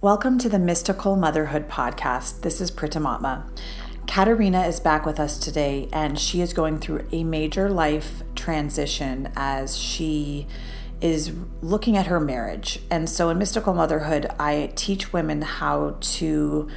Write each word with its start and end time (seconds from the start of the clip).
Welcome 0.00 0.38
to 0.38 0.48
the 0.48 0.60
Mystical 0.60 1.16
Motherhood 1.16 1.68
Podcast. 1.68 2.42
This 2.42 2.60
is 2.60 2.70
Pritamatma. 2.70 3.42
Katerina 4.06 4.62
is 4.62 4.78
back 4.78 5.04
with 5.04 5.18
us 5.18 5.36
today, 5.36 5.88
and 5.92 6.20
she 6.20 6.40
is 6.40 6.52
going 6.52 6.78
through 6.78 7.04
a 7.10 7.24
major 7.24 7.68
life 7.68 8.22
transition 8.36 9.28
as 9.34 9.76
she 9.76 10.46
is 11.00 11.32
looking 11.62 11.96
at 11.96 12.06
her 12.06 12.20
marriage. 12.20 12.78
And 12.92 13.10
so, 13.10 13.28
in 13.30 13.38
Mystical 13.38 13.74
Motherhood, 13.74 14.28
I 14.38 14.70
teach 14.76 15.12
women 15.12 15.42
how 15.42 15.96
to 16.00 16.68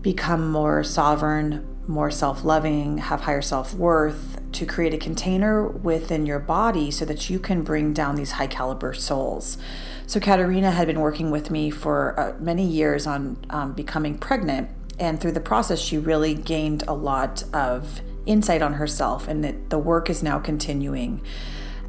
become 0.00 0.50
more 0.50 0.82
sovereign, 0.82 1.64
more 1.86 2.10
self 2.10 2.44
loving, 2.44 2.98
have 2.98 3.22
higher 3.22 3.42
self 3.42 3.74
worth, 3.74 4.40
to 4.52 4.66
create 4.66 4.94
a 4.94 4.98
container 4.98 5.66
within 5.66 6.26
your 6.26 6.38
body 6.38 6.90
so 6.90 7.04
that 7.04 7.30
you 7.30 7.38
can 7.38 7.62
bring 7.62 7.92
down 7.92 8.16
these 8.16 8.32
high 8.32 8.46
caliber 8.46 8.94
souls. 8.94 9.58
So, 10.06 10.20
Katerina 10.20 10.70
had 10.72 10.86
been 10.86 11.00
working 11.00 11.30
with 11.30 11.50
me 11.50 11.70
for 11.70 12.18
uh, 12.18 12.34
many 12.38 12.66
years 12.66 13.06
on 13.06 13.36
um, 13.50 13.72
becoming 13.72 14.18
pregnant. 14.18 14.70
And 14.98 15.20
through 15.20 15.32
the 15.32 15.40
process, 15.40 15.80
she 15.80 15.98
really 15.98 16.34
gained 16.34 16.84
a 16.86 16.92
lot 16.92 17.42
of 17.52 18.02
insight 18.26 18.62
on 18.62 18.74
herself, 18.74 19.26
and 19.26 19.42
that 19.42 19.70
the 19.70 19.78
work 19.78 20.08
is 20.08 20.22
now 20.22 20.38
continuing 20.38 21.20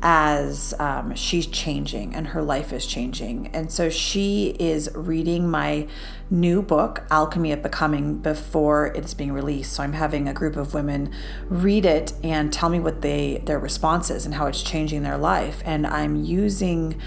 as 0.05 0.73
um, 0.79 1.15
she's 1.15 1.47
changing 1.47 2.13
and 2.13 2.27
her 2.27 2.41
life 2.41 2.73
is 2.73 2.85
changing. 2.85 3.47
And 3.53 3.71
so 3.71 3.89
she 3.89 4.55
is 4.59 4.91
reading 4.93 5.49
my 5.49 5.87
new 6.29 6.61
book, 6.61 7.03
Alchemy 7.09 7.53
of 7.53 7.63
Becoming, 7.63 8.17
before 8.17 8.87
it's 8.87 9.13
being 9.13 9.31
released. 9.31 9.71
So 9.71 9.83
I'm 9.83 9.93
having 9.93 10.27
a 10.27 10.33
group 10.33 10.57
of 10.57 10.73
women 10.73 11.09
read 11.47 11.85
it 11.85 12.11
and 12.21 12.51
tell 12.51 12.67
me 12.67 12.81
what 12.81 13.01
they 13.01 13.41
their 13.45 13.57
response 13.57 14.09
is 14.09 14.25
and 14.25 14.35
how 14.35 14.47
it's 14.47 14.61
changing 14.61 15.03
their 15.03 15.17
life. 15.17 15.61
And 15.63 15.87
I'm 15.87 16.21
using 16.21 16.99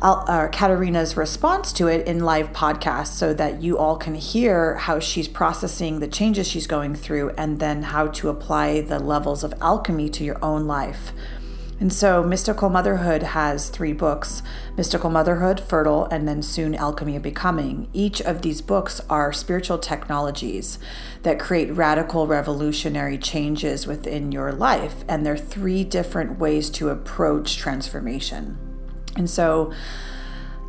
uh, 0.00 0.48
Katerina's 0.48 1.16
response 1.16 1.72
to 1.72 1.88
it 1.88 2.06
in 2.06 2.20
live 2.20 2.52
podcast 2.52 3.08
so 3.08 3.34
that 3.34 3.62
you 3.62 3.78
all 3.78 3.96
can 3.96 4.14
hear 4.14 4.76
how 4.76 5.00
she's 5.00 5.28
processing 5.28 5.98
the 5.98 6.08
changes 6.08 6.48
she's 6.48 6.66
going 6.68 6.94
through 6.94 7.30
and 7.30 7.58
then 7.58 7.82
how 7.82 8.08
to 8.08 8.28
apply 8.28 8.80
the 8.80 8.98
levels 9.00 9.42
of 9.42 9.54
alchemy 9.60 10.08
to 10.08 10.24
your 10.24 10.42
own 10.44 10.66
life. 10.66 11.12
And 11.82 11.92
so, 11.92 12.22
Mystical 12.22 12.68
Motherhood 12.68 13.24
has 13.24 13.68
three 13.68 13.92
books 13.92 14.40
Mystical 14.76 15.10
Motherhood, 15.10 15.58
Fertile, 15.58 16.04
and 16.12 16.28
then 16.28 16.40
soon 16.40 16.76
Alchemy 16.76 17.16
of 17.16 17.24
Becoming. 17.24 17.88
Each 17.92 18.20
of 18.20 18.42
these 18.42 18.60
books 18.60 19.00
are 19.10 19.32
spiritual 19.32 19.78
technologies 19.78 20.78
that 21.24 21.40
create 21.40 21.72
radical, 21.72 22.28
revolutionary 22.28 23.18
changes 23.18 23.84
within 23.84 24.30
your 24.30 24.52
life. 24.52 25.04
And 25.08 25.26
there 25.26 25.32
are 25.32 25.36
three 25.36 25.82
different 25.82 26.38
ways 26.38 26.70
to 26.70 26.88
approach 26.88 27.56
transformation. 27.56 28.56
And 29.16 29.28
so, 29.28 29.72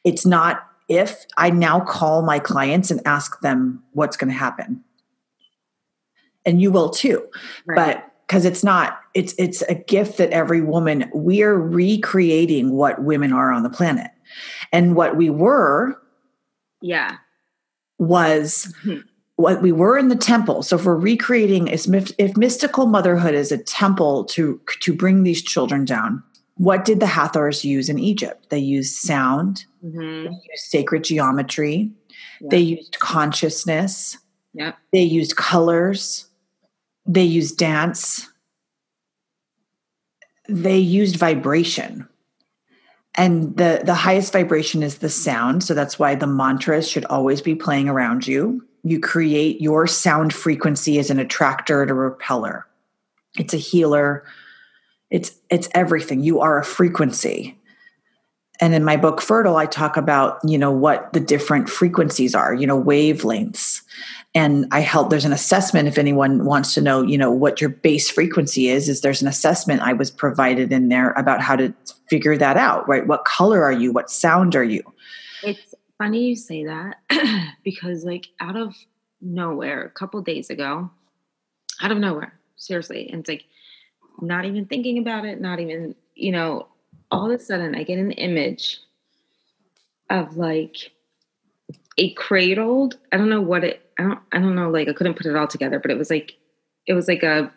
It's 0.03 0.25
not 0.25 0.69
if 0.90 1.26
I 1.38 1.52
now 1.52 1.80
call 1.80 2.24
my 2.24 2.40
clients 2.40 2.92
and 2.92 3.00
ask 3.06 3.40
them 3.42 3.82
what's 3.94 4.18
going 4.18 4.32
to 4.32 4.38
happen. 4.38 4.84
And 6.46 6.62
you 6.62 6.72
will 6.72 6.90
too. 6.90 7.26
Right. 7.66 7.76
But 7.76 8.06
because 8.28 8.46
it's 8.46 8.64
not 8.64 9.00
it's 9.14 9.34
it's 9.38 9.62
a 9.64 9.76
gift 9.76 10.18
that 10.18 10.30
every 10.32 10.62
woman 10.62 11.10
we're 11.14 11.56
recreating 11.56 12.72
what 12.72 13.04
women 13.04 13.34
are 13.34 13.52
on 13.52 13.64
the 13.64 13.70
planet. 13.70 14.12
And 14.72 14.96
what 14.96 15.16
we 15.16 15.30
were 15.30 15.96
yeah 16.82 17.18
was 17.98 18.74
mm-hmm. 18.84 19.02
what 19.36 19.62
we 19.62 19.72
were 19.72 19.98
in 19.98 20.08
the 20.08 20.16
temple. 20.16 20.64
So 20.64 20.76
if 20.78 20.86
we're 20.86 20.96
recreating 20.96 21.68
if, 21.68 21.88
if 22.18 22.38
mystical 22.38 22.86
motherhood 22.86 23.36
is 23.36 23.52
a 23.52 23.58
temple 23.58 24.26
to 24.26 24.60
to 24.82 24.94
bring 24.94 25.24
these 25.24 25.42
children 25.42 25.86
down, 25.86 26.24
what 26.56 26.86
did 26.86 27.00
the 27.00 27.08
Hathors 27.08 27.66
use 27.66 27.90
in 27.90 28.00
Egypt? 28.00 28.50
They 28.50 28.60
used 28.60 28.96
sound, 28.96 29.66
mm-hmm. 29.84 30.26
they 30.26 30.30
used 30.30 30.64
sacred 30.66 31.04
geometry, 31.04 31.92
they 32.42 32.60
used 32.60 33.00
consciousness, 33.00 34.18
they 34.92 35.02
used 35.02 35.36
colors, 35.36 36.28
they 37.06 37.24
used 37.24 37.58
dance, 37.58 38.30
they 40.48 40.78
used 40.78 41.16
vibration. 41.16 42.08
And 43.16 43.58
the, 43.58 43.82
the 43.84 43.96
highest 43.96 44.32
vibration 44.32 44.84
is 44.84 45.00
the 45.00 45.10
sound. 45.10 45.64
So 45.64 45.74
that's 45.74 46.00
why 46.00 46.16
the 46.16 46.28
mantras 46.28 46.88
should 46.88 47.06
always 47.06 47.42
be 47.42 47.56
playing 47.56 47.90
around 47.90 48.28
you. 48.28 48.66
You 48.84 49.00
create 49.00 49.60
your 49.60 49.88
sound 49.88 50.34
frequency 50.34 51.00
as 51.00 51.10
an 51.10 51.20
attractor 51.20 51.82
and 51.82 51.92
a 51.92 51.96
repeller. 51.96 52.66
It's 53.38 53.54
a 53.54 53.58
healer, 53.58 54.24
it's 55.10 55.32
it's 55.50 55.68
everything 55.74 56.22
you 56.22 56.40
are 56.40 56.60
a 56.60 56.64
frequency 56.64 57.59
and 58.60 58.74
in 58.74 58.84
my 58.84 58.98
book 58.98 59.22
fertile 59.22 59.58
i 59.58 59.66
talk 59.66 59.98
about 59.98 60.40
you 60.44 60.58
know 60.58 60.72
what 60.72 61.12
the 61.14 61.20
different 61.20 61.70
frequencies 61.70 62.36
are 62.36 62.54
you 62.54 62.68
know 62.68 62.82
wavelengths. 62.82 63.82
And 64.36 64.68
i 64.72 64.80
help 64.80 65.10
there's 65.10 65.26
an 65.26 65.34
assessment 65.34 65.88
if 65.88 65.98
anyone 65.98 66.46
wants 66.46 66.74
to 66.76 66.82
know 66.82 67.02
you 67.02 67.18
know 67.18 67.32
what 67.32 67.60
your 67.60 67.70
base 67.70 68.10
frequency 68.10 68.70
is 68.70 68.88
is 68.88 69.02
there's 69.02 69.22
an 69.22 69.28
assessment 69.28 69.82
i 69.82 69.94
was 69.94 70.12
provided 70.12 70.72
in 70.72 70.90
there 70.90 71.12
about 71.12 71.42
how 71.42 71.56
to 71.56 71.74
figure 72.10 72.38
that 72.38 72.58
out 72.58 72.88
right? 72.88 73.06
What 73.08 73.26
color 73.26 73.64
are 73.64 73.72
you? 73.72 73.92
What 73.92 74.10
sound 74.10 74.56
are 74.56 74.64
you? 74.64 74.84
It's 75.44 75.74
funny 75.98 76.30
you 76.30 76.36
say 76.36 76.66
that 76.66 76.98
because 77.64 78.04
like 78.04 78.28
out 78.40 78.56
of 78.56 78.76
nowhere 79.22 79.84
a 79.84 79.90
couple 79.90 80.22
days 80.22 80.50
ago 80.50 80.90
out 81.82 81.92
of 81.92 81.98
nowhere 81.98 82.40
seriously 82.56 83.10
and 83.10 83.22
it's 83.22 83.30
like 83.30 83.46
not 84.22 84.46
even 84.46 84.66
thinking 84.66 84.98
about 84.98 85.26
it, 85.26 85.40
not 85.40 85.60
even, 85.60 85.96
you 86.16 86.32
know, 86.32 86.68
all 87.12 87.32
of 87.32 87.40
a 87.40 87.44
sudden 87.44 87.76
I 87.76 87.84
get 87.84 88.00
an 88.00 88.12
image 88.12 88.80
of 90.10 90.38
like 90.38 90.92
a 91.98 92.14
cradled. 92.14 92.98
I 93.12 93.18
don't 93.18 93.30
know 93.30 93.42
what 93.42 93.64
it. 93.64 93.82
I 93.98 94.04
don't. 94.04 94.20
I 94.32 94.40
don't 94.40 94.56
know. 94.56 94.70
Like 94.70 94.88
I 94.88 94.94
couldn't 94.94 95.16
put 95.16 95.26
it 95.26 95.36
all 95.36 95.48
together, 95.48 95.80
but 95.80 95.92
it 95.92 95.98
was 95.98 96.10
like 96.10 96.38
it 96.88 96.94
was 96.94 97.08
like 97.08 97.24
a 97.24 97.52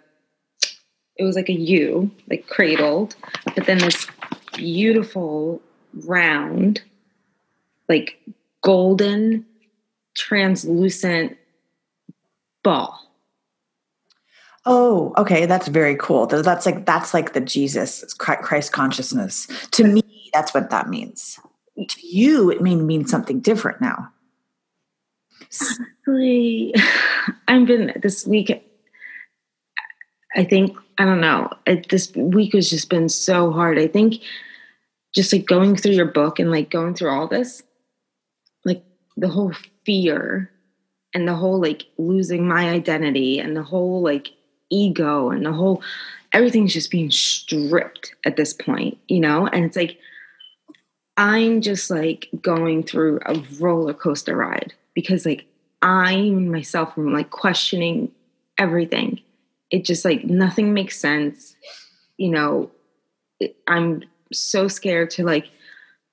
it 1.17 1.25
was 1.25 1.37
like 1.37 1.49
a 1.49 1.55
U, 1.55 2.11
like 2.29 2.47
cradled, 2.49 3.17
but 3.55 3.67
then 3.67 3.79
this 3.79 4.07
beautiful 4.55 5.63
round, 6.07 6.83
like 7.89 8.19
golden, 8.63 9.47
translucent 10.17 11.37
ball. 12.63 12.99
Oh, 14.65 15.13
okay, 15.17 15.47
that's 15.47 15.69
very 15.69 15.97
cool. 15.97 16.27
That's 16.27 16.67
like 16.67 16.87
that's 16.87 17.13
like 17.13 17.33
the 17.33 17.41
Jesus 17.41 18.05
Christ 18.15 18.73
consciousness. 18.73 19.49
To 19.73 19.85
me, 19.85 20.03
that's 20.33 20.55
what 20.55 20.71
that 20.71 20.89
means. 20.89 21.41
To 21.77 22.07
you, 22.07 22.51
it 22.51 22.63
may 22.63 22.77
mean 22.77 23.07
something 23.07 23.41
different 23.41 23.81
now. 23.81 24.13
Honestly, 26.07 26.75
I've 27.49 27.67
been 27.67 27.93
this 28.01 28.27
week. 28.27 28.65
I 30.37 30.45
think 30.45 30.77
I 30.99 31.05
don't 31.05 31.21
know. 31.21 31.51
This 31.89 32.15
week 32.15 32.55
has 32.55 32.71
just 32.71 32.89
been 32.89 33.09
so 33.09 33.51
hard. 33.51 33.79
I 33.79 33.89
think 33.89 34.23
just 35.15 35.33
like 35.33 35.47
going 35.47 35.77
through 35.77 35.93
your 35.93 36.07
book 36.07 36.39
and 36.39 36.51
like 36.51 36.71
going 36.71 36.95
through 36.95 37.11
all 37.11 37.27
this, 37.27 37.63
like 38.65 38.85
the 39.17 39.29
whole 39.29 39.53
fear 39.85 40.51
and 41.15 41.27
the 41.27 41.35
whole 41.35 41.61
like 41.61 41.87
losing 41.99 42.47
my 42.47 42.71
identity 42.71 43.39
and 43.39 43.57
the 43.57 43.63
whole 43.63 44.01
like 44.03 44.29
ego 44.73 45.31
and 45.31 45.45
the 45.45 45.53
whole 45.53 45.83
everything's 46.33 46.73
just 46.73 46.91
being 46.91 47.11
stripped 47.11 48.15
at 48.25 48.37
this 48.37 48.53
point, 48.53 48.99
you 49.09 49.21
know? 49.21 49.47
And 49.47 49.65
it's 49.65 49.77
like 49.77 49.99
I'm 51.17 51.61
just 51.61 51.91
like 51.91 52.29
going 52.41 52.83
through 52.83 53.21
a 53.27 53.43
roller 53.61 53.95
coaster 53.95 54.37
ride 54.37 54.73
because 54.95 55.27
like 55.27 55.45
I 55.83 56.31
myself 56.31 56.97
am 56.97 57.13
like 57.13 57.31
questioning 57.31 58.11
everything. 58.59 59.21
It 59.71 59.85
just 59.85 60.05
like 60.05 60.25
nothing 60.25 60.73
makes 60.73 60.99
sense. 60.99 61.57
You 62.17 62.31
know, 62.31 62.71
I'm 63.67 64.05
so 64.33 64.69
scared 64.69 65.11
to 65.11 65.25
like 65.25 65.51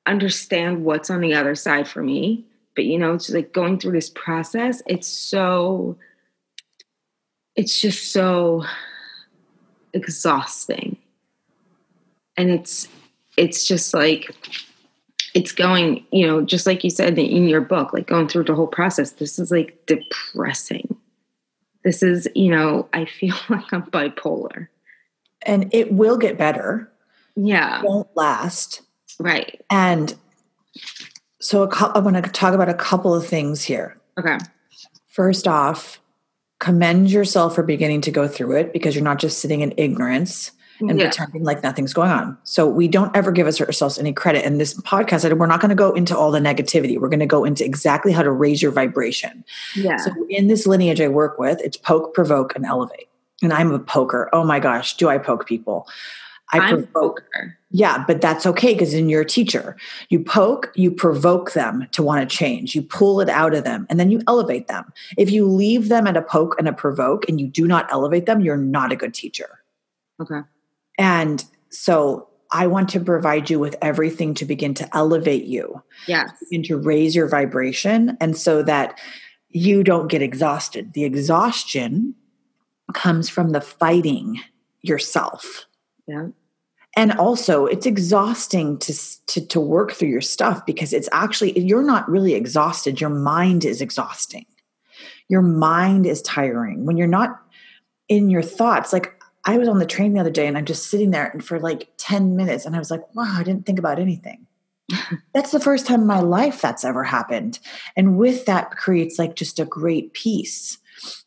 understand 0.05 0.83
what's 0.83 1.09
on 1.09 1.21
the 1.21 1.33
other 1.33 1.55
side 1.55 1.87
for 1.87 2.03
me. 2.03 2.45
But 2.75 2.85
you 2.85 2.97
know, 2.97 3.13
it's 3.13 3.29
like 3.29 3.53
going 3.53 3.79
through 3.79 3.93
this 3.93 4.09
process, 4.09 4.81
it's 4.87 5.07
so 5.07 5.97
it's 7.59 7.81
just 7.81 8.13
so 8.13 8.63
exhausting. 9.91 10.95
And 12.37 12.49
it's 12.51 12.87
it's 13.35 13.67
just 13.67 13.93
like 13.93 14.33
it's 15.33 15.51
going, 15.51 16.05
you 16.13 16.25
know, 16.25 16.41
just 16.41 16.65
like 16.65 16.85
you 16.85 16.89
said 16.89 17.19
in 17.19 17.49
your 17.49 17.59
book, 17.59 17.91
like 17.91 18.07
going 18.07 18.29
through 18.29 18.45
the 18.45 18.55
whole 18.55 18.65
process. 18.65 19.11
This 19.11 19.37
is 19.37 19.51
like 19.51 19.77
depressing. 19.87 20.95
This 21.83 22.01
is, 22.01 22.29
you 22.33 22.49
know, 22.49 22.87
I 22.93 23.03
feel 23.03 23.35
like 23.49 23.73
I'm 23.73 23.83
bipolar. 23.83 24.69
And 25.41 25.69
it 25.73 25.91
will 25.91 26.17
get 26.17 26.37
better. 26.37 26.89
Yeah. 27.35 27.79
It 27.79 27.85
won't 27.85 28.07
last. 28.15 28.83
Right. 29.19 29.61
And 29.69 30.15
so 31.41 31.69
I 31.69 31.99
want 31.99 32.23
to 32.23 32.31
talk 32.31 32.53
about 32.53 32.69
a 32.69 32.73
couple 32.73 33.13
of 33.13 33.27
things 33.27 33.63
here. 33.65 33.99
Okay. 34.17 34.37
First 35.07 35.45
off, 35.45 35.99
commend 36.59 37.09
yourself 37.09 37.55
for 37.55 37.63
beginning 37.63 38.01
to 38.01 38.11
go 38.11 38.27
through 38.27 38.55
it 38.57 38.73
because 38.73 38.95
you're 38.95 39.03
not 39.03 39.19
just 39.19 39.39
sitting 39.39 39.61
in 39.61 39.73
ignorance 39.77 40.51
and 40.81 40.97
yeah. 40.97 41.05
pretending 41.05 41.43
like 41.43 41.63
nothing's 41.63 41.93
going 41.93 42.11
on. 42.11 42.37
So 42.43 42.67
we 42.67 42.87
don't 42.87 43.15
ever 43.15 43.31
give 43.31 43.47
ourselves 43.47 43.97
any 43.97 44.13
credit. 44.13 44.45
In 44.45 44.57
this 44.57 44.79
podcast, 44.81 45.37
we're 45.37 45.45
not 45.45 45.59
going 45.59 45.69
to 45.69 45.75
go 45.75 45.93
into 45.93 46.17
all 46.17 46.31
the 46.31 46.39
negativity. 46.39 46.99
We're 46.99 47.09
going 47.09 47.19
to 47.19 47.25
go 47.25 47.43
into 47.43 47.65
exactly 47.65 48.11
how 48.11 48.23
to 48.23 48.31
raise 48.31 48.61
your 48.61 48.71
vibration. 48.71 49.43
Yeah. 49.75 49.97
So 49.97 50.11
in 50.29 50.47
this 50.47 50.65
lineage 50.65 51.01
I 51.01 51.07
work 51.07 51.37
with, 51.37 51.59
it's 51.61 51.77
poke, 51.77 52.13
provoke, 52.13 52.55
and 52.55 52.65
elevate. 52.65 53.09
And 53.41 53.53
I'm 53.53 53.71
a 53.71 53.79
poker. 53.79 54.29
Oh 54.33 54.43
my 54.43 54.59
gosh, 54.59 54.95
do 54.97 55.09
I 55.09 55.17
poke 55.17 55.47
people? 55.47 55.87
I 56.51 56.59
I'm 56.59 56.83
provoke. 56.83 57.23
Yeah, 57.71 58.03
but 58.07 58.21
that's 58.21 58.45
okay 58.47 58.73
because 58.73 58.93
in 58.93 59.09
your 59.09 59.23
teacher, 59.23 59.77
you 60.09 60.23
poke, 60.23 60.71
you 60.75 60.89
provoke 60.89 61.53
them 61.53 61.87
to 61.91 62.01
want 62.01 62.27
to 62.27 62.35
change, 62.35 62.73
you 62.73 62.81
pull 62.81 63.21
it 63.21 63.29
out 63.29 63.53
of 63.53 63.63
them, 63.63 63.85
and 63.89 63.99
then 63.99 64.09
you 64.09 64.21
elevate 64.27 64.67
them. 64.67 64.91
If 65.17 65.31
you 65.31 65.47
leave 65.47 65.89
them 65.89 66.07
at 66.07 66.17
a 66.17 66.21
poke 66.21 66.55
and 66.57 66.67
a 66.67 66.73
provoke 66.73 67.29
and 67.29 67.39
you 67.39 67.47
do 67.47 67.67
not 67.67 67.91
elevate 67.91 68.25
them, 68.25 68.41
you're 68.41 68.57
not 68.57 68.91
a 68.91 68.95
good 68.95 69.13
teacher. 69.13 69.59
Okay. 70.19 70.41
And 70.97 71.45
so 71.69 72.27
I 72.51 72.65
want 72.65 72.89
to 72.89 72.99
provide 72.99 73.49
you 73.49 73.59
with 73.59 73.75
everything 73.81 74.33
to 74.35 74.45
begin 74.45 74.73
to 74.75 74.97
elevate 74.97 75.45
you. 75.45 75.83
Yes. 76.07 76.31
And 76.51 76.65
to 76.65 76.77
raise 76.77 77.15
your 77.15 77.27
vibration. 77.27 78.17
And 78.19 78.35
so 78.35 78.63
that 78.63 78.99
you 79.49 79.83
don't 79.83 80.09
get 80.09 80.23
exhausted. 80.23 80.93
The 80.93 81.03
exhaustion 81.03 82.15
comes 82.93 83.29
from 83.29 83.51
the 83.51 83.61
fighting 83.61 84.39
yourself. 84.81 85.67
Yeah. 86.07 86.29
And 86.99 87.13
also 87.13 87.65
it's 87.65 87.85
exhausting 87.85 88.77
to, 88.79 88.93
to 89.27 89.47
to 89.47 89.59
work 89.61 89.93
through 89.93 90.09
your 90.09 90.19
stuff 90.19 90.65
because 90.65 90.91
it's 90.91 91.07
actually 91.13 91.57
you're 91.57 91.81
not 91.81 92.09
really 92.09 92.33
exhausted. 92.33 92.99
Your 92.99 93.09
mind 93.09 93.63
is 93.63 93.79
exhausting. 93.79 94.45
Your 95.29 95.41
mind 95.41 96.05
is 96.05 96.21
tiring. 96.23 96.85
When 96.85 96.97
you're 96.97 97.07
not 97.07 97.39
in 98.09 98.29
your 98.29 98.41
thoughts, 98.41 98.91
like 98.91 99.13
I 99.45 99.57
was 99.57 99.69
on 99.69 99.79
the 99.79 99.85
train 99.85 100.11
the 100.11 100.19
other 100.19 100.29
day 100.29 100.45
and 100.45 100.57
I'm 100.57 100.65
just 100.65 100.87
sitting 100.87 101.11
there 101.11 101.27
and 101.27 101.41
for 101.41 101.57
like 101.57 101.87
10 101.99 102.35
minutes 102.35 102.65
and 102.65 102.75
I 102.75 102.79
was 102.79 102.91
like, 102.91 103.15
wow, 103.15 103.33
I 103.33 103.43
didn't 103.43 103.65
think 103.65 103.79
about 103.79 103.97
anything. 103.97 104.45
that's 105.33 105.51
the 105.51 105.61
first 105.61 105.85
time 105.85 106.01
in 106.01 106.07
my 106.07 106.19
life 106.19 106.59
that's 106.59 106.83
ever 106.83 107.05
happened. 107.05 107.59
And 107.95 108.17
with 108.17 108.45
that 108.47 108.71
creates 108.71 109.17
like 109.17 109.37
just 109.37 109.57
a 109.57 109.63
great 109.63 110.11
peace. 110.11 110.77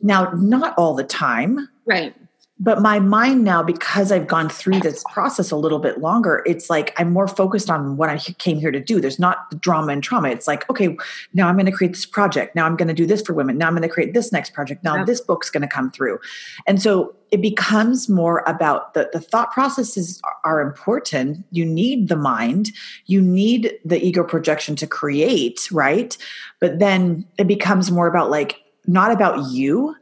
Now, 0.03 0.33
not 0.33 0.75
all 0.77 0.95
the 0.95 1.03
time. 1.03 1.67
Right 1.87 2.15
but 2.59 2.83
my 2.83 2.99
mind 3.01 3.45
now 3.45 3.63
because 3.63 4.13
i've 4.13 4.27
gone 4.27 4.49
through 4.49 4.79
this 4.81 5.03
process 5.11 5.51
a 5.51 5.57
little 5.57 5.79
bit 5.79 5.99
longer 5.99 6.43
it's 6.47 6.69
like 6.71 6.93
i'm 6.99 7.13
more 7.13 7.27
focused 7.27 7.71
on 7.71 7.97
what 7.97 8.09
i 8.09 8.19
came 8.39 8.59
here 8.59 8.71
to 8.71 8.81
do. 8.81 9.01
There's 9.01 9.19
not 9.19 9.51
the 9.51 9.57
drama 9.57 9.93
and 9.93 10.03
trauma. 10.03 10.29
It's 10.29 10.47
like 10.47 10.69
okay 10.71 10.97
now 11.33 11.49
i'm 11.49 11.57
going 11.57 11.67
to 11.67 11.73
create 11.73 11.93
this 11.93 12.07
project. 12.07 12.55
Now 12.55 12.67
i'm 12.67 12.77
going 12.77 12.89
to 12.89 12.95
do 12.95 13.07
this 13.07 13.23
for 13.23 13.33
women. 13.33 13.59
Now 13.59 13.69
i'm 13.69 13.75
going 13.75 13.83
to 13.83 13.89
create 13.89 14.15
this 14.15 14.33
next 14.33 14.53
project. 14.53 14.85
Now 14.85 14.97
yeah. 14.97 15.05
this 15.05 15.21
book's 15.21 15.51
going 15.51 15.63
to 15.63 15.69
come 15.69 15.91
through. 15.91 16.19
And 16.67 16.81
so 16.81 17.15
it 17.31 17.41
becomes 17.41 18.09
more 18.09 18.45
about 18.47 18.93
the, 18.93 19.09
the 19.13 19.21
thought 19.21 19.53
processes 19.53 20.21
are 20.45 20.61
important. 20.61 21.45
You 21.51 21.65
need 21.65 22.09
the 22.09 22.17
mind. 22.17 22.73
You 23.07 23.23
need 23.23 23.73
the 23.85 24.05
ego 24.05 24.23
projection 24.23 24.77
to 24.77 24.87
create 24.87 25.71
right? 25.73 26.17
But 26.61 26.79
then 26.79 27.27
it 27.39 27.47
becomes 27.47 27.91
more 27.91 28.07
about 28.07 28.31
like 28.31 28.61
not 28.87 29.11
about 29.11 29.51
you 29.51 29.97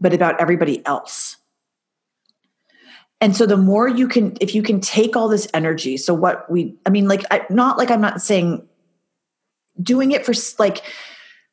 but 0.00 0.12
about 0.12 0.40
everybody 0.40 0.84
else 0.86 1.36
and 3.22 3.34
so 3.34 3.46
the 3.46 3.56
more 3.56 3.88
you 3.88 4.06
can 4.06 4.36
if 4.42 4.54
you 4.54 4.62
can 4.62 4.80
take 4.80 5.16
all 5.16 5.28
this 5.28 5.48
energy 5.54 5.96
so 5.96 6.12
what 6.12 6.50
we 6.50 6.76
i 6.84 6.90
mean 6.90 7.08
like 7.08 7.24
I, 7.30 7.46
not 7.48 7.78
like 7.78 7.90
i'm 7.90 8.02
not 8.02 8.20
saying 8.20 8.68
doing 9.82 10.12
it 10.12 10.26
for 10.26 10.34
like 10.58 10.82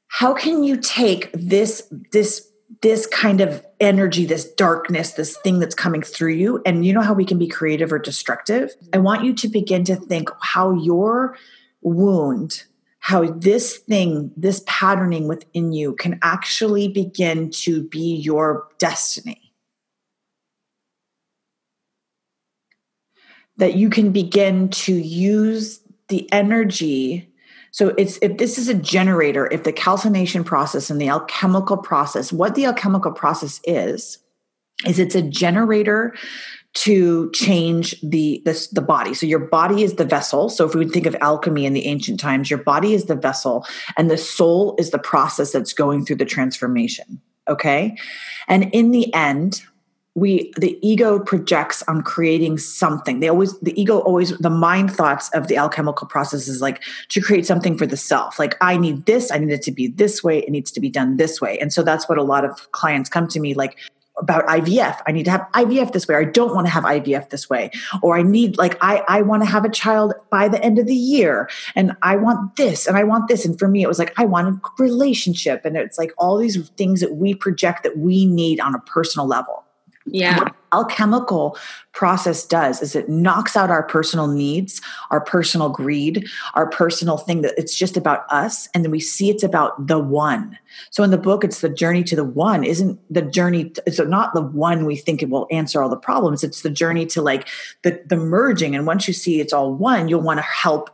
how 0.07 0.33
can 0.33 0.63
you 0.63 0.75
take 0.77 1.31
this 1.33 1.87
this 2.11 2.45
this 2.81 3.07
kind 3.07 3.41
of 3.41 3.65
energy 3.79 4.25
this 4.25 4.45
darkness 4.53 5.13
this 5.13 5.37
thing 5.37 5.59
that's 5.59 5.75
coming 5.75 6.01
through 6.01 6.33
you? 6.33 6.61
And 6.65 6.85
you 6.85 6.93
know 6.93 7.01
how 7.01 7.13
we 7.13 7.25
can 7.25 7.37
be 7.37 7.47
creative 7.47 7.93
or 7.93 7.99
destructive? 7.99 8.71
I 8.93 8.97
want 8.97 9.23
you 9.23 9.33
to 9.35 9.47
begin 9.47 9.83
to 9.85 9.95
think 9.95 10.29
how 10.41 10.73
your 10.73 11.37
wound 11.81 12.63
how 13.01 13.31
this 13.31 13.77
thing 13.77 14.31
this 14.35 14.61
patterning 14.67 15.27
within 15.27 15.71
you 15.71 15.95
can 15.95 16.19
actually 16.21 16.89
begin 16.89 17.49
to 17.49 17.83
be 17.87 18.15
your 18.15 18.67
destiny 18.77 19.48
that 23.59 23.75
you 23.75 23.89
can 23.89 24.11
begin 24.11 24.69
to 24.69 24.93
use 24.93 25.79
the 26.07 26.31
energy. 26.31 27.31
So 27.71 27.89
it's 27.97 28.17
if 28.21 28.37
this 28.37 28.57
is 28.57 28.67
a 28.67 28.73
generator 28.73 29.47
if 29.51 29.63
the 29.63 29.71
calcination 29.71 30.43
process 30.43 30.89
and 30.89 30.99
the 30.99 31.09
alchemical 31.09 31.77
process 31.77 32.33
what 32.33 32.55
the 32.55 32.65
alchemical 32.65 33.11
process 33.11 33.61
is 33.63 34.17
is 34.87 34.97
it's 34.97 35.13
a 35.13 35.21
generator 35.21 36.15
to 36.73 37.31
change 37.31 37.99
the 38.01 38.41
this, 38.45 38.67
the 38.67 38.81
body. 38.81 39.13
So 39.13 39.25
your 39.25 39.39
body 39.39 39.83
is 39.83 39.95
the 39.95 40.05
vessel. 40.05 40.49
So 40.49 40.65
if 40.65 40.73
we 40.73 40.83
would 40.83 40.93
think 40.93 41.05
of 41.05 41.15
alchemy 41.19 41.65
in 41.65 41.73
the 41.73 41.85
ancient 41.85 42.19
times 42.19 42.49
your 42.49 42.59
body 42.59 42.93
is 42.93 43.05
the 43.05 43.15
vessel 43.15 43.65
and 43.97 44.09
the 44.09 44.17
soul 44.17 44.75
is 44.79 44.89
the 44.89 44.99
process 44.99 45.51
that's 45.51 45.73
going 45.73 46.05
through 46.05 46.17
the 46.17 46.25
transformation 46.25 47.21
okay? 47.49 47.97
And 48.47 48.69
in 48.71 48.91
the 48.91 49.13
end 49.13 49.63
we 50.15 50.51
the 50.57 50.77
ego 50.81 51.19
projects 51.19 51.83
on 51.83 52.01
creating 52.01 52.57
something 52.57 53.19
they 53.19 53.29
always 53.29 53.57
the 53.59 53.79
ego 53.79 53.99
always 53.99 54.35
the 54.39 54.49
mind 54.49 54.91
thoughts 54.91 55.29
of 55.29 55.47
the 55.47 55.55
alchemical 55.55 56.07
process 56.07 56.47
is 56.47 56.61
like 56.61 56.81
to 57.09 57.21
create 57.21 57.45
something 57.45 57.77
for 57.77 57.85
the 57.85 57.97
self 57.97 58.39
like 58.39 58.55
i 58.61 58.75
need 58.75 59.05
this 59.05 59.31
i 59.31 59.37
need 59.37 59.51
it 59.51 59.61
to 59.61 59.71
be 59.71 59.87
this 59.87 60.23
way 60.23 60.39
it 60.39 60.49
needs 60.49 60.71
to 60.71 60.79
be 60.79 60.89
done 60.89 61.17
this 61.17 61.39
way 61.39 61.59
and 61.59 61.71
so 61.71 61.83
that's 61.83 62.09
what 62.09 62.17
a 62.17 62.23
lot 62.23 62.43
of 62.43 62.71
clients 62.71 63.09
come 63.09 63.27
to 63.27 63.39
me 63.39 63.53
like 63.53 63.77
about 64.17 64.45
IVF. 64.47 64.99
I 65.07 65.13
need 65.13 65.23
to 65.23 65.31
have 65.31 65.47
IVF 65.53 65.93
this 65.93 66.05
way. 66.05 66.15
Or 66.15 66.19
I 66.19 66.25
don't 66.25 66.53
want 66.53 66.67
to 66.67 66.71
have 66.71 66.83
IVF 66.83 67.29
this 67.29 67.49
way. 67.49 67.71
Or 68.01 68.17
I 68.17 68.21
need 68.21 68.57
like 68.57 68.77
I 68.81 69.01
I 69.07 69.21
want 69.21 69.43
to 69.43 69.49
have 69.49 69.63
a 69.63 69.69
child 69.69 70.13
by 70.29 70.49
the 70.49 70.61
end 70.61 70.77
of 70.77 70.87
the 70.87 70.95
year 70.95 71.49
and 71.73 71.95
I 72.01 72.17
want 72.17 72.57
this 72.57 72.85
and 72.85 72.97
I 72.97 73.03
want 73.03 73.29
this 73.29 73.45
and 73.45 73.57
for 73.57 73.69
me 73.69 73.81
it 73.81 73.87
was 73.87 73.97
like 73.97 74.13
I 74.17 74.25
want 74.25 74.49
a 74.49 74.83
relationship 74.83 75.63
and 75.63 75.77
it's 75.77 75.97
like 75.97 76.11
all 76.17 76.37
these 76.37 76.69
things 76.71 76.99
that 76.99 77.15
we 77.15 77.33
project 77.33 77.83
that 77.83 77.97
we 77.97 78.25
need 78.25 78.59
on 78.59 78.75
a 78.75 78.79
personal 78.79 79.25
level. 79.25 79.63
Yeah. 80.11 80.39
What 80.39 80.55
alchemical 80.71 81.57
process 81.93 82.45
does 82.45 82.81
is 82.81 82.95
it 82.95 83.09
knocks 83.09 83.57
out 83.57 83.71
our 83.71 83.83
personal 83.83 84.27
needs, 84.27 84.81
our 85.09 85.19
personal 85.21 85.69
greed, 85.69 86.27
our 86.53 86.69
personal 86.69 87.17
thing 87.17 87.41
that 87.41 87.53
it's 87.57 87.75
just 87.75 87.97
about 87.97 88.25
us. 88.29 88.69
And 88.73 88.83
then 88.83 88.91
we 88.91 88.99
see 88.99 89.29
it's 89.29 89.43
about 89.43 89.87
the 89.87 89.99
one. 89.99 90.57
So 90.91 91.03
in 91.03 91.11
the 91.11 91.17
book, 91.17 91.43
it's 91.43 91.61
the 91.61 91.69
journey 91.69 92.03
to 92.03 92.15
the 92.15 92.23
one, 92.23 92.63
isn't 92.63 92.99
the 93.11 93.23
journey, 93.23 93.71
to, 93.71 93.83
it's 93.85 93.99
not 93.99 94.33
the 94.33 94.41
one 94.41 94.85
we 94.85 94.95
think 94.95 95.21
it 95.21 95.29
will 95.29 95.47
answer 95.51 95.81
all 95.81 95.89
the 95.89 95.97
problems. 95.97 96.43
It's 96.43 96.61
the 96.61 96.69
journey 96.69 97.05
to 97.07 97.21
like 97.21 97.47
the, 97.81 98.01
the 98.05 98.17
merging. 98.17 98.75
And 98.75 98.85
once 98.85 99.07
you 99.07 99.13
see 99.13 99.41
it's 99.41 99.53
all 99.53 99.73
one, 99.73 100.07
you'll 100.07 100.21
want 100.21 100.37
to 100.37 100.43
help 100.43 100.91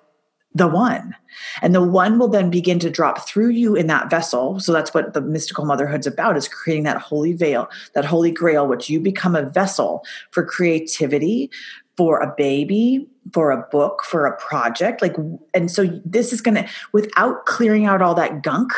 the 0.56 0.68
one. 0.68 1.14
And 1.62 1.76
the 1.76 1.84
one 1.84 2.18
will 2.18 2.30
then 2.30 2.50
begin 2.50 2.80
to 2.80 2.90
drop 2.90 3.28
through 3.28 3.50
you 3.50 3.76
in 3.76 3.88
that 3.88 4.10
vessel. 4.10 4.60
So 4.62 4.72
that's 4.72 4.94
what 4.94 5.14
the 5.14 5.22
mystical 5.22 5.66
motherhood's 5.66 6.08
about 6.08 6.38
is 6.38 6.48
creating 6.48 6.86
that 6.86 6.98
holy 6.98 7.34
veil, 7.34 7.70
that 7.94 8.06
holy 8.06 8.32
grail, 8.32 8.66
which 8.66 8.90
you 8.90 9.02
become 9.02 9.36
a 9.36 9.44
vessel 9.44 10.04
for 10.32 10.46
creativity, 10.46 11.52
for 11.98 12.22
a 12.22 12.34
baby, 12.38 13.06
for 13.34 13.52
a 13.52 13.68
book, 13.70 14.04
for 14.06 14.26
a 14.26 14.38
project. 14.38 15.02
Like, 15.02 15.16
and 15.54 15.70
so 15.70 15.88
this 16.06 16.32
is 16.32 16.40
going 16.40 16.56
to, 16.56 16.70
without 16.94 17.46
clearing 17.46 17.86
out 17.86 18.02
all 18.02 18.16
that 18.16 18.42
gunk, 18.42 18.72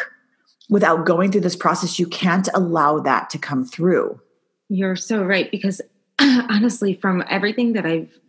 without 0.70 1.06
going 1.06 1.32
through 1.32 1.42
this 1.42 1.56
process, 1.56 2.00
you 2.00 2.08
can't 2.08 2.50
allow 2.56 3.00
that 3.00 3.30
to 3.30 3.38
come 3.38 3.64
through. 3.64 4.20
You're 4.68 4.96
so 4.96 5.24
right. 5.24 5.50
Because 5.52 5.80
honestly, 6.20 6.96
from 6.96 7.24
everything 7.30 7.74
that 7.74 7.86
I've, 7.86 8.20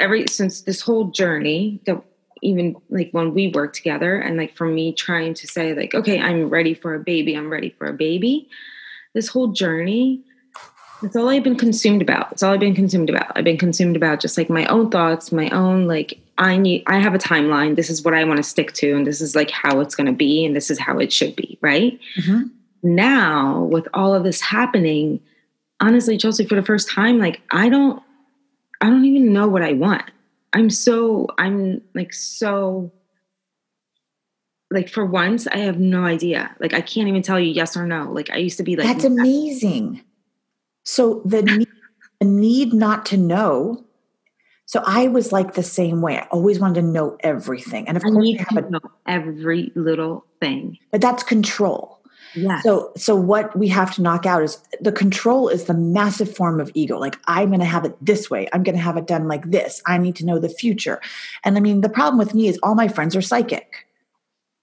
every, 0.00 0.26
since 0.28 0.62
this 0.62 0.80
whole 0.80 1.10
journey 1.10 1.82
that 1.84 2.02
even 2.44 2.76
like 2.90 3.10
when 3.12 3.34
we 3.34 3.48
work 3.48 3.72
together 3.72 4.16
and 4.18 4.36
like 4.36 4.56
for 4.56 4.66
me 4.66 4.92
trying 4.92 5.34
to 5.34 5.46
say 5.46 5.74
like 5.74 5.94
okay 5.94 6.20
i'm 6.20 6.48
ready 6.48 6.74
for 6.74 6.94
a 6.94 7.00
baby 7.00 7.34
i'm 7.34 7.50
ready 7.50 7.70
for 7.70 7.86
a 7.86 7.92
baby 7.92 8.48
this 9.14 9.28
whole 9.28 9.48
journey 9.48 10.22
that's 11.02 11.16
all 11.16 11.28
i've 11.28 11.42
been 11.42 11.56
consumed 11.56 12.00
about. 12.00 12.32
It's 12.32 12.42
all 12.42 12.54
i've 12.54 12.60
been 12.60 12.74
consumed 12.74 13.10
about. 13.10 13.32
I've 13.36 13.44
been 13.44 13.58
consumed 13.58 13.96
about 13.96 14.20
just 14.20 14.38
like 14.38 14.48
my 14.48 14.64
own 14.66 14.90
thoughts 14.90 15.32
my 15.32 15.50
own 15.50 15.86
like 15.86 16.18
i 16.38 16.56
need 16.56 16.82
i 16.86 16.98
have 16.98 17.14
a 17.14 17.18
timeline. 17.18 17.76
This 17.76 17.90
is 17.90 18.02
what 18.02 18.14
i 18.14 18.24
want 18.24 18.38
to 18.38 18.42
stick 18.42 18.72
to 18.74 18.92
and 18.92 19.06
this 19.06 19.20
is 19.20 19.34
like 19.34 19.50
how 19.50 19.80
it's 19.80 19.94
going 19.94 20.06
to 20.06 20.12
be 20.12 20.44
and 20.44 20.56
this 20.56 20.70
is 20.70 20.78
how 20.78 20.98
it 20.98 21.12
should 21.12 21.36
be 21.36 21.58
right? 21.60 21.98
Mm-hmm. 22.18 22.44
now 22.82 23.64
with 23.64 23.86
all 23.92 24.14
of 24.14 24.24
this 24.24 24.40
happening 24.40 25.20
honestly 25.80 26.16
chelsea 26.16 26.46
for 26.46 26.54
the 26.54 26.62
first 26.62 26.88
time 26.88 27.18
like 27.18 27.42
i 27.50 27.68
don't 27.68 28.02
i 28.80 28.86
don't 28.86 29.04
even 29.04 29.32
know 29.32 29.48
what 29.48 29.62
i 29.62 29.72
want 29.72 30.04
I'm 30.54 30.70
so 30.70 31.26
I'm 31.38 31.82
like 31.94 32.14
so 32.14 32.92
like 34.70 34.88
for 34.88 35.04
once 35.04 35.46
I 35.46 35.58
have 35.58 35.78
no 35.78 36.04
idea. 36.04 36.54
Like 36.60 36.72
I 36.72 36.80
can't 36.80 37.08
even 37.08 37.22
tell 37.22 37.38
you 37.38 37.50
yes 37.50 37.76
or 37.76 37.86
no. 37.86 38.10
Like 38.10 38.30
I 38.30 38.36
used 38.36 38.56
to 38.58 38.62
be 38.62 38.76
like 38.76 38.86
That's 38.86 39.04
amazing. 39.04 40.02
So 40.84 41.22
the 41.24 41.42
need, 41.42 41.68
the 42.20 42.26
need 42.26 42.72
not 42.72 43.04
to 43.06 43.16
know 43.16 43.84
so 44.66 44.82
I 44.86 45.08
was 45.08 45.30
like 45.30 45.54
the 45.54 45.62
same 45.62 46.00
way. 46.00 46.18
I 46.18 46.26
always 46.30 46.58
wanted 46.58 46.80
to 46.80 46.86
know 46.86 47.16
everything. 47.20 47.86
And 47.86 47.96
of 47.96 48.02
I 48.04 48.10
course, 48.10 48.24
need 48.24 48.38
to 48.38 48.66
a, 48.66 48.70
know 48.70 48.80
every 49.06 49.70
little 49.74 50.24
thing. 50.40 50.78
But 50.90 51.00
that's 51.00 51.22
control. 51.22 52.00
Yeah. 52.34 52.60
So 52.60 52.92
so 52.96 53.14
what 53.14 53.56
we 53.56 53.68
have 53.68 53.94
to 53.94 54.02
knock 54.02 54.26
out 54.26 54.42
is 54.42 54.58
the 54.80 54.92
control 54.92 55.48
is 55.48 55.64
the 55.64 55.74
massive 55.74 56.34
form 56.34 56.60
of 56.60 56.70
ego. 56.74 56.98
Like 56.98 57.16
I'm 57.26 57.48
going 57.48 57.60
to 57.60 57.66
have 57.66 57.84
it 57.84 57.96
this 58.04 58.30
way. 58.30 58.48
I'm 58.52 58.62
going 58.62 58.76
to 58.76 58.82
have 58.82 58.96
it 58.96 59.06
done 59.06 59.28
like 59.28 59.50
this. 59.50 59.82
I 59.86 59.98
need 59.98 60.16
to 60.16 60.26
know 60.26 60.38
the 60.38 60.48
future. 60.48 61.00
And 61.44 61.56
I 61.56 61.60
mean 61.60 61.80
the 61.80 61.88
problem 61.88 62.18
with 62.18 62.34
me 62.34 62.48
is 62.48 62.58
all 62.62 62.74
my 62.74 62.88
friends 62.88 63.14
are 63.16 63.22
psychic. 63.22 63.86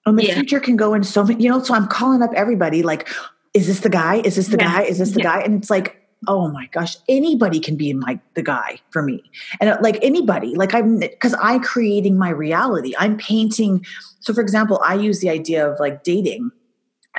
And 0.06 0.18
the 0.18 0.26
yeah. 0.26 0.34
future 0.34 0.60
can 0.60 0.78
go 0.78 0.94
in 0.94 1.04
so 1.04 1.24
many, 1.24 1.44
you 1.44 1.50
know, 1.50 1.62
so 1.62 1.76
I'm 1.76 1.88
calling 1.88 2.22
up 2.22 2.32
everybody 2.36 2.84
like 2.84 3.08
is 3.54 3.68
this 3.68 3.82
the 3.82 3.90
guy? 3.90 4.16
Is 4.16 4.38
this 4.38 4.48
the 4.48 4.58
yeah. 4.58 4.78
guy? 4.78 4.82
Is 4.84 4.98
this 5.00 5.12
the 5.12 5.20
yeah. 5.20 5.36
guy? 5.36 5.42
And 5.42 5.56
it's 5.56 5.70
like 5.70 6.02
oh 6.28 6.48
my 6.50 6.68
gosh 6.68 6.98
anybody 7.10 7.60
can 7.60 7.76
be 7.76 7.94
my 7.94 8.20
the 8.36 8.44
guy 8.44 8.80
for 8.92 9.02
me 9.02 9.24
and 9.60 9.70
uh, 9.70 9.78
like 9.82 9.98
anybody 10.04 10.54
like 10.56 10.74
i'm 10.74 11.00
because 11.00 11.34
i'm 11.42 11.60
creating 11.62 12.18
my 12.18 12.30
reality 12.30 12.94
i'm 13.00 13.18
painting 13.18 13.84
so 14.20 14.34
for 14.34 14.42
example 14.42 14.80
i 14.86 14.94
use 14.94 15.20
the 15.20 15.30
idea 15.30 15.68
of 15.68 15.80
like 15.80 16.04
dating 16.04 16.52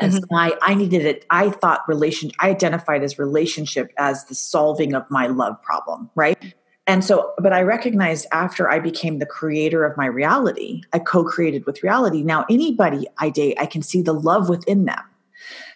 as 0.00 0.16
mm-hmm. 0.16 0.34
my 0.34 0.56
i 0.62 0.74
needed 0.74 1.04
it 1.04 1.24
i 1.30 1.50
thought 1.50 1.86
relation 1.86 2.30
i 2.38 2.50
identified 2.50 3.02
as 3.02 3.18
relationship 3.18 3.92
as 3.98 4.24
the 4.26 4.34
solving 4.34 4.94
of 4.94 5.04
my 5.10 5.26
love 5.26 5.60
problem 5.62 6.10
right? 6.14 6.54
And 6.86 7.04
so 7.04 7.32
but 7.38 7.52
i 7.52 7.62
recognized 7.62 8.26
after 8.32 8.70
i 8.70 8.78
became 8.78 9.18
the 9.18 9.26
creator 9.26 9.84
of 9.84 9.96
my 9.96 10.06
reality 10.06 10.82
i 10.92 10.98
co-created 10.98 11.64
with 11.66 11.82
reality. 11.82 12.22
Now 12.22 12.44
anybody 12.50 13.06
i 13.18 13.30
date 13.30 13.56
i 13.60 13.66
can 13.66 13.82
see 13.82 14.02
the 14.02 14.14
love 14.14 14.48
within 14.48 14.84
them. 14.84 15.02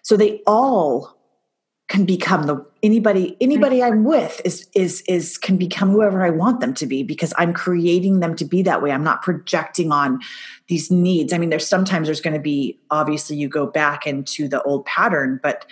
So 0.03 0.17
they 0.17 0.43
all 0.47 1.16
can 1.89 2.05
become 2.05 2.47
the 2.47 2.65
anybody 2.83 3.37
anybody 3.41 3.83
i'm 3.83 4.05
with 4.05 4.41
is 4.45 4.69
is 4.75 5.03
is 5.03 5.39
can 5.39 5.57
become 5.57 5.91
whoever 5.91 6.25
i 6.25 6.31
want 6.31 6.61
them 6.61 6.75
to 6.75 6.87
be 6.87 7.03
because 7.03 7.33
i'm 7.39 7.53
creating 7.53 8.21
them 8.21 8.35
to 8.35 8.45
be 8.45 8.63
that 8.63 8.83
way. 8.83 8.91
I'm 8.91 9.05
not 9.05 9.23
projecting 9.23 9.93
on 9.93 10.21
these 10.69 10.91
needs. 10.91 11.33
I 11.33 11.39
mean 11.39 11.51
there's 11.51 11.67
sometimes 11.67 12.09
there's 12.09 12.21
going 12.21 12.35
to 12.35 12.41
be 12.41 12.79
obviously 12.91 13.37
you 13.37 13.49
go 13.49 13.67
back 13.67 14.07
into 14.07 14.49
the 14.49 14.63
old 14.63 14.85
pattern 14.85 15.41
but 15.43 15.67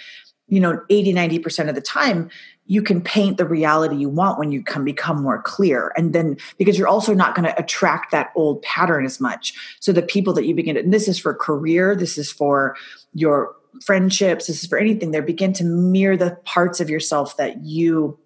you 0.49 0.61
know 0.61 0.80
80 0.90 1.14
90% 1.14 1.68
of 1.68 1.75
the 1.75 1.80
time 1.80 2.30
you 2.66 2.83
can 2.83 3.00
paint 3.00 3.37
the 3.37 3.44
reality 3.44 3.97
you 3.97 4.09
want 4.09 4.38
when 4.38 4.50
you 4.50 4.62
can 4.62 4.85
become 4.85 5.23
more 5.23 5.42
clear. 5.42 5.92
And 5.99 6.14
then 6.14 6.38
because 6.56 6.78
you're 6.78 6.88
also 6.88 7.12
not 7.12 7.35
going 7.35 7.47
to 7.47 7.59
attract 7.59 8.11
that 8.11 8.30
old 8.35 8.62
pattern 8.62 9.04
as 9.04 9.21
much. 9.21 9.52
So 9.80 9.92
the 9.92 10.00
people 10.00 10.33
that 10.33 10.47
you 10.47 10.54
begin 10.54 10.76
to 10.76 10.83
this 10.83 11.06
is 11.09 11.18
for 11.18 11.35
career 11.35 11.94
this 11.94 12.16
is 12.16 12.30
for 12.30 12.76
your 13.12 13.54
friendships, 13.83 14.47
this 14.47 14.62
is 14.62 14.69
for 14.69 14.78
anything, 14.78 15.11
they 15.11 15.21
begin 15.21 15.52
to 15.54 15.64
mirror 15.64 16.16
the 16.16 16.37
parts 16.45 16.81
of 16.81 16.90
yourself 16.90 17.37
that 17.37 17.64
you, 17.64 18.19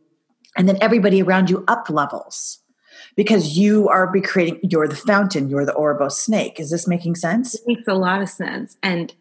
and 0.57 0.69
then 0.69 0.79
everybody 0.81 1.23
around 1.23 1.51
you 1.51 1.65
up 1.69 1.89
levels 1.91 2.59
because 3.17 3.57
you 3.57 3.89
are 3.89 4.07
be 4.11 4.21
creating, 4.21 4.61
you're 4.63 4.89
the 4.89 4.97
fountain, 4.97 5.49
you're 5.49 5.67
the 5.67 5.75
Ouroboros 5.77 6.21
snake. 6.21 6.61
Is 6.61 6.71
this 6.71 6.87
making 6.87 7.17
sense? 7.17 7.55
It 7.55 7.63
makes 7.67 7.89
a 7.89 7.95
lot 7.95 8.23
of 8.23 8.29
sense. 8.29 8.77
And 8.83 9.13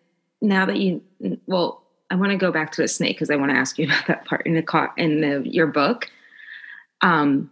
now 0.42 0.66
that 0.66 0.78
you, 0.78 1.02
well, 1.48 1.84
I 2.10 2.16
want 2.16 2.32
to 2.32 2.38
go 2.38 2.52
back 2.52 2.72
to 2.74 2.82
the 2.82 2.88
snake 2.88 3.16
because 3.16 3.30
I 3.30 3.36
want 3.36 3.52
to 3.52 3.58
ask 3.58 3.78
you 3.78 3.86
about 3.88 4.08
that 4.08 4.26
part 4.26 4.46
in 4.46 4.54
the 4.54 4.62
car 4.62 4.94
in 4.98 5.22
the 5.22 5.42
your 5.46 5.68
book. 5.68 6.10
Um, 7.02 7.52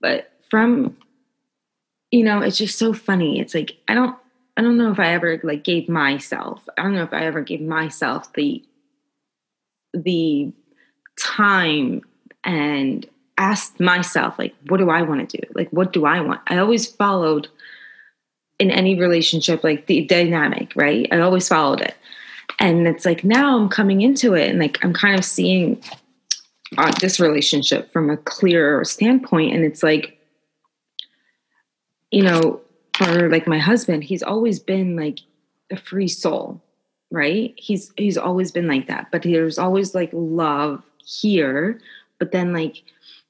but 0.00 0.32
from 0.50 0.96
you 2.10 2.24
know, 2.24 2.40
it's 2.40 2.56
just 2.56 2.78
so 2.78 2.92
funny. 2.92 3.40
It's 3.40 3.54
like 3.54 3.76
I 3.88 3.94
don't 3.94 4.16
I 4.58 4.60
don't 4.60 4.76
know 4.76 4.90
if 4.90 4.98
I 4.98 5.14
ever 5.14 5.40
like 5.44 5.62
gave 5.62 5.88
myself, 5.88 6.68
I 6.76 6.82
don't 6.82 6.94
know 6.94 7.04
if 7.04 7.12
I 7.12 7.24
ever 7.24 7.42
gave 7.42 7.60
myself 7.60 8.32
the 8.32 8.62
the 9.94 10.52
time 11.18 12.02
and 12.42 13.06
asked 13.38 13.78
myself 13.78 14.36
like 14.36 14.54
what 14.66 14.78
do 14.78 14.90
I 14.90 15.02
want 15.02 15.30
to 15.30 15.36
do? 15.36 15.44
Like 15.54 15.70
what 15.70 15.92
do 15.92 16.06
I 16.06 16.20
want? 16.20 16.40
I 16.48 16.58
always 16.58 16.86
followed 16.86 17.46
in 18.58 18.72
any 18.72 18.98
relationship 18.98 19.62
like 19.62 19.86
the 19.86 20.04
dynamic, 20.06 20.72
right? 20.74 21.06
I 21.12 21.20
always 21.20 21.46
followed 21.46 21.80
it. 21.80 21.94
And 22.58 22.88
it's 22.88 23.04
like 23.04 23.22
now 23.22 23.56
I'm 23.56 23.68
coming 23.68 24.00
into 24.00 24.34
it 24.34 24.50
and 24.50 24.58
like 24.58 24.84
I'm 24.84 24.92
kind 24.92 25.16
of 25.16 25.24
seeing 25.24 25.80
uh, 26.76 26.92
this 27.00 27.20
relationship 27.20 27.92
from 27.92 28.10
a 28.10 28.16
clearer 28.16 28.84
standpoint 28.84 29.54
and 29.54 29.64
it's 29.64 29.84
like 29.84 30.18
you 32.10 32.22
know 32.22 32.60
for 32.98 33.30
like 33.30 33.46
my 33.46 33.58
husband, 33.58 34.04
he's 34.04 34.22
always 34.22 34.58
been 34.58 34.96
like 34.96 35.20
a 35.70 35.76
free 35.76 36.08
soul, 36.08 36.60
right? 37.10 37.54
He's 37.56 37.92
he's 37.96 38.18
always 38.18 38.50
been 38.52 38.66
like 38.66 38.88
that. 38.88 39.08
But 39.10 39.22
there's 39.22 39.58
always 39.58 39.94
like 39.94 40.10
love 40.12 40.82
here, 41.04 41.80
but 42.18 42.32
then 42.32 42.52
like 42.52 42.82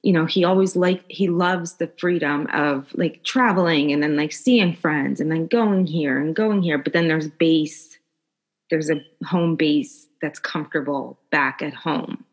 you 0.02 0.12
know, 0.12 0.26
he 0.26 0.44
always 0.44 0.76
like 0.76 1.04
he 1.08 1.28
loves 1.28 1.74
the 1.74 1.90
freedom 1.98 2.46
of 2.52 2.86
like 2.94 3.22
traveling 3.24 3.92
and 3.92 4.02
then 4.02 4.16
like 4.16 4.32
seeing 4.32 4.74
friends 4.74 5.20
and 5.20 5.30
then 5.30 5.46
going 5.46 5.86
here 5.86 6.18
and 6.18 6.34
going 6.34 6.62
here, 6.62 6.78
but 6.78 6.92
then 6.92 7.08
there's 7.08 7.28
base 7.28 7.98
there's 8.70 8.90
a 8.90 9.02
home 9.24 9.56
base 9.56 10.06
that's 10.20 10.38
comfortable 10.38 11.18
back 11.30 11.62
at 11.62 11.74
home. 11.74 12.24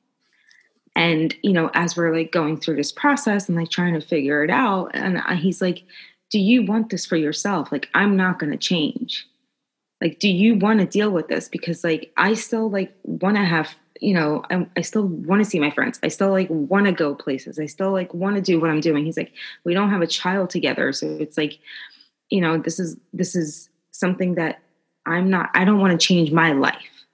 And 0.95 1.35
you 1.43 1.53
know, 1.53 1.69
as 1.73 1.97
we're 1.97 2.15
like 2.15 2.31
going 2.31 2.57
through 2.59 2.77
this 2.77 2.91
process 2.91 3.47
and 3.49 3.57
like 3.57 3.69
trying 3.69 3.93
to 3.93 4.01
figure 4.01 4.43
it 4.43 4.49
out, 4.49 4.91
and 4.93 5.21
he's 5.37 5.61
like, 5.61 5.83
do 6.31 6.39
you 6.39 6.65
want 6.65 6.89
this 6.89 7.05
for 7.05 7.15
yourself? 7.15 7.71
Like, 7.71 7.89
I'm 7.93 8.15
not 8.17 8.39
going 8.39 8.51
to 8.51 8.57
change. 8.57 9.25
Like, 10.01 10.19
do 10.19 10.27
you 10.29 10.55
want 10.55 10.79
to 10.79 10.85
deal 10.85 11.11
with 11.11 11.27
this? 11.27 11.47
Because, 11.47 11.83
like, 11.83 12.11
I 12.17 12.33
still 12.33 12.69
like 12.69 12.93
want 13.03 13.37
to 13.37 13.43
have, 13.45 13.73
you 14.01 14.13
know, 14.13 14.43
I, 14.49 14.67
I 14.75 14.81
still 14.81 15.07
want 15.07 15.43
to 15.43 15.49
see 15.49 15.59
my 15.59 15.71
friends. 15.71 15.99
I 16.03 16.09
still 16.09 16.31
like 16.31 16.49
want 16.49 16.85
to 16.87 16.91
go 16.91 17.15
places. 17.15 17.57
I 17.59 17.65
still 17.67 17.91
like 17.91 18.13
want 18.13 18.35
to 18.35 18.41
do 18.41 18.59
what 18.59 18.69
I'm 18.69 18.81
doing. 18.81 19.05
He's 19.05 19.17
like, 19.17 19.31
we 19.63 19.73
don't 19.73 19.89
have 19.89 20.01
a 20.01 20.07
child 20.07 20.49
together, 20.49 20.91
so 20.91 21.07
it's 21.19 21.37
like, 21.37 21.59
you 22.29 22.41
know, 22.41 22.57
this 22.57 22.79
is 22.79 22.97
this 23.13 23.35
is 23.35 23.69
something 23.91 24.35
that 24.35 24.59
I'm 25.05 25.29
not. 25.29 25.49
I 25.53 25.63
don't 25.63 25.79
want 25.79 25.99
to 25.99 26.07
change 26.07 26.31
my 26.31 26.51
life. 26.51 27.05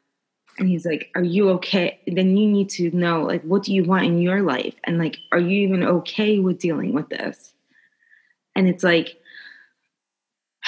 and 0.57 0.69
he's 0.69 0.85
like 0.85 1.09
are 1.15 1.23
you 1.23 1.49
okay 1.49 1.99
then 2.07 2.37
you 2.37 2.47
need 2.47 2.69
to 2.69 2.91
know 2.91 3.23
like 3.23 3.41
what 3.43 3.63
do 3.63 3.73
you 3.73 3.83
want 3.83 4.05
in 4.05 4.19
your 4.21 4.41
life 4.41 4.75
and 4.83 4.97
like 4.97 5.17
are 5.31 5.39
you 5.39 5.61
even 5.61 5.83
okay 5.83 6.39
with 6.39 6.59
dealing 6.59 6.93
with 6.93 7.09
this 7.09 7.53
and 8.55 8.67
it's 8.67 8.83
like 8.83 9.17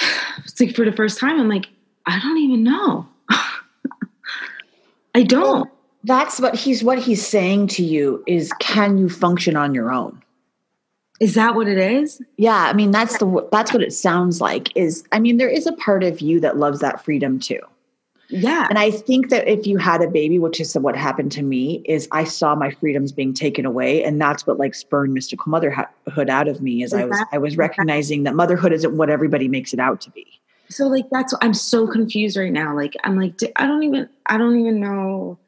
it's 0.44 0.60
like 0.60 0.74
for 0.74 0.84
the 0.84 0.92
first 0.92 1.18
time 1.18 1.40
i'm 1.40 1.48
like 1.48 1.66
i 2.06 2.18
don't 2.20 2.38
even 2.38 2.62
know. 2.62 3.06
I 5.16 5.22
don't. 5.22 5.70
that's 6.02 6.40
what 6.40 6.56
he's 6.56 6.82
what 6.82 6.98
he's 6.98 7.24
saying 7.26 7.68
to 7.68 7.84
you 7.84 8.22
is 8.26 8.52
can 8.58 8.98
you 8.98 9.08
function 9.08 9.56
on 9.56 9.74
your 9.74 9.92
own? 9.92 10.20
Is 11.20 11.34
that 11.34 11.54
what 11.54 11.68
it 11.68 11.78
is? 11.78 12.20
Yeah 12.36 12.64
i 12.68 12.72
mean 12.72 12.90
that's 12.90 13.18
the 13.18 13.48
that's 13.52 13.72
what 13.72 13.82
it 13.82 13.92
sounds 13.92 14.40
like 14.40 14.76
is 14.76 15.04
i 15.12 15.20
mean 15.20 15.36
there 15.36 15.48
is 15.48 15.66
a 15.66 15.72
part 15.72 16.02
of 16.02 16.20
you 16.20 16.40
that 16.40 16.56
loves 16.56 16.80
that 16.80 17.04
freedom 17.04 17.38
too 17.38 17.60
yeah. 18.28 18.66
And 18.68 18.78
I 18.78 18.90
think 18.90 19.30
that 19.30 19.46
if 19.46 19.66
you 19.66 19.76
had 19.76 20.02
a 20.02 20.08
baby, 20.08 20.38
which 20.38 20.60
is 20.60 20.74
what 20.74 20.96
happened 20.96 21.32
to 21.32 21.42
me, 21.42 21.82
is 21.84 22.08
I 22.10 22.24
saw 22.24 22.54
my 22.54 22.70
freedoms 22.70 23.12
being 23.12 23.34
taken 23.34 23.66
away. 23.66 24.02
And 24.02 24.20
that's 24.20 24.46
what 24.46 24.58
like 24.58 24.74
spurned 24.74 25.12
mystical 25.12 25.50
motherhood 25.50 26.30
out 26.30 26.48
of 26.48 26.60
me 26.60 26.82
is, 26.82 26.92
is 26.92 27.00
I 27.00 27.04
was 27.04 27.24
I 27.32 27.38
was 27.38 27.56
recognizing 27.56 28.22
that 28.24 28.34
motherhood 28.34 28.72
isn't 28.72 28.96
what 28.96 29.10
everybody 29.10 29.48
makes 29.48 29.72
it 29.72 29.80
out 29.80 30.00
to 30.02 30.10
be. 30.10 30.26
So 30.70 30.86
like 30.86 31.04
that's 31.10 31.34
I'm 31.42 31.54
so 31.54 31.86
confused 31.86 32.36
right 32.36 32.52
now. 32.52 32.74
Like 32.74 32.94
I'm 33.04 33.18
like 33.18 33.38
I 33.56 33.66
don't 33.66 33.82
even 33.82 34.08
I 34.26 34.38
don't 34.38 34.58
even 34.58 34.80
know. 34.80 35.38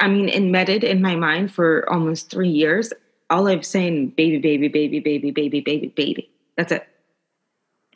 I 0.00 0.08
mean, 0.08 0.28
embedded 0.28 0.84
in 0.84 1.02
my 1.02 1.16
mind 1.16 1.52
for 1.52 1.88
almost 1.90 2.30
three 2.30 2.50
years, 2.50 2.92
all 3.30 3.48
I've 3.48 3.66
saying 3.66 4.10
baby, 4.10 4.38
baby, 4.38 4.68
baby, 4.68 5.00
baby, 5.00 5.30
baby, 5.30 5.60
baby, 5.60 5.88
baby. 5.88 6.30
That's 6.56 6.72
it. 6.72 6.86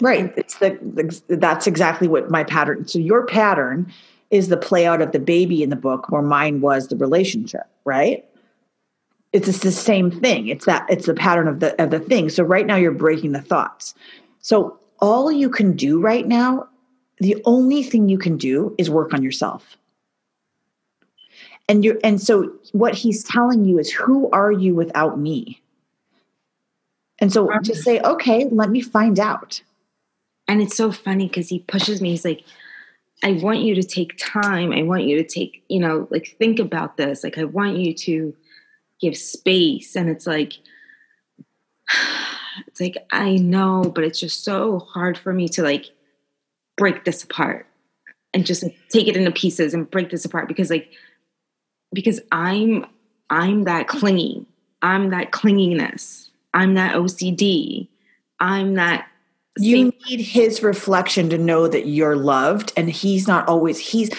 Right. 0.02 0.34
It's 0.36 0.58
the, 0.58 0.76
the, 0.82 1.36
that's 1.36 1.68
exactly 1.68 2.08
what 2.08 2.28
my 2.28 2.42
pattern. 2.42 2.88
So 2.88 2.98
your 2.98 3.24
pattern 3.24 3.90
is 4.30 4.48
the 4.48 4.56
play 4.56 4.84
out 4.84 5.00
of 5.00 5.12
the 5.12 5.20
baby 5.20 5.62
in 5.62 5.70
the 5.70 5.76
book, 5.76 6.10
where 6.10 6.22
mine 6.22 6.60
was 6.60 6.88
the 6.88 6.96
relationship. 6.96 7.68
Right. 7.84 8.24
It's, 9.32 9.46
it's 9.46 9.60
the 9.60 9.70
same 9.70 10.10
thing. 10.10 10.48
It's 10.48 10.66
that 10.66 10.86
it's 10.90 11.06
the 11.06 11.14
pattern 11.14 11.46
of 11.46 11.60
the 11.60 11.80
of 11.80 11.90
the 11.90 12.00
thing. 12.00 12.30
So 12.30 12.42
right 12.42 12.66
now 12.66 12.74
you're 12.74 12.90
breaking 12.90 13.30
the 13.30 13.40
thoughts. 13.40 13.94
So 14.40 14.76
all 14.98 15.30
you 15.30 15.48
can 15.48 15.76
do 15.76 16.00
right 16.00 16.26
now, 16.26 16.68
the 17.18 17.40
only 17.44 17.84
thing 17.84 18.08
you 18.08 18.18
can 18.18 18.36
do 18.36 18.74
is 18.78 18.90
work 18.90 19.14
on 19.14 19.22
yourself. 19.22 19.76
And 21.68 21.84
you're 21.84 21.98
and 22.02 22.20
so 22.20 22.52
what 22.72 22.96
he's 22.96 23.22
telling 23.22 23.64
you 23.64 23.78
is 23.78 23.92
who 23.92 24.28
are 24.30 24.50
you 24.50 24.74
without 24.74 25.20
me? 25.20 25.62
And 27.20 27.32
so 27.32 27.46
to 27.46 27.74
say, 27.76 28.00
okay, 28.00 28.48
let 28.50 28.68
me 28.70 28.80
find 28.80 29.20
out 29.20 29.62
and 30.52 30.60
it's 30.60 30.76
so 30.76 30.92
funny 30.92 31.28
because 31.28 31.48
he 31.48 31.60
pushes 31.60 32.02
me. 32.02 32.10
He's 32.10 32.26
like 32.26 32.44
i 33.24 33.32
want 33.32 33.60
you 33.60 33.74
to 33.74 33.82
take 33.82 34.18
time. 34.18 34.70
I 34.70 34.82
want 34.82 35.04
you 35.04 35.16
to 35.16 35.24
take 35.24 35.64
you 35.68 35.80
know 35.80 36.06
like 36.10 36.36
think 36.38 36.58
about 36.58 36.98
this. 36.98 37.24
Like 37.24 37.38
i 37.38 37.44
want 37.44 37.78
you 37.78 37.94
to 37.94 38.36
give 39.00 39.16
space. 39.16 39.96
And 39.96 40.10
it's 40.10 40.26
like 40.26 40.52
it's 42.66 42.80
like 42.80 42.98
i 43.12 43.36
know 43.36 43.90
but 43.94 44.04
it's 44.04 44.20
just 44.20 44.44
so 44.44 44.80
hard 44.80 45.16
for 45.16 45.32
me 45.32 45.48
to 45.48 45.62
like 45.62 45.86
break 46.76 47.04
this 47.06 47.24
apart 47.24 47.66
and 48.34 48.44
just 48.44 48.62
like, 48.62 48.76
take 48.90 49.08
it 49.08 49.16
into 49.16 49.30
pieces 49.30 49.72
and 49.72 49.90
break 49.90 50.10
this 50.10 50.26
apart 50.26 50.48
because 50.48 50.68
like 50.68 50.90
because 51.94 52.20
i'm 52.30 52.84
i'm 53.30 53.64
that 53.64 53.88
clingy. 53.88 54.46
I'm 54.82 55.10
that 55.10 55.30
clinginess. 55.30 56.28
I'm 56.52 56.74
that 56.74 56.94
ocd 56.94 57.88
i'm 58.38 58.74
that 58.74 59.08
you 59.58 59.92
need 60.08 60.20
his 60.20 60.62
reflection 60.62 61.28
to 61.30 61.38
know 61.38 61.68
that 61.68 61.86
you're 61.86 62.16
loved 62.16 62.72
and 62.76 62.88
he's 62.90 63.28
not 63.28 63.46
always 63.48 63.78
he's 63.78 64.10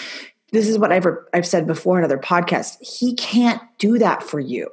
this 0.51 0.67
is 0.67 0.77
what 0.77 0.91
I've 0.91 1.07
I've 1.33 1.47
said 1.47 1.65
before 1.65 1.97
in 1.97 2.05
other 2.05 2.19
podcasts. 2.19 2.77
He 2.79 3.15
can't 3.15 3.61
do 3.79 3.97
that 3.97 4.21
for 4.23 4.39
you. 4.39 4.69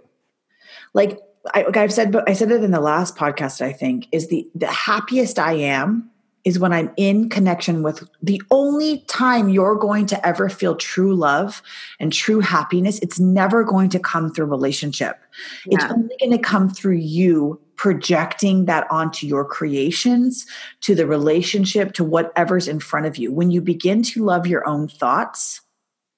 Like 0.92 1.18
I, 1.54 1.64
have 1.74 1.92
said, 1.92 2.12
but 2.12 2.28
I 2.28 2.34
said 2.34 2.50
it 2.50 2.62
in 2.62 2.70
the 2.70 2.80
last 2.80 3.16
podcast. 3.16 3.62
I 3.62 3.72
think 3.72 4.06
is 4.12 4.28
the 4.28 4.46
the 4.54 4.66
happiest 4.66 5.38
I 5.38 5.54
am 5.54 6.10
is 6.44 6.58
when 6.58 6.72
I'm 6.72 6.90
in 6.96 7.28
connection 7.28 7.82
with 7.82 8.06
the 8.22 8.40
only 8.50 9.00
time 9.08 9.48
you're 9.48 9.74
going 9.74 10.06
to 10.06 10.26
ever 10.26 10.48
feel 10.48 10.74
true 10.74 11.14
love 11.14 11.62
and 11.98 12.12
true 12.12 12.40
happiness. 12.40 12.98
It's 13.00 13.18
never 13.18 13.64
going 13.64 13.90
to 13.90 13.98
come 13.98 14.32
through 14.32 14.46
relationship. 14.46 15.18
Yeah. 15.66 15.76
It's 15.76 15.92
only 15.92 16.16
going 16.18 16.32
to 16.32 16.38
come 16.38 16.68
through 16.68 16.96
you 16.96 17.60
projecting 17.80 18.66
that 18.66 18.86
onto 18.90 19.26
your 19.26 19.42
creations, 19.42 20.44
to 20.82 20.94
the 20.94 21.06
relationship, 21.06 21.94
to 21.94 22.04
whatever's 22.04 22.68
in 22.68 22.78
front 22.78 23.06
of 23.06 23.16
you. 23.16 23.32
When 23.32 23.50
you 23.50 23.62
begin 23.62 24.02
to 24.02 24.22
love 24.22 24.46
your 24.46 24.68
own 24.68 24.86
thoughts, 24.86 25.62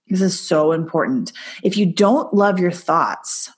this 0.08 0.20
is 0.20 0.40
so 0.40 0.72
important. 0.72 1.30
If 1.62 1.76
you 1.76 1.86
don't 1.86 2.34
love 2.34 2.58
your 2.58 2.72
thoughts, 2.72 3.48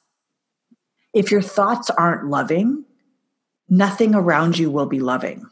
if 1.14 1.30
your 1.30 1.40
thoughts 1.40 1.88
aren't 1.88 2.28
loving, 2.28 2.84
nothing 3.70 4.14
around 4.14 4.58
you 4.58 4.70
will 4.70 4.84
be 4.84 5.00
loving. 5.00 5.46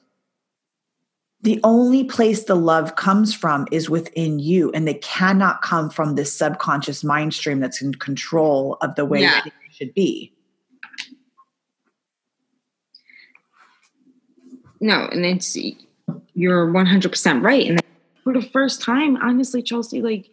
The 1.40 1.58
only 1.64 2.04
place 2.04 2.44
the 2.44 2.54
love 2.54 2.96
comes 2.96 3.34
from 3.34 3.66
is 3.72 3.88
within 3.88 4.40
you, 4.40 4.70
and 4.72 4.86
they 4.86 4.94
cannot 5.00 5.62
come 5.62 5.88
from 5.88 6.16
this 6.16 6.34
subconscious 6.34 7.02
mind 7.02 7.32
stream 7.32 7.60
that's 7.60 7.80
in 7.80 7.94
control 7.94 8.76
of 8.82 8.94
the 8.94 9.06
way 9.06 9.22
yeah. 9.22 9.40
it 9.46 9.54
should 9.70 9.94
be. 9.94 10.31
No, 14.82 15.08
and 15.12 15.24
it's 15.24 15.56
you're 16.34 16.66
100% 16.66 17.42
right. 17.42 17.68
And 17.68 17.80
for 18.24 18.34
the 18.34 18.42
first 18.42 18.82
time, 18.82 19.16
honestly, 19.16 19.62
Chelsea, 19.62 20.02
like 20.02 20.28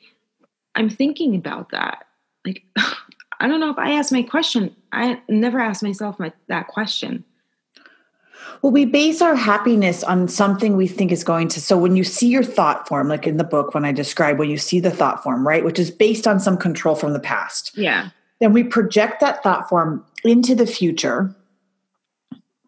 I'm 0.75 0.89
thinking 0.89 1.35
about 1.35 1.69
that. 1.69 2.05
Like, 2.45 2.63
I 3.41 3.47
don't 3.47 3.61
know 3.61 3.69
if 3.69 3.77
I 3.77 3.91
asked 3.91 4.11
my 4.11 4.23
question. 4.23 4.75
I 4.91 5.21
never 5.29 5.59
asked 5.59 5.81
myself 5.81 6.19
my, 6.19 6.33
that 6.47 6.67
question. 6.67 7.23
Well, 8.61 8.73
we 8.73 8.83
base 8.85 9.21
our 9.21 9.35
happiness 9.35 10.03
on 10.03 10.27
something 10.27 10.75
we 10.75 10.87
think 10.87 11.13
is 11.13 11.23
going 11.23 11.47
to. 11.49 11.61
So 11.61 11.77
when 11.77 11.95
you 11.95 12.03
see 12.03 12.27
your 12.27 12.43
thought 12.43 12.87
form, 12.87 13.07
like 13.07 13.25
in 13.25 13.37
the 13.37 13.45
book, 13.45 13.73
when 13.73 13.85
I 13.85 13.93
describe 13.93 14.39
when 14.39 14.49
you 14.49 14.57
see 14.57 14.81
the 14.81 14.91
thought 14.91 15.23
form, 15.23 15.47
right, 15.47 15.63
which 15.63 15.79
is 15.79 15.91
based 15.91 16.27
on 16.27 16.39
some 16.39 16.57
control 16.57 16.95
from 16.95 17.13
the 17.13 17.19
past. 17.19 17.77
Yeah. 17.77 18.09
Then 18.41 18.51
we 18.51 18.63
project 18.63 19.21
that 19.21 19.41
thought 19.43 19.69
form 19.69 20.03
into 20.25 20.55
the 20.55 20.65
future 20.65 21.33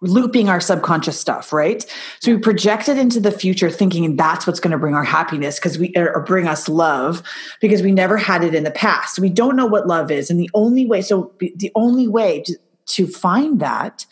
looping 0.01 0.49
our 0.49 0.59
subconscious 0.59 1.19
stuff, 1.19 1.53
right? 1.53 1.85
So 2.19 2.33
we 2.33 2.39
project 2.39 2.89
it 2.89 2.97
into 2.97 3.19
the 3.19 3.31
future 3.31 3.69
thinking 3.69 4.15
that's 4.15 4.47
what's 4.47 4.59
going 4.59 4.71
to 4.71 4.77
bring 4.77 4.95
our 4.95 5.03
happiness 5.03 5.59
because 5.59 5.77
we 5.77 5.93
or 5.95 6.21
bring 6.21 6.47
us 6.47 6.67
love 6.67 7.21
because 7.61 7.83
we 7.83 7.91
never 7.91 8.17
had 8.17 8.43
it 8.43 8.55
in 8.55 8.63
the 8.63 8.71
past. 8.71 9.19
We 9.19 9.29
don't 9.29 9.55
know 9.55 9.67
what 9.67 9.87
love 9.87 10.09
is 10.09 10.29
and 10.29 10.39
the 10.39 10.49
only 10.53 10.85
way 10.85 11.01
so 11.01 11.31
the 11.39 11.71
only 11.75 12.07
way 12.07 12.41
to, 12.41 12.57
to 12.87 13.07
find 13.07 13.59
that 13.59 14.05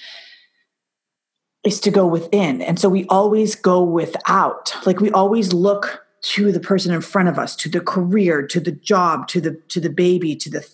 is 1.66 1.80
to 1.82 1.92
go 1.92 2.06
within. 2.08 2.62
And 2.62 2.80
so 2.80 2.88
we 2.88 3.06
always 3.08 3.56
go 3.56 3.84
without. 3.84 4.74
Like 4.86 5.00
we 5.00 5.12
always 5.12 5.54
look 5.54 6.06
to 6.22 6.52
the 6.52 6.60
person 6.60 6.94
in 6.94 7.02
front 7.02 7.30
of 7.30 7.40
us 7.40 7.56
to 7.56 7.70
the 7.70 7.80
career 7.80 8.46
to 8.46 8.60
the 8.60 8.72
job 8.72 9.28
to 9.28 9.40
the 9.40 9.54
to 9.70 9.80
the 9.80 9.90
baby 9.90 10.36
to 10.36 10.50
the 10.50 10.68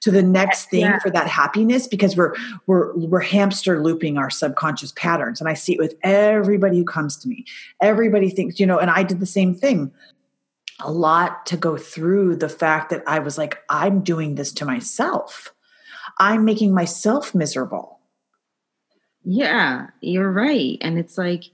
to 0.00 0.10
the 0.10 0.22
next 0.22 0.68
thing 0.68 0.80
yeah. 0.82 0.98
for 0.98 1.10
that 1.10 1.26
happiness 1.26 1.86
because 1.86 2.16
we're 2.16 2.34
we're 2.66 2.94
we're 2.96 3.20
hamster 3.20 3.82
looping 3.82 4.18
our 4.18 4.30
subconscious 4.30 4.92
patterns. 4.92 5.40
And 5.40 5.48
i 5.48 5.54
see 5.54 5.74
it 5.74 5.78
with 5.78 5.94
everybody 6.02 6.76
who 6.76 6.84
comes 6.84 7.16
to 7.18 7.28
me. 7.28 7.44
Everybody 7.80 8.30
thinks 8.30 8.60
you 8.60 8.66
know 8.66 8.78
and 8.78 8.90
i 8.90 9.02
did 9.02 9.20
the 9.20 9.26
same 9.26 9.54
thing. 9.54 9.92
A 10.80 10.90
lot 10.90 11.46
to 11.46 11.56
go 11.56 11.76
through 11.76 12.36
the 12.36 12.48
fact 12.48 12.90
that 12.90 13.02
i 13.06 13.18
was 13.18 13.38
like 13.38 13.58
i'm 13.68 14.02
doing 14.02 14.34
this 14.34 14.52
to 14.52 14.64
myself. 14.64 15.52
I'm 16.18 16.44
making 16.44 16.74
myself 16.74 17.34
miserable. 17.34 18.00
Yeah 19.24 19.88
you're 20.00 20.30
right. 20.30 20.78
And 20.80 20.98
it's 20.98 21.18
like 21.18 21.44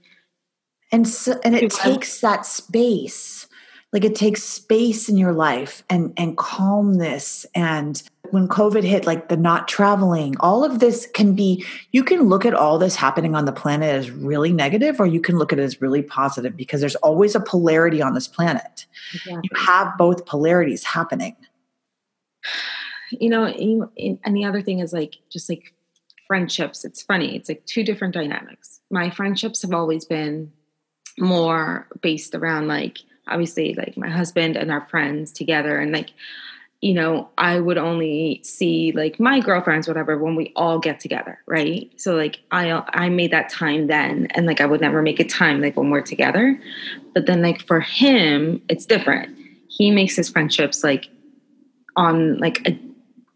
and 0.91 1.07
so, 1.07 1.39
and 1.43 1.55
it 1.55 1.71
takes 1.71 2.21
that 2.21 2.45
space 2.45 3.47
like 3.91 4.05
it 4.05 4.15
takes 4.15 4.43
space 4.43 5.09
in 5.09 5.17
your 5.17 5.31
life 5.31 5.83
and 5.89 6.13
and 6.17 6.37
calmness. 6.37 7.45
And 7.55 8.01
when 8.31 8.47
covid 8.47 8.83
hit 8.83 9.07
like 9.07 9.27
the 9.27 9.37
not 9.37 9.67
traveling 9.67 10.35
all 10.39 10.63
of 10.63 10.77
this 10.77 11.07
can 11.15 11.33
be 11.33 11.65
you 11.91 12.03
can 12.03 12.29
look 12.29 12.45
at 12.45 12.53
all 12.53 12.77
this 12.77 12.95
happening 12.95 13.33
on 13.33 13.45
the 13.45 13.51
planet 13.51 13.89
as 13.89 14.11
really 14.11 14.53
negative 14.53 14.99
or 14.99 15.07
you 15.07 15.19
can 15.19 15.39
look 15.39 15.51
at 15.51 15.57
it 15.57 15.63
as 15.63 15.81
really 15.81 16.03
positive 16.03 16.55
because 16.55 16.79
there's 16.79 16.95
always 16.97 17.33
a 17.33 17.39
polarity 17.39 18.03
on 18.03 18.13
this 18.13 18.27
planet. 18.27 18.85
You 19.25 19.41
have 19.55 19.97
both 19.97 20.27
polarities 20.27 20.83
happening. 20.83 21.35
You 23.09 23.29
know 23.31 23.45
and 23.45 24.35
the 24.35 24.45
other 24.45 24.61
thing 24.61 24.79
is 24.79 24.93
like 24.93 25.15
just 25.31 25.49
like 25.49 25.73
friendships. 26.27 26.85
It's 26.85 27.01
funny. 27.01 27.35
It's 27.35 27.49
like 27.49 27.65
two 27.65 27.83
different 27.83 28.13
dynamics. 28.13 28.79
My 28.91 29.09
friendships 29.09 29.63
have 29.63 29.73
always 29.73 30.05
been 30.05 30.51
more 31.17 31.87
based 32.01 32.35
around 32.35 32.67
like 32.67 32.99
obviously 33.27 33.73
like 33.75 33.97
my 33.97 34.09
husband 34.09 34.55
and 34.55 34.71
our 34.71 34.87
friends 34.89 35.31
together. 35.31 35.79
And 35.79 35.91
like 35.91 36.11
you 36.81 36.93
know 36.93 37.27
i 37.37 37.59
would 37.59 37.77
only 37.77 38.39
see 38.41 38.93
like 38.93 39.19
my 39.19 39.41
girlfriends 39.41 39.85
whatever 39.85 40.17
when 40.17 40.35
we 40.35 40.53
all 40.55 40.79
get 40.79 40.99
together 40.99 41.37
right? 41.45 41.91
So 41.97 42.15
like 42.15 42.39
i 42.51 42.71
i 42.93 43.09
made 43.09 43.31
that 43.31 43.49
time 43.49 43.87
then 43.87 44.27
and 44.31 44.45
like 44.45 44.61
i 44.61 44.65
would 44.65 44.81
never 44.81 45.01
make 45.01 45.19
a 45.19 45.25
time 45.25 45.61
like 45.61 45.75
when 45.75 45.89
we're 45.89 46.01
together. 46.01 46.59
But 47.13 47.25
then 47.25 47.41
like 47.41 47.61
for 47.65 47.81
him 47.81 48.61
it's 48.69 48.85
different. 48.85 49.35
He 49.67 49.91
makes 49.91 50.15
his 50.15 50.29
friendships 50.29 50.83
like 50.83 51.09
on 51.95 52.37
like 52.37 52.67
a 52.67 52.79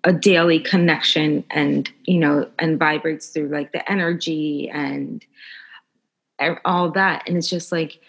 a 0.06 0.14
daily 0.14 0.60
connection 0.60 1.44
and 1.50 1.90
you 2.06 2.20
know 2.20 2.50
and 2.60 2.78
vibrates 2.78 3.28
through 3.28 3.48
like 3.48 3.72
the 3.72 3.90
energy 3.92 4.70
and 4.74 5.26
all 6.66 6.92
that 6.92 7.24
and 7.28 7.38
it's 7.38 7.50
just 7.50 7.72
like 7.72 8.00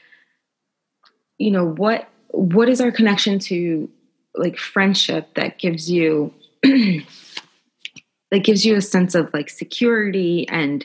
you 1.38 1.50
know 1.50 1.66
what 1.66 2.08
what 2.28 2.68
is 2.68 2.80
our 2.80 2.90
connection 2.90 3.38
to 3.38 3.88
like 4.34 4.58
friendship 4.58 5.34
that 5.34 5.58
gives 5.58 5.90
you 5.90 6.32
that 6.62 8.42
gives 8.42 8.64
you 8.64 8.74
a 8.74 8.80
sense 8.80 9.14
of 9.14 9.32
like 9.32 9.48
security 9.48 10.48
and 10.48 10.84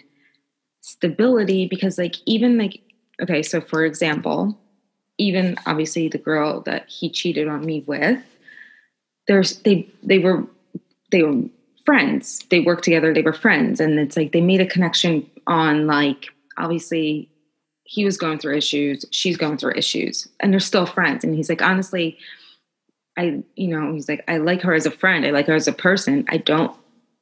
stability? 0.81 1.67
Because 1.67 1.97
like 1.97 2.15
even 2.25 2.57
like 2.57 2.81
okay 3.21 3.41
so 3.41 3.59
for 3.61 3.83
example 3.83 4.57
even 5.17 5.57
obviously 5.65 6.07
the 6.07 6.17
girl 6.17 6.61
that 6.61 6.87
he 6.87 7.09
cheated 7.09 7.47
on 7.47 7.65
me 7.65 7.83
with 7.87 8.23
there's 9.27 9.59
they 9.59 9.87
they 10.03 10.19
were 10.19 10.45
they 11.11 11.23
were 11.23 11.43
friends. 11.85 12.45
They 12.51 12.59
worked 12.59 12.83
together. 12.83 13.13
They 13.15 13.23
were 13.23 13.33
friends. 13.33 13.79
And 13.79 13.97
it's 13.99 14.15
like 14.15 14.31
they 14.31 14.41
made 14.41 14.61
a 14.61 14.65
connection 14.67 15.27
on 15.47 15.87
like 15.87 16.29
obviously 16.59 17.29
he 17.83 18.05
was 18.05 18.17
going 18.17 18.37
through 18.37 18.55
issues 18.55 19.05
she's 19.11 19.37
going 19.37 19.57
through 19.57 19.73
issues 19.75 20.27
and 20.39 20.53
they're 20.53 20.59
still 20.59 20.85
friends. 20.85 21.23
And 21.23 21.35
he's 21.35 21.49
like 21.49 21.61
honestly 21.61 22.17
i 23.17 23.43
you 23.55 23.67
know 23.67 23.93
he's 23.93 24.07
like 24.07 24.23
i 24.27 24.37
like 24.37 24.61
her 24.61 24.73
as 24.73 24.85
a 24.85 24.91
friend. 24.91 25.25
I 25.25 25.31
like 25.31 25.47
her 25.47 25.55
as 25.55 25.67
a 25.67 25.73
person. 25.73 26.25
I 26.29 26.37
don't 26.37 26.75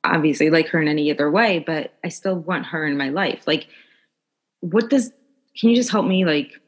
obviously 0.03 0.49
like 0.49 0.67
her 0.69 0.81
in 0.81 0.87
any 0.87 1.11
other 1.11 1.29
way 1.29 1.59
but 1.59 1.93
i 2.03 2.07
still 2.07 2.35
want 2.35 2.67
her 2.67 2.85
in 2.85 2.97
my 2.97 3.09
life. 3.09 3.43
Like 3.47 3.67
what 4.61 4.89
does 4.89 5.11
can 5.59 5.69
you 5.69 5.75
just 5.75 5.91
help 5.91 6.05
me 6.05 6.25
like 6.25 6.59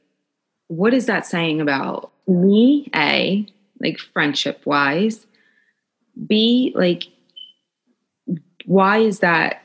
what 0.68 0.94
is 0.94 1.08
that 1.08 1.26
saying 1.26 1.60
about 1.62 2.12
me 2.28 2.90
a 2.96 3.46
like 3.82 3.98
friendship 3.98 4.66
wise 4.66 5.26
b 6.28 6.72
like 6.76 7.08
why 8.66 8.98
is 8.98 9.20
that 9.20 9.64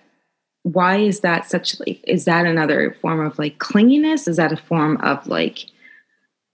why 0.65 0.97
is 0.97 1.21
that 1.21 1.49
such 1.49 1.79
like 1.81 2.03
is 2.05 2.25
that 2.25 2.47
another 2.47 2.97
form 3.01 3.25
of 3.25 3.39
like 3.39 3.59
clinginess? 3.59 4.27
Is 4.27 4.37
that 4.39 4.53
a 4.53 4.57
form 4.57 4.97
of 5.03 5.25
like 5.27 5.67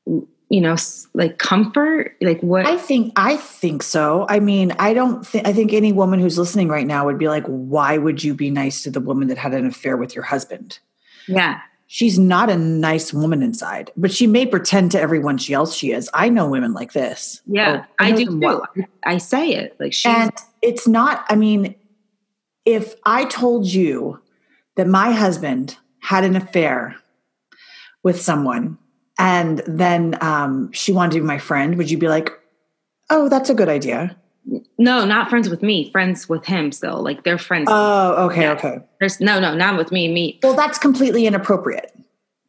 you 0.04 0.60
know 0.60 0.76
like 1.14 1.38
comfort? 1.38 2.16
Like 2.20 2.40
what 2.40 2.66
i 2.66 2.76
think 2.76 3.12
i 3.16 3.36
think 3.36 3.84
so. 3.84 4.26
I 4.28 4.40
mean 4.40 4.72
i 4.80 4.92
don't 4.92 5.26
think 5.26 5.46
i 5.46 5.52
think 5.52 5.72
any 5.72 5.92
woman 5.92 6.18
who's 6.18 6.38
listening 6.38 6.68
right 6.68 6.86
now 6.86 7.06
would 7.06 7.18
be 7.18 7.28
like 7.28 7.46
why 7.46 7.98
would 7.98 8.22
you 8.22 8.34
be 8.34 8.50
nice 8.50 8.82
to 8.82 8.90
the 8.90 9.00
woman 9.00 9.28
that 9.28 9.38
had 9.38 9.54
an 9.54 9.64
affair 9.64 9.96
with 9.96 10.14
your 10.14 10.24
husband? 10.24 10.80
Yeah. 11.28 11.60
She's 11.86 12.20
not 12.20 12.50
a 12.50 12.56
nice 12.56 13.14
woman 13.14 13.44
inside 13.44 13.92
but 13.96 14.10
she 14.10 14.26
may 14.26 14.44
pretend 14.44 14.90
to 14.90 15.00
everyone 15.00 15.38
she 15.38 15.54
else 15.54 15.72
she 15.76 15.92
is. 15.92 16.10
I 16.14 16.30
know 16.30 16.48
women 16.48 16.72
like 16.72 16.94
this. 16.94 17.42
Yeah 17.46 17.84
oh, 17.84 17.94
I, 18.00 18.08
I 18.08 18.12
do 18.12 18.26
too. 18.26 18.40
well. 18.40 18.66
i 19.04 19.18
say 19.18 19.52
it 19.52 19.76
like 19.78 19.92
she's 19.92 20.12
and 20.12 20.32
it's 20.62 20.88
not 20.88 21.24
i 21.28 21.36
mean 21.36 21.76
if 22.74 22.94
I 23.04 23.24
told 23.26 23.66
you 23.66 24.20
that 24.76 24.86
my 24.86 25.12
husband 25.12 25.76
had 26.00 26.24
an 26.24 26.36
affair 26.36 26.96
with 28.02 28.20
someone 28.20 28.78
and 29.18 29.62
then 29.66 30.16
um, 30.22 30.72
she 30.72 30.92
wanted 30.92 31.12
to 31.12 31.20
be 31.20 31.26
my 31.26 31.38
friend, 31.38 31.76
would 31.76 31.90
you 31.90 31.98
be 31.98 32.08
like, 32.08 32.30
oh, 33.10 33.28
that's 33.28 33.50
a 33.50 33.54
good 33.54 33.68
idea? 33.68 34.16
No, 34.78 35.04
not 35.04 35.28
friends 35.28 35.48
with 35.50 35.62
me. 35.62 35.90
Friends 35.90 36.28
with 36.28 36.44
him 36.46 36.72
still. 36.72 37.02
Like 37.02 37.24
they're 37.24 37.38
friends. 37.38 37.68
Oh, 37.70 38.26
okay, 38.26 38.42
yeah. 38.42 38.52
okay. 38.52 38.78
There's 38.98 39.20
no, 39.20 39.38
no, 39.38 39.54
not 39.54 39.76
with 39.76 39.92
me. 39.92 40.08
Me. 40.12 40.40
Well, 40.42 40.54
that's 40.54 40.78
completely 40.78 41.26
inappropriate. 41.26 41.94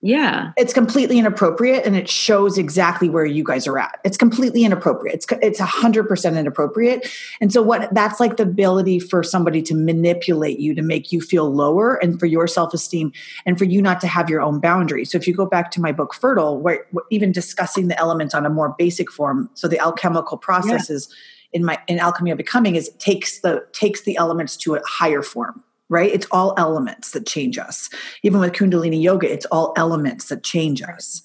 Yeah. 0.04 0.52
It's 0.58 0.74
completely 0.74 1.20
inappropriate 1.20 1.86
and 1.86 1.96
it 1.96 2.10
shows 2.10 2.58
exactly 2.58 3.08
where 3.08 3.26
you 3.26 3.44
guys 3.44 3.68
are 3.68 3.78
at. 3.78 4.00
It's 4.04 4.18
completely 4.18 4.64
inappropriate. 4.64 5.14
It's 5.14 5.28
it's 5.44 5.60
100% 5.60 6.40
inappropriate. 6.40 7.08
And 7.40 7.54
so 7.54 7.62
what 7.62 7.94
that's 7.94 8.20
like 8.20 8.38
the 8.38 8.44
ability 8.44 9.00
for 9.00 9.22
somebody 9.22 9.62
to 9.62 9.76
manipulate 9.76 10.60
you 10.60 10.74
to 10.74 10.82
make 10.82 11.12
you 11.12 11.22
feel 11.22 11.54
lower 11.54 11.96
and 12.02 12.20
for 12.20 12.26
your 12.26 12.48
self-esteem 12.48 13.14
and 13.46 13.60
for 13.60 13.66
you 13.66 13.80
not 13.80 14.02
to 14.02 14.08
have 14.08 14.28
your 14.28 14.42
own 14.42 14.60
boundaries. 14.60 15.12
So 15.12 15.20
if 15.20 15.28
you 15.28 15.36
go 15.36 15.46
back 15.46 15.70
to 15.72 15.82
my 15.82 15.92
book 15.92 16.16
Fertile 16.16 16.60
where 16.60 16.88
even 17.12 17.32
discussing 17.32 17.88
the 17.88 18.00
elements 18.00 18.34
on 18.34 18.44
a 18.44 18.50
more 18.50 18.74
basic 18.80 19.12
form, 19.12 19.52
so 19.54 19.68
the 19.68 19.80
alchemical 19.80 20.38
processes 20.38 21.10
yeah. 21.12 21.60
in 21.60 21.66
my 21.66 21.78
in 21.88 22.00
alchemy 22.00 22.32
of 22.32 22.38
becoming 22.38 22.76
is 22.76 22.90
takes 22.98 23.42
the 23.42 23.64
takes 23.72 24.02
the 24.02 24.18
elements 24.18 24.58
to 24.58 24.74
a 24.74 24.82
higher 24.84 25.22
form 25.22 25.64
right? 25.92 26.12
It's 26.12 26.26
all 26.32 26.56
elements 26.58 27.12
that 27.12 27.28
change 27.28 27.60
us. 27.60 27.90
Even 28.24 28.40
with 28.40 28.54
Kundalini 28.54 29.00
yoga, 29.00 29.32
it's 29.32 29.46
all 29.48 29.74
elements 29.76 30.30
that 30.30 30.42
change 30.42 30.82
us. 30.82 31.22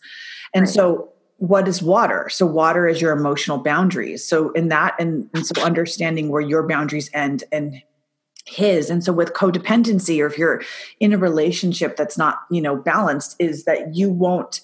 And 0.52 0.64
right. 0.64 0.74
so, 0.74 1.08
what 1.38 1.68
is 1.68 1.82
water? 1.82 2.28
So, 2.30 2.44
water 2.44 2.88
is 2.88 3.00
your 3.00 3.12
emotional 3.12 3.58
boundaries. 3.58 4.24
So, 4.24 4.50
in 4.52 4.68
that, 4.68 4.96
and, 4.98 5.30
and 5.32 5.46
so 5.46 5.62
understanding 5.62 6.28
where 6.28 6.42
your 6.42 6.66
boundaries 6.66 7.08
end 7.14 7.44
and 7.52 7.80
his 8.48 8.90
and 8.90 9.02
so 9.02 9.12
with 9.12 9.32
codependency 9.32 10.22
or 10.22 10.26
if 10.26 10.38
you're 10.38 10.62
in 11.00 11.12
a 11.12 11.18
relationship 11.18 11.96
that's 11.96 12.16
not 12.16 12.42
you 12.48 12.60
know 12.60 12.76
balanced 12.76 13.34
is 13.40 13.64
that 13.64 13.96
you 13.96 14.08
won't 14.08 14.60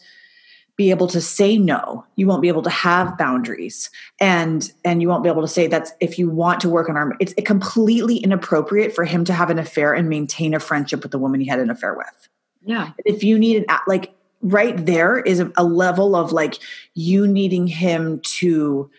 be 0.83 0.91
able 0.91 1.07
to 1.07 1.21
say 1.21 1.57
no. 1.57 2.05
You 2.17 2.27
won't 2.27 2.43
be 2.43 2.49
able 2.49 2.63
to 2.63 2.71
have 2.71 3.17
boundaries. 3.17 3.89
And 4.21 4.71
and 4.85 5.01
you 5.01 5.09
won't 5.09 5.23
be 5.23 5.29
able 5.29 5.43
to 5.43 5.49
say 5.49 5.69
that's 5.69 5.93
if 6.01 6.19
you 6.19 6.29
want 6.29 6.61
to 6.63 6.69
work 6.69 6.89
on 6.89 6.97
our 6.97 7.13
it's 7.21 7.35
completely 7.45 8.17
inappropriate 8.17 8.93
for 8.95 9.05
him 9.05 9.25
to 9.27 9.33
have 9.33 9.49
an 9.49 9.61
affair 9.61 9.95
and 9.95 10.09
maintain 10.09 10.55
a 10.55 10.61
friendship 10.61 11.03
with 11.05 11.13
the 11.13 11.19
woman 11.19 11.41
he 11.41 11.47
had 11.47 11.61
an 11.61 11.71
affair 11.71 11.95
with. 11.95 12.29
Yeah. 12.65 12.91
If 13.05 13.23
you 13.23 13.39
need 13.39 13.59
an 13.59 13.79
like 13.87 14.13
right 14.41 14.85
there 14.85 15.21
is 15.21 15.39
a, 15.39 15.53
a 15.57 15.63
level 15.63 16.17
of 16.17 16.33
like 16.33 16.59
you 16.95 17.29
needing 17.29 17.69
him 17.69 18.19
to 18.41 18.91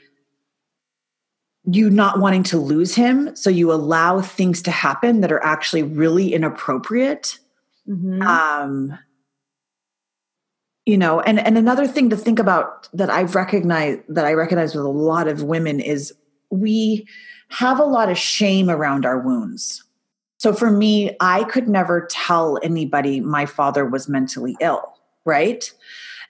you 1.65 1.89
not 1.89 2.19
wanting 2.19 2.43
to 2.43 2.57
lose 2.57 2.95
him. 2.95 3.35
So 3.35 3.49
you 3.49 3.73
allow 3.73 4.21
things 4.21 4.61
to 4.63 4.71
happen 4.71 5.21
that 5.21 5.31
are 5.31 5.43
actually 5.43 5.83
really 5.83 6.33
inappropriate. 6.33 7.39
Mm-hmm. 7.85 8.21
um 8.21 8.97
you 10.85 10.97
know 10.97 11.21
and 11.21 11.39
and 11.39 11.57
another 11.57 11.87
thing 11.87 12.09
to 12.09 12.17
think 12.17 12.39
about 12.39 12.89
that 12.93 13.09
i've 13.09 13.35
recognized 13.35 14.01
that 14.07 14.25
i 14.25 14.33
recognize 14.33 14.75
with 14.75 14.85
a 14.85 14.89
lot 14.89 15.27
of 15.27 15.43
women 15.43 15.79
is 15.79 16.13
we 16.49 17.07
have 17.49 17.79
a 17.79 17.85
lot 17.85 18.09
of 18.09 18.17
shame 18.17 18.69
around 18.69 19.05
our 19.05 19.19
wounds. 19.19 19.83
So 20.37 20.53
for 20.53 20.69
me 20.69 21.15
i 21.19 21.43
could 21.45 21.67
never 21.67 22.07
tell 22.09 22.59
anybody 22.63 23.19
my 23.19 23.45
father 23.45 23.85
was 23.85 24.09
mentally 24.09 24.55
ill 24.59 24.97
right 25.25 25.71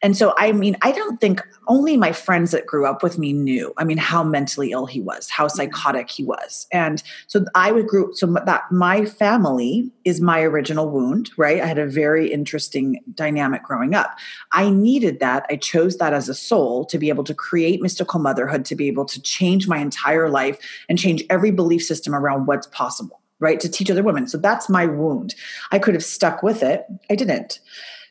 and 0.04 0.18
so, 0.18 0.34
I 0.38 0.52
mean, 0.52 0.76
I 0.82 0.92
don't 0.92 1.22
think 1.22 1.42
only 1.70 1.96
my 1.96 2.12
friends 2.12 2.52
that 2.52 2.66
grew 2.66 2.86
up 2.86 3.02
with 3.02 3.18
me 3.18 3.32
knew, 3.32 3.74
I 3.78 3.86
mean, 3.86 3.98
how 3.98 4.22
mentally 4.22 4.72
ill 4.72 4.86
he 4.86 5.00
was, 5.00 5.30
how 5.30 5.48
mm-hmm. 5.48 5.56
psychotic 5.56 6.12
he 6.12 6.26
was. 6.26 6.68
And 6.74 7.02
so 7.28 7.46
I 7.56 7.72
would 7.72 7.88
group, 7.88 8.16
so 8.16 8.28
that 8.28 8.70
my 8.70 9.06
family 9.06 9.90
is 10.04 10.20
my 10.20 10.42
original 10.42 10.90
wound, 10.90 11.32
right? 11.38 11.62
I 11.62 11.66
had 11.66 11.80
a 11.80 11.88
very 11.88 12.32
interesting 12.34 13.00
dynamic 13.16 13.64
growing 13.64 13.96
up. 13.96 14.18
I 14.52 14.70
needed 14.70 15.22
that. 15.22 15.46
I 15.50 15.56
chose 15.56 15.98
that 15.98 16.14
as 16.14 16.28
a 16.28 16.36
soul 16.36 16.84
to 16.88 17.00
be 17.00 17.08
able 17.08 17.24
to 17.24 17.34
create 17.34 17.82
mystical 17.82 18.20
motherhood, 18.20 18.66
to 18.66 18.76
be 18.76 18.90
able 18.90 19.06
to 19.06 19.22
change 19.22 19.70
my 19.70 19.78
entire 19.78 20.30
life 20.30 20.60
and 20.90 21.00
change 21.00 21.24
every 21.30 21.52
belief 21.52 21.82
system 21.82 22.14
around 22.14 22.46
what's 22.46 22.68
possible 22.68 23.22
right 23.40 23.60
to 23.60 23.68
teach 23.68 23.90
other 23.90 24.04
women 24.04 24.28
so 24.28 24.38
that's 24.38 24.70
my 24.70 24.86
wound 24.86 25.34
i 25.72 25.80
could 25.80 25.96
have 25.96 26.04
stuck 26.04 26.44
with 26.44 26.62
it 26.62 26.86
i 27.10 27.16
didn't 27.16 27.60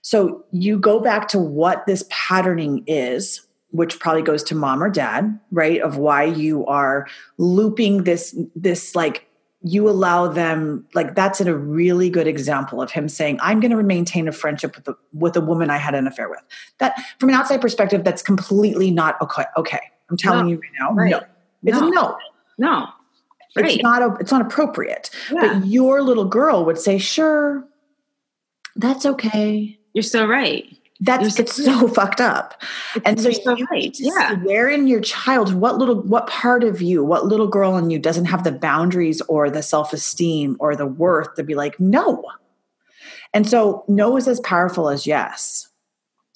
so 0.03 0.45
you 0.51 0.79
go 0.79 1.01
back 1.01 1.29
to 1.29 1.39
what 1.39 1.87
this 1.87 2.05
patterning 2.11 2.85
is, 2.87 3.47
which 3.71 3.99
probably 4.01 4.23
goes 4.23 4.43
to 4.45 4.55
mom 4.55 4.83
or 4.83 4.91
dad, 4.91 5.39
right? 5.53 5.81
Of 5.81 5.97
why 5.97 6.25
you 6.25 6.67
are 6.67 7.07
looping 7.39 8.03
this, 8.05 8.37
this 8.55 8.95
like 8.95 9.29
you 9.65 9.89
allow 9.89 10.27
them 10.27 10.85
like 10.93 11.15
that's 11.15 11.41
in 11.41 11.47
a 11.47 11.55
really 11.55 12.11
good 12.11 12.27
example 12.27 12.83
of 12.83 12.91
him 12.91 13.09
saying 13.09 13.39
i'm 13.41 13.61
going 13.61 13.71
to 13.71 13.81
maintain 13.81 14.27
a 14.27 14.33
friendship 14.33 14.75
with 14.75 14.89
a, 14.89 14.97
with 15.13 15.37
a 15.37 15.41
woman 15.41 15.71
i 15.71 15.77
had 15.77 15.95
an 15.95 16.05
affair 16.09 16.29
with 16.29 16.41
that 16.79 17.01
from 17.21 17.29
an 17.29 17.35
outside 17.37 17.61
perspective 17.61 18.03
that's 18.03 18.23
completely 18.23 18.91
not 18.91 19.21
okay 19.23 19.45
okay 19.57 19.79
i'm 20.11 20.17
telling 20.17 20.47
no. 20.47 20.51
you 20.51 20.57
right 20.57 20.73
now 20.81 20.93
right. 20.95 21.11
no 21.13 21.21
it's 21.63 21.81
no. 21.81 21.87
a 21.87 21.91
no 21.93 22.17
no 22.59 22.87
right. 23.55 23.75
it's 23.75 23.83
not 23.85 24.03
a, 24.03 24.17
it's 24.19 24.33
not 24.33 24.43
appropriate 24.43 25.11
yeah. 25.31 25.61
but 25.61 25.65
your 25.65 26.03
little 26.03 26.25
girl 26.25 26.65
would 26.65 26.77
say 26.77 26.99
sure 26.99 27.65
that's 28.75 29.07
okay 29.07 29.79
you're 29.95 30.03
so 30.03 30.27
right. 30.27 30.65
That's 31.01 31.35
so 31.35 31.43
it's 31.43 31.59
right. 31.59 31.67
so 31.67 31.89
fucked 31.95 32.21
up. 32.21 32.63
It's 32.95 33.05
and 33.05 33.21
so, 33.21 33.31
so 33.31 33.57
you 33.57 33.67
right. 33.71 33.95
yeah. 33.99 34.35
where 34.37 34.69
in 34.69 34.87
your 34.87 35.01
child, 35.01 35.53
what 35.53 35.77
little 35.77 36.01
what 36.03 36.29
part 36.29 36.63
of 36.63 36.81
you, 36.81 37.05
what 37.05 37.27
little 37.27 37.49
girl 37.49 37.77
in 37.77 37.91
you 37.91 37.99
doesn't 37.99 38.27
have 38.27 38.45
the 38.45 38.53
boundaries 38.53 39.21
or 39.23 39.51
the 39.51 39.63
self-esteem 39.63 40.57
or 40.61 40.77
the 40.77 40.87
worth 40.87 41.35
to 41.35 41.43
be 41.43 41.55
like, 41.55 41.79
no. 41.81 42.25
And 43.35 43.49
so 43.49 43.85
no 43.89 44.17
is 44.17 44.29
as 44.29 44.39
powerful 44.41 44.89
as 44.89 45.07
yes. 45.07 45.69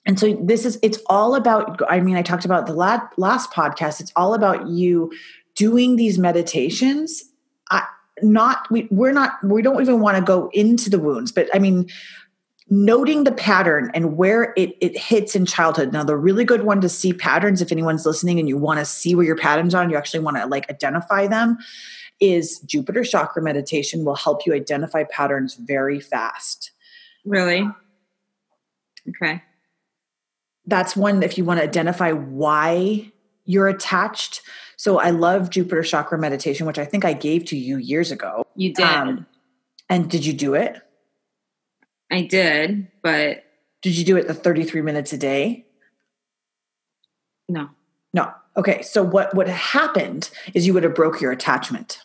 And 0.04 0.18
so 0.18 0.34
this 0.42 0.64
is 0.64 0.78
it's 0.82 0.98
all 1.06 1.34
about 1.34 1.80
I 1.88 2.00
mean 2.00 2.16
I 2.16 2.22
talked 2.22 2.44
about 2.44 2.66
the 2.66 2.74
last, 2.74 3.04
last 3.16 3.52
podcast 3.52 4.00
it's 4.00 4.12
all 4.16 4.34
about 4.34 4.68
you 4.68 5.12
doing 5.54 5.96
these 5.96 6.18
meditations 6.18 7.24
I, 7.70 7.84
not 8.22 8.70
we 8.70 8.86
we're 8.90 9.12
not 9.12 9.32
we 9.44 9.62
don't 9.62 9.80
even 9.80 10.00
want 10.00 10.16
to 10.16 10.22
go 10.22 10.48
into 10.52 10.90
the 10.90 10.98
wounds 10.98 11.32
but 11.32 11.48
I 11.54 11.58
mean 11.58 11.88
noting 12.68 13.24
the 13.24 13.32
pattern 13.32 13.90
and 13.94 14.16
where 14.16 14.52
it, 14.56 14.76
it 14.80 14.98
hits 14.98 15.36
in 15.36 15.46
childhood. 15.46 15.92
Now, 15.92 16.02
the 16.02 16.16
really 16.16 16.44
good 16.44 16.64
one 16.64 16.80
to 16.80 16.88
see 16.88 17.12
patterns, 17.12 17.62
if 17.62 17.70
anyone's 17.70 18.04
listening 18.04 18.40
and 18.40 18.48
you 18.48 18.56
want 18.56 18.80
to 18.80 18.84
see 18.84 19.14
where 19.14 19.24
your 19.24 19.36
patterns 19.36 19.74
are, 19.74 19.82
and 19.82 19.90
you 19.90 19.96
actually 19.96 20.20
want 20.20 20.36
to 20.36 20.46
like 20.46 20.68
identify 20.68 21.26
them, 21.26 21.58
is 22.20 22.58
Jupiter 22.60 23.04
chakra 23.04 23.42
meditation 23.42 24.04
will 24.04 24.16
help 24.16 24.46
you 24.46 24.54
identify 24.54 25.04
patterns 25.04 25.54
very 25.54 26.00
fast. 26.00 26.72
Really? 27.24 27.68
Okay. 29.08 29.42
That's 30.66 30.96
one 30.96 31.22
if 31.22 31.38
you 31.38 31.44
want 31.44 31.60
to 31.60 31.64
identify 31.64 32.10
why 32.12 33.12
you're 33.44 33.68
attached. 33.68 34.42
So 34.76 34.98
I 34.98 35.10
love 35.10 35.50
Jupiter 35.50 35.84
chakra 35.84 36.18
meditation, 36.18 36.66
which 36.66 36.78
I 36.78 36.84
think 36.84 37.04
I 37.04 37.12
gave 37.12 37.44
to 37.46 37.56
you 37.56 37.76
years 37.76 38.10
ago. 38.10 38.44
You 38.56 38.74
did. 38.74 38.84
Um, 38.84 39.26
and 39.88 40.10
did 40.10 40.26
you 40.26 40.32
do 40.32 40.54
it? 40.54 40.82
I 42.10 42.22
did, 42.22 42.88
but 43.02 43.44
did 43.82 43.96
you 43.96 44.04
do 44.04 44.16
it 44.16 44.26
the 44.26 44.34
33 44.34 44.82
minutes 44.82 45.12
a 45.12 45.18
day? 45.18 45.66
No. 47.48 47.68
No. 48.12 48.32
Okay. 48.56 48.82
So 48.82 49.02
what 49.02 49.34
what 49.34 49.48
happened 49.48 50.30
is 50.54 50.66
you 50.66 50.74
would 50.74 50.82
have 50.82 50.94
broke 50.94 51.20
your 51.20 51.32
attachment. 51.32 52.00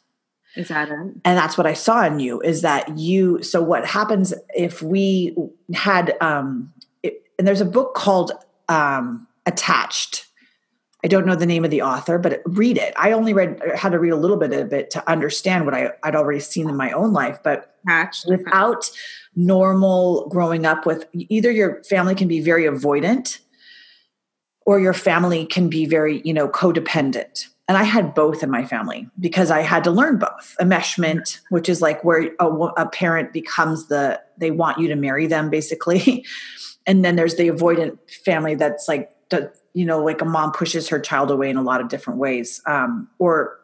Is 0.56 0.68
that 0.68 0.90
it? 0.90 0.94
And 0.94 1.38
that's 1.38 1.58
what 1.58 1.66
I 1.66 1.74
saw 1.74 2.06
in 2.06 2.20
you 2.20 2.42
is 2.42 2.62
that 2.62 2.98
you 2.98 3.42
so 3.42 3.62
what 3.62 3.86
happens 3.86 4.34
if 4.54 4.82
we 4.82 5.36
had 5.74 6.16
um 6.20 6.74
it, 7.04 7.24
and 7.40 7.48
there's 7.48 7.62
a 7.62 7.66
book 7.66 7.96
called 7.96 8.32
um 8.68 9.28
attached 9.46 10.28
I 11.04 11.08
don't 11.08 11.26
know 11.26 11.36
the 11.36 11.48
name 11.48 11.66
of 11.66 11.72
the 11.72 11.82
author, 11.82 12.20
but 12.20 12.42
read 12.46 12.78
it. 12.78 12.94
I 12.96 13.12
only 13.12 13.34
read 13.34 13.60
had 13.76 13.92
to 13.94 14.00
read 14.00 14.12
a 14.12 14.18
little 14.18 14.38
bit 14.38 14.54
of 14.54 14.72
it 14.72 14.92
to 14.92 15.10
understand 15.10 15.66
what 15.66 15.74
I, 15.74 15.92
would 16.06 16.16
already 16.16 16.40
seen 16.40 16.70
in 16.70 16.76
my 16.76 16.92
own 16.92 17.12
life. 17.12 17.40
But 17.44 17.76
without 18.28 18.90
normal 19.36 20.28
growing 20.30 20.66
up 20.66 20.86
with 20.86 21.08
either 21.14 21.52
your 21.52 21.84
family 21.86 22.14
can 22.14 22.28
be 22.28 22.40
very 22.40 22.64
avoidant 22.66 23.40
or 24.66 24.80
your 24.80 24.94
family 24.94 25.46
can 25.46 25.70
be 25.70 25.86
very, 25.86 26.22
you 26.24 26.34
know, 26.34 26.48
codependent. 26.48 27.48
And 27.68 27.78
I 27.78 27.84
had 27.84 28.14
both 28.14 28.44
in 28.44 28.52
my 28.52 28.66
family 28.66 29.08
because 29.20 29.50
I 29.50 29.62
had 29.62 29.84
to 29.86 29.92
learn 29.92 30.18
both. 30.18 30.56
Enmeshment, 30.60 31.40
which 31.50 31.70
is 31.70 31.82
like 31.82 32.04
where 32.04 32.32
a, 32.40 32.48
a 32.48 32.90
parent 32.90 33.34
becomes 33.34 33.88
the, 33.88 34.22
they 34.38 34.52
want 34.52 34.78
you 34.78 34.88
to 34.90 34.96
marry 34.96 35.26
them 35.26 35.50
basically. 35.50 36.26
and 36.86 37.04
then 37.04 37.16
there's 37.16 37.36
the 37.36 37.48
avoidant 37.48 37.98
family 38.26 38.56
that's 38.56 38.88
like, 38.88 39.10
you 39.74 39.86
know 39.86 40.04
like 40.04 40.22
a 40.22 40.26
mom 40.26 40.52
pushes 40.52 40.90
her 40.90 41.00
child 41.00 41.32
away 41.32 41.50
in 41.50 41.58
a 41.58 41.62
lot 41.62 41.82
of 41.82 41.88
different 41.88 42.20
ways 42.20 42.62
um, 42.66 43.08
or 43.20 43.62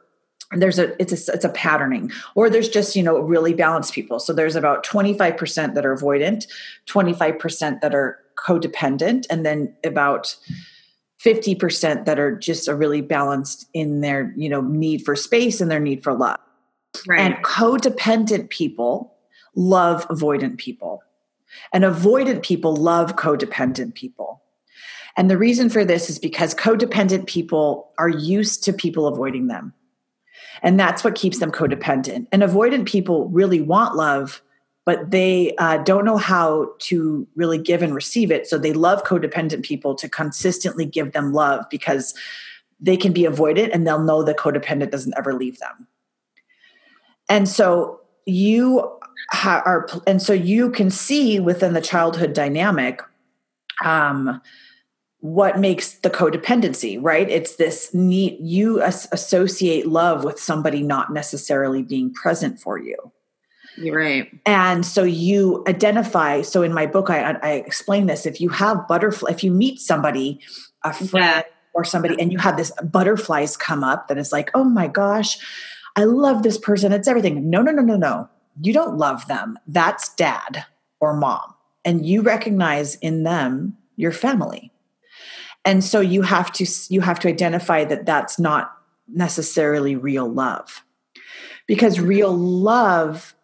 there's 0.51 0.79
a 0.79 0.99
it's 1.01 1.11
a 1.11 1.33
it's 1.33 1.43
a 1.43 1.49
patterning 1.49 2.11
or 2.35 2.49
there's 2.49 2.69
just 2.69 2.95
you 2.95 3.03
know 3.03 3.19
really 3.19 3.53
balanced 3.53 3.93
people. 3.93 4.19
So 4.19 4.33
there's 4.33 4.55
about 4.55 4.85
25% 4.85 5.73
that 5.73 5.85
are 5.85 5.95
avoidant 5.95 6.47
25% 6.87 7.81
that 7.81 7.93
are 7.93 8.19
codependent 8.37 9.25
and 9.29 9.45
then 9.45 9.75
about 9.83 10.35
50% 11.23 12.05
that 12.05 12.19
are 12.19 12.35
just 12.37 12.67
a 12.67 12.75
really 12.75 13.01
balanced 13.01 13.67
in 13.73 14.01
their 14.01 14.33
you 14.37 14.47
know 14.47 14.61
need 14.61 15.03
for 15.03 15.15
space 15.15 15.59
and 15.59 15.69
their 15.69 15.79
need 15.79 16.03
for 16.03 16.13
love. 16.13 16.39
Right. 17.05 17.19
and 17.19 17.35
codependent 17.43 18.49
people 18.49 19.13
love 19.55 20.07
avoidant 20.07 20.57
people. 20.57 21.03
And 21.73 21.83
avoidant 21.83 22.43
people 22.43 22.75
love 22.75 23.15
codependent 23.17 23.93
people 23.93 24.41
and 25.17 25.31
the 25.31 25.37
reason 25.37 25.69
for 25.69 25.83
this 25.83 26.09
is 26.09 26.19
because 26.19 26.53
codependent 26.53 27.25
people 27.25 27.91
are 27.97 28.07
used 28.07 28.63
to 28.63 28.71
people 28.71 29.07
avoiding 29.07 29.47
them. 29.47 29.73
And 30.61 30.79
that's 30.79 31.03
what 31.03 31.15
keeps 31.15 31.39
them 31.39 31.51
codependent. 31.51 32.27
And 32.31 32.43
avoidant 32.43 32.85
people 32.85 33.27
really 33.29 33.59
want 33.59 33.95
love, 33.95 34.41
but 34.85 35.09
they 35.09 35.55
uh, 35.57 35.77
don't 35.79 36.05
know 36.05 36.17
how 36.17 36.71
to 36.79 37.27
really 37.35 37.57
give 37.57 37.81
and 37.81 37.95
receive 37.95 38.31
it. 38.31 38.47
So 38.47 38.59
they 38.59 38.73
love 38.73 39.03
codependent 39.03 39.63
people 39.63 39.95
to 39.95 40.07
consistently 40.07 40.85
give 40.85 41.13
them 41.13 41.33
love 41.33 41.65
because 41.69 42.13
they 42.79 42.95
can 42.95 43.11
be 43.11 43.23
avoidant 43.23 43.71
and 43.73 43.85
they'll 43.87 44.03
know 44.03 44.21
the 44.21 44.35
codependent 44.35 44.91
doesn't 44.91 45.15
ever 45.17 45.33
leave 45.33 45.57
them. 45.57 45.87
And 47.27 47.49
so 47.49 48.01
you 48.25 48.99
are, 49.43 49.87
and 50.05 50.21
so 50.21 50.31
you 50.31 50.69
can 50.69 50.91
see 50.91 51.39
within 51.39 51.73
the 51.73 51.81
childhood 51.81 52.33
dynamic 52.33 53.01
um, 53.83 54.41
what 55.19 55.59
makes 55.59 55.93
the 55.99 56.09
codependency 56.09 56.97
right? 57.01 57.29
It's 57.29 57.55
this 57.55 57.93
need 57.93 58.37
you 58.39 58.81
as- 58.81 59.07
associate 59.11 59.87
love 59.87 60.23
with 60.23 60.39
somebody 60.39 60.83
not 60.83 61.11
necessarily 61.11 61.81
being 61.81 62.13
present 62.13 62.59
for 62.59 62.77
you. 62.77 62.95
You're 63.77 63.97
right. 63.97 64.31
And 64.45 64.85
so 64.85 65.03
you 65.03 65.63
identify 65.67 66.41
so 66.41 66.63
in 66.63 66.73
my 66.73 66.87
book 66.87 67.09
i, 67.09 67.31
I 67.43 67.51
explain 67.51 68.07
this 68.07 68.25
if 68.25 68.41
you 68.41 68.49
have 68.49 68.87
butterfly 68.87 69.31
if 69.31 69.43
you 69.43 69.51
meet 69.51 69.79
somebody 69.79 70.39
a 70.83 70.93
friend 70.93 71.43
yeah. 71.45 71.53
or 71.75 71.83
somebody 71.83 72.19
and 72.19 72.31
you 72.31 72.39
have 72.39 72.57
this 72.57 72.71
butterflies 72.83 73.55
come 73.55 73.83
up 73.83 74.07
that 74.07 74.17
is 74.17 74.31
like 74.31 74.49
oh 74.55 74.63
my 74.63 74.87
gosh 74.87 75.37
i 75.95 76.05
love 76.05 76.41
this 76.41 76.57
person 76.57 76.91
it's 76.91 77.07
everything. 77.07 77.49
No 77.49 77.61
no 77.61 77.71
no 77.71 77.83
no 77.83 77.97
no. 77.97 78.29
You 78.61 78.73
don't 78.73 78.97
love 78.97 79.27
them. 79.27 79.59
That's 79.67 80.13
dad 80.15 80.65
or 80.99 81.15
mom. 81.15 81.53
And 81.85 82.05
you 82.05 82.21
recognize 82.21 82.95
in 82.95 83.23
them 83.23 83.77
your 83.95 84.11
family 84.11 84.71
and 85.67 85.83
so 85.83 85.99
you 85.99 86.21
have 86.21 86.51
to 86.53 86.65
you 86.87 87.01
have 87.01 87.19
to 87.19 87.27
identify 87.27 87.83
that 87.83 88.05
that's 88.05 88.39
not 88.39 88.71
necessarily 89.07 89.97
real 89.97 90.27
love. 90.27 90.83
Because 91.67 91.99
real 91.99 92.33
love 92.33 93.35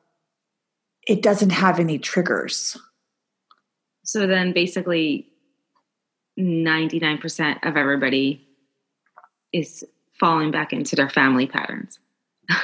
it 1.05 1.21
doesn't 1.21 1.49
have 1.49 1.81
any 1.81 1.99
triggers. 1.99 2.77
So 4.05 4.25
then 4.25 4.53
basically 4.53 5.27
99% 6.39 7.67
of 7.67 7.75
everybody 7.75 8.47
is 9.51 9.83
falling 10.17 10.49
back 10.49 10.71
into 10.71 10.95
their 10.95 11.09
family 11.09 11.45
patterns. 11.45 11.99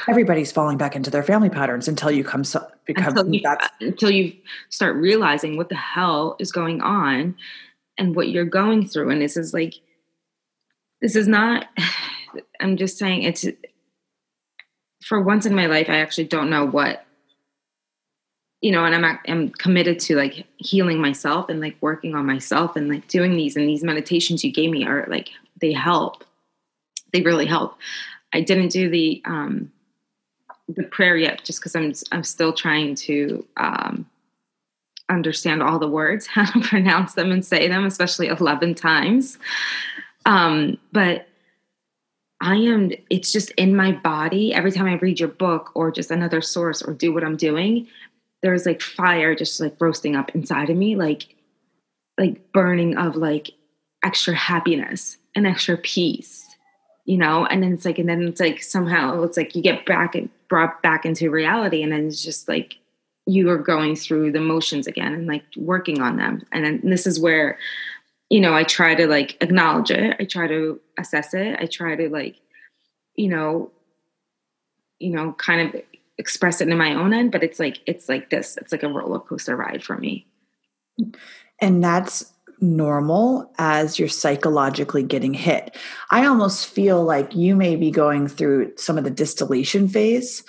Everybody's 0.08 0.50
falling 0.50 0.78
back 0.78 0.96
into 0.96 1.10
their 1.10 1.22
family 1.22 1.50
patterns 1.50 1.86
until 1.86 2.10
you 2.10 2.24
come 2.24 2.44
so, 2.44 2.66
become 2.86 3.16
until 3.16 3.34
you, 3.34 3.42
until 3.80 4.10
you 4.10 4.32
start 4.70 4.96
realizing 4.96 5.58
what 5.58 5.68
the 5.68 5.76
hell 5.76 6.36
is 6.38 6.50
going 6.50 6.80
on 6.80 7.34
and 8.00 8.16
what 8.16 8.30
you're 8.30 8.46
going 8.46 8.88
through. 8.88 9.10
And 9.10 9.20
this 9.20 9.36
is 9.36 9.54
like, 9.54 9.74
this 11.00 11.14
is 11.14 11.28
not, 11.28 11.66
I'm 12.60 12.76
just 12.76 12.98
saying 12.98 13.22
it's, 13.22 13.46
for 15.04 15.20
once 15.20 15.46
in 15.46 15.54
my 15.54 15.66
life, 15.66 15.88
I 15.88 15.96
actually 15.96 16.24
don't 16.24 16.50
know 16.50 16.66
what, 16.66 17.04
you 18.60 18.72
know, 18.72 18.84
and 18.84 18.94
I'm, 18.94 19.18
I'm 19.26 19.48
committed 19.50 19.98
to 20.00 20.16
like 20.16 20.46
healing 20.56 20.98
myself 20.98 21.48
and 21.48 21.60
like 21.60 21.76
working 21.80 22.14
on 22.14 22.26
myself 22.26 22.76
and 22.76 22.88
like 22.88 23.06
doing 23.08 23.36
these 23.36 23.56
and 23.56 23.68
these 23.68 23.84
meditations 23.84 24.44
you 24.44 24.52
gave 24.52 24.70
me 24.70 24.86
are 24.86 25.06
like, 25.08 25.30
they 25.60 25.72
help. 25.72 26.24
They 27.12 27.22
really 27.22 27.46
help. 27.46 27.76
I 28.32 28.40
didn't 28.40 28.68
do 28.68 28.88
the, 28.88 29.22
um, 29.24 29.72
the 30.68 30.84
prayer 30.84 31.16
yet 31.16 31.42
just 31.44 31.60
because 31.60 31.74
I'm, 31.74 31.92
I'm 32.12 32.24
still 32.24 32.52
trying 32.52 32.94
to, 32.96 33.46
um, 33.56 34.09
understand 35.10 35.62
all 35.62 35.78
the 35.78 35.88
words, 35.88 36.26
how 36.26 36.44
to 36.44 36.60
pronounce 36.60 37.14
them 37.14 37.30
and 37.30 37.44
say 37.44 37.68
them, 37.68 37.84
especially 37.84 38.28
11 38.28 38.74
times. 38.74 39.38
Um, 40.26 40.78
but 40.92 41.26
I 42.40 42.56
am, 42.56 42.90
it's 43.10 43.32
just 43.32 43.50
in 43.52 43.76
my 43.76 43.92
body. 43.92 44.54
Every 44.54 44.72
time 44.72 44.86
I 44.86 44.94
read 44.94 45.20
your 45.20 45.28
book 45.28 45.70
or 45.74 45.90
just 45.90 46.10
another 46.10 46.40
source 46.40 46.80
or 46.82 46.94
do 46.94 47.12
what 47.12 47.24
I'm 47.24 47.36
doing, 47.36 47.86
there's 48.42 48.64
like 48.64 48.80
fire 48.80 49.34
just 49.34 49.60
like 49.60 49.76
roasting 49.78 50.16
up 50.16 50.34
inside 50.34 50.70
of 50.70 50.76
me, 50.76 50.96
like, 50.96 51.34
like 52.18 52.52
burning 52.52 52.96
of 52.96 53.16
like 53.16 53.50
extra 54.02 54.34
happiness 54.34 55.18
and 55.34 55.46
extra 55.46 55.76
peace, 55.76 56.46
you 57.04 57.18
know? 57.18 57.44
And 57.46 57.62
then 57.62 57.74
it's 57.74 57.84
like, 57.84 57.98
and 57.98 58.08
then 58.08 58.22
it's 58.22 58.40
like 58.40 58.62
somehow 58.62 59.22
it's 59.22 59.36
like 59.36 59.54
you 59.54 59.62
get 59.62 59.84
back 59.84 60.14
and 60.14 60.30
brought 60.48 60.82
back 60.82 61.04
into 61.04 61.30
reality. 61.30 61.82
And 61.82 61.92
then 61.92 62.06
it's 62.06 62.24
just 62.24 62.48
like, 62.48 62.79
you 63.30 63.48
are 63.50 63.58
going 63.58 63.94
through 63.94 64.32
the 64.32 64.40
motions 64.40 64.86
again 64.86 65.12
and 65.12 65.26
like 65.26 65.44
working 65.56 66.00
on 66.00 66.16
them. 66.16 66.42
And 66.52 66.64
then 66.64 66.80
this 66.82 67.06
is 67.06 67.20
where 67.20 67.58
you 68.28 68.40
know 68.40 68.54
i 68.54 68.62
try 68.62 68.94
to 68.94 69.06
like 69.06 69.36
acknowledge 69.40 69.90
it. 69.90 70.16
I 70.18 70.24
try 70.24 70.46
to 70.46 70.80
assess 70.98 71.34
it. 71.34 71.58
I 71.60 71.66
try 71.66 71.96
to 71.96 72.08
like 72.08 72.36
you 73.14 73.28
know 73.28 73.70
you 74.98 75.10
know 75.10 75.32
kind 75.34 75.74
of 75.74 75.82
express 76.18 76.60
it 76.60 76.68
in 76.68 76.76
my 76.76 76.94
own 76.94 77.14
end 77.14 77.32
but 77.32 77.42
it's 77.42 77.58
like 77.58 77.78
it's 77.86 78.08
like 78.08 78.30
this. 78.30 78.56
It's 78.60 78.72
like 78.72 78.82
a 78.82 78.88
roller 78.88 79.20
coaster 79.20 79.56
ride 79.56 79.82
for 79.82 79.96
me. 79.96 80.26
And 81.60 81.82
that's 81.82 82.32
normal 82.62 83.50
as 83.58 83.98
you're 83.98 84.08
psychologically 84.08 85.02
getting 85.02 85.32
hit. 85.32 85.76
I 86.10 86.26
almost 86.26 86.66
feel 86.66 87.02
like 87.02 87.34
you 87.34 87.56
may 87.56 87.74
be 87.76 87.90
going 87.90 88.28
through 88.28 88.76
some 88.76 88.98
of 88.98 89.04
the 89.04 89.10
distillation 89.10 89.88
phase 89.88 90.44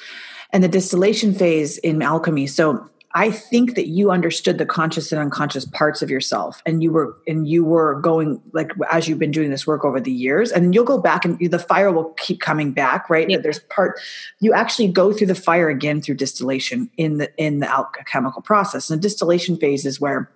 and 0.54 0.64
the 0.64 0.68
distillation 0.68 1.34
phase 1.34 1.78
in 1.80 2.02
alchemy. 2.02 2.48
So 2.48 2.90
I 3.14 3.32
think 3.32 3.76
that 3.76 3.88
you 3.88 4.12
understood 4.12 4.58
the 4.58 4.66
conscious 4.66 5.12
and 5.12 5.20
unconscious 5.20 5.66
parts 5.66 6.02
of 6.02 6.10
yourself 6.10 6.62
and 6.66 6.82
you 6.82 6.92
were 6.92 7.18
and 7.28 7.48
you 7.48 7.64
were 7.64 8.00
going 8.00 8.42
like 8.54 8.72
as 8.90 9.08
you've 9.08 9.20
been 9.20 9.32
doing 9.32 9.50
this 9.50 9.68
work 9.68 9.84
over 9.84 10.00
the 10.00 10.12
years 10.12 10.52
and 10.52 10.74
you'll 10.74 10.86
go 10.86 10.98
back 10.98 11.26
and 11.26 11.38
the 11.40 11.60
fire 11.60 11.92
will 11.92 12.14
keep 12.18 12.40
coming 12.40 12.72
back, 12.72 13.10
right? 13.10 13.30
Yeah. 13.30 13.38
There's 13.38 13.60
part 13.60 14.00
you 14.40 14.54
actually 14.54 14.88
go 14.88 15.12
through 15.12 15.28
the 15.28 15.36
fire 15.36 15.70
again 15.70 16.02
through 16.02 16.16
distillation 16.16 16.90
in 16.98 17.18
the 17.18 17.32
in 17.38 17.60
the 17.60 17.70
alchemical 17.70 18.42
process. 18.42 18.90
And 18.90 19.00
the 19.00 19.02
distillation 19.02 19.58
phase 19.58 19.86
is 19.86 20.00
where 20.00 20.32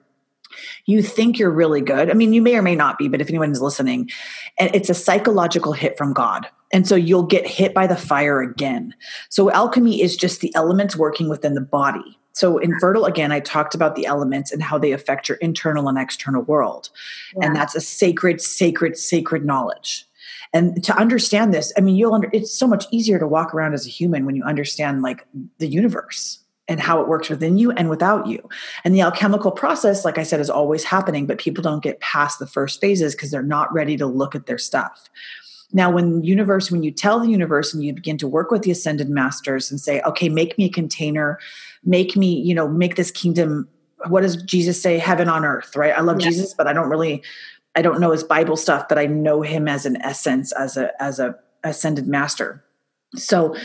you 0.86 1.02
think 1.02 1.40
you're 1.40 1.52
really 1.52 1.82
good. 1.82 2.10
I 2.10 2.14
mean, 2.14 2.34
you 2.34 2.42
may 2.42 2.56
or 2.56 2.62
may 2.62 2.76
not 2.76 2.98
be, 2.98 3.08
but 3.08 3.22
if 3.22 3.30
anyone 3.30 3.52
is 3.52 3.62
listening, 3.62 4.10
and 4.58 4.74
it's 4.74 4.90
a 4.90 4.94
psychological 4.94 5.74
hit 5.74 5.98
from 5.98 6.14
God. 6.14 6.48
And 6.76 6.86
so 6.86 6.96
you'll 6.96 7.24
get 7.24 7.48
hit 7.48 7.74
by 7.74 7.88
the 7.88 7.96
fire 7.96 8.42
again. 8.42 8.94
So 9.30 9.50
alchemy 9.50 10.02
is 10.02 10.18
just 10.18 10.42
the 10.42 10.54
elements 10.56 10.98
working 10.98 11.30
within 11.30 11.54
the 11.54 11.62
body. 11.62 12.20
So 12.34 12.58
in 12.58 12.78
fertile, 12.82 13.06
again, 13.06 13.32
I 13.32 13.40
talked 13.40 13.74
about 13.76 13.96
the 13.96 14.06
elements 14.06 14.52
and 14.52 14.62
how 14.62 14.78
they 14.78 14.92
affect 14.92 15.30
your 15.30 15.38
internal 15.38 15.88
and 15.88 15.98
external 15.98 16.42
world. 16.42 16.90
Yeah. 17.34 17.46
And 17.46 17.56
that's 17.56 17.76
a 17.76 17.80
sacred, 17.80 18.42
sacred, 18.42 18.98
sacred 18.98 19.46
knowledge. 19.46 20.06
And 20.52 20.84
to 20.84 20.94
understand 20.98 21.54
this, 21.54 21.72
I 21.78 21.82
mean, 21.82 21.96
you'll 21.96 22.14
under, 22.14 22.30
it's 22.34 22.54
so 22.54 22.68
much 22.68 22.84
easier 22.92 23.20
to 23.20 23.28
walk 23.28 23.54
around 23.54 23.74
as 23.74 23.88
a 23.88 23.90
human 23.90 24.26
when 24.26 24.36
you 24.36 24.44
understand 24.44 25.02
like 25.02 25.26
the 25.60 25.68
universe 25.68 26.40
and 26.68 26.82
how 26.82 27.00
it 27.00 27.08
works 27.08 27.30
within 27.30 27.58
you 27.58 27.72
and 27.72 27.90
without 27.90 28.28
you. 28.28 28.50
And 28.84 28.94
the 28.94 29.00
alchemical 29.00 29.52
process, 29.52 30.04
like 30.04 30.18
I 30.18 30.24
said, 30.24 30.42
is 30.42 30.50
always 30.50 30.84
happening, 30.84 31.26
but 31.26 31.38
people 31.38 31.62
don't 31.62 31.82
get 31.84 32.02
past 32.02 32.40
the 32.40 32.48
first 32.48 32.82
phases 32.82 33.16
because 33.16 33.32
they're 33.32 33.44
not 33.44 33.74
ready 33.74 33.96
to 33.96 34.06
look 34.06 34.36
at 34.36 34.46
their 34.46 34.58
stuff. 34.58 35.10
Now, 35.76 35.92
when 35.92 36.24
universe, 36.24 36.72
when 36.72 36.84
you 36.84 36.92
tell 36.92 37.20
the 37.20 37.28
universe 37.28 37.74
and 37.74 37.84
you 37.84 37.92
begin 37.92 38.18
to 38.20 38.30
work 38.30 38.50
with 38.50 38.62
the 38.62 38.72
ascended 38.72 39.10
masters 39.10 39.70
and 39.70 39.80
say, 39.80 40.00
okay, 40.04 40.30
make 40.30 40.58
me 40.58 40.66
a 40.66 40.70
container, 40.70 41.38
make 41.84 42.16
me, 42.16 42.40
you 42.40 42.56
know, 42.56 42.70
make 42.70 42.96
this 42.96 43.12
kingdom, 43.12 43.68
what 44.08 44.22
does 44.22 44.38
Jesus 44.38 44.82
say? 44.82 44.98
Heaven 44.98 45.28
on 45.28 45.44
earth, 45.44 45.76
right? 45.76 45.94
I 45.94 46.00
love 46.00 46.22
yes. 46.22 46.30
Jesus, 46.30 46.54
but 46.54 46.66
I 46.66 46.72
don't 46.72 46.90
really, 46.90 47.22
I 47.76 47.82
don't 47.82 48.00
know 48.00 48.12
his 48.12 48.24
Bible 48.24 48.56
stuff, 48.56 48.88
but 48.88 48.98
I 48.98 49.06
know 49.06 49.42
him 49.42 49.68
as 49.68 49.86
an 49.86 50.02
essence, 50.02 50.54
as 50.54 50.78
a, 50.78 50.92
as 51.04 51.20
a 51.20 51.36
ascended 51.66 52.08
master. 52.08 52.64
So 53.18 53.58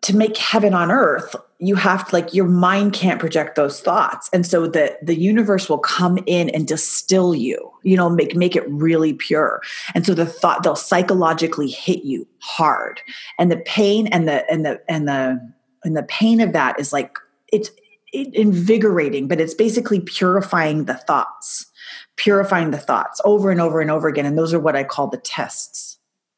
to 0.00 0.16
make 0.16 0.38
heaven 0.38 0.72
on 0.72 0.90
earth 0.90 1.36
you 1.66 1.74
have 1.76 2.08
to 2.08 2.14
like 2.14 2.34
your 2.34 2.46
mind 2.46 2.92
can't 2.92 3.20
project 3.20 3.56
those 3.56 3.80
thoughts. 3.80 4.28
And 4.32 4.46
so 4.46 4.66
the 4.66 4.96
the 5.02 5.18
universe 5.18 5.68
will 5.68 5.78
come 5.78 6.18
in 6.26 6.50
and 6.50 6.66
distill 6.66 7.34
you 7.34 7.70
you 7.82 7.96
know 7.96 8.10
make 8.10 8.34
make 8.34 8.56
it 8.56 8.68
really 8.68 9.14
pure. 9.14 9.60
And 9.94 10.04
so 10.04 10.14
the 10.14 10.26
thought 10.26 10.62
they'll 10.62 10.76
psychologically 10.76 11.68
hit 11.68 12.04
you 12.04 12.26
hard. 12.40 13.00
And 13.38 13.50
the 13.50 13.58
pain 13.58 14.06
and 14.08 14.28
the 14.28 14.50
and 14.50 14.64
the 14.64 14.80
and 14.88 15.08
the 15.08 15.54
and 15.84 15.96
the 15.96 16.02
pain 16.04 16.40
of 16.40 16.52
that 16.52 16.78
is 16.78 16.92
like 16.92 17.18
it's 17.52 17.70
invigorating 18.12 19.26
but 19.26 19.40
it's 19.40 19.54
basically 19.54 19.98
purifying 19.98 20.84
the 20.84 20.94
thoughts 20.94 21.66
purifying 22.14 22.70
the 22.70 22.78
thoughts 22.78 23.20
over 23.24 23.50
and 23.50 23.60
over 23.60 23.80
and 23.80 23.90
over 23.90 24.06
again. 24.06 24.24
And 24.24 24.38
those 24.38 24.54
are 24.54 24.60
what 24.60 24.76
i 24.76 24.84
call 24.84 25.08
the 25.08 25.18
tests 25.18 25.93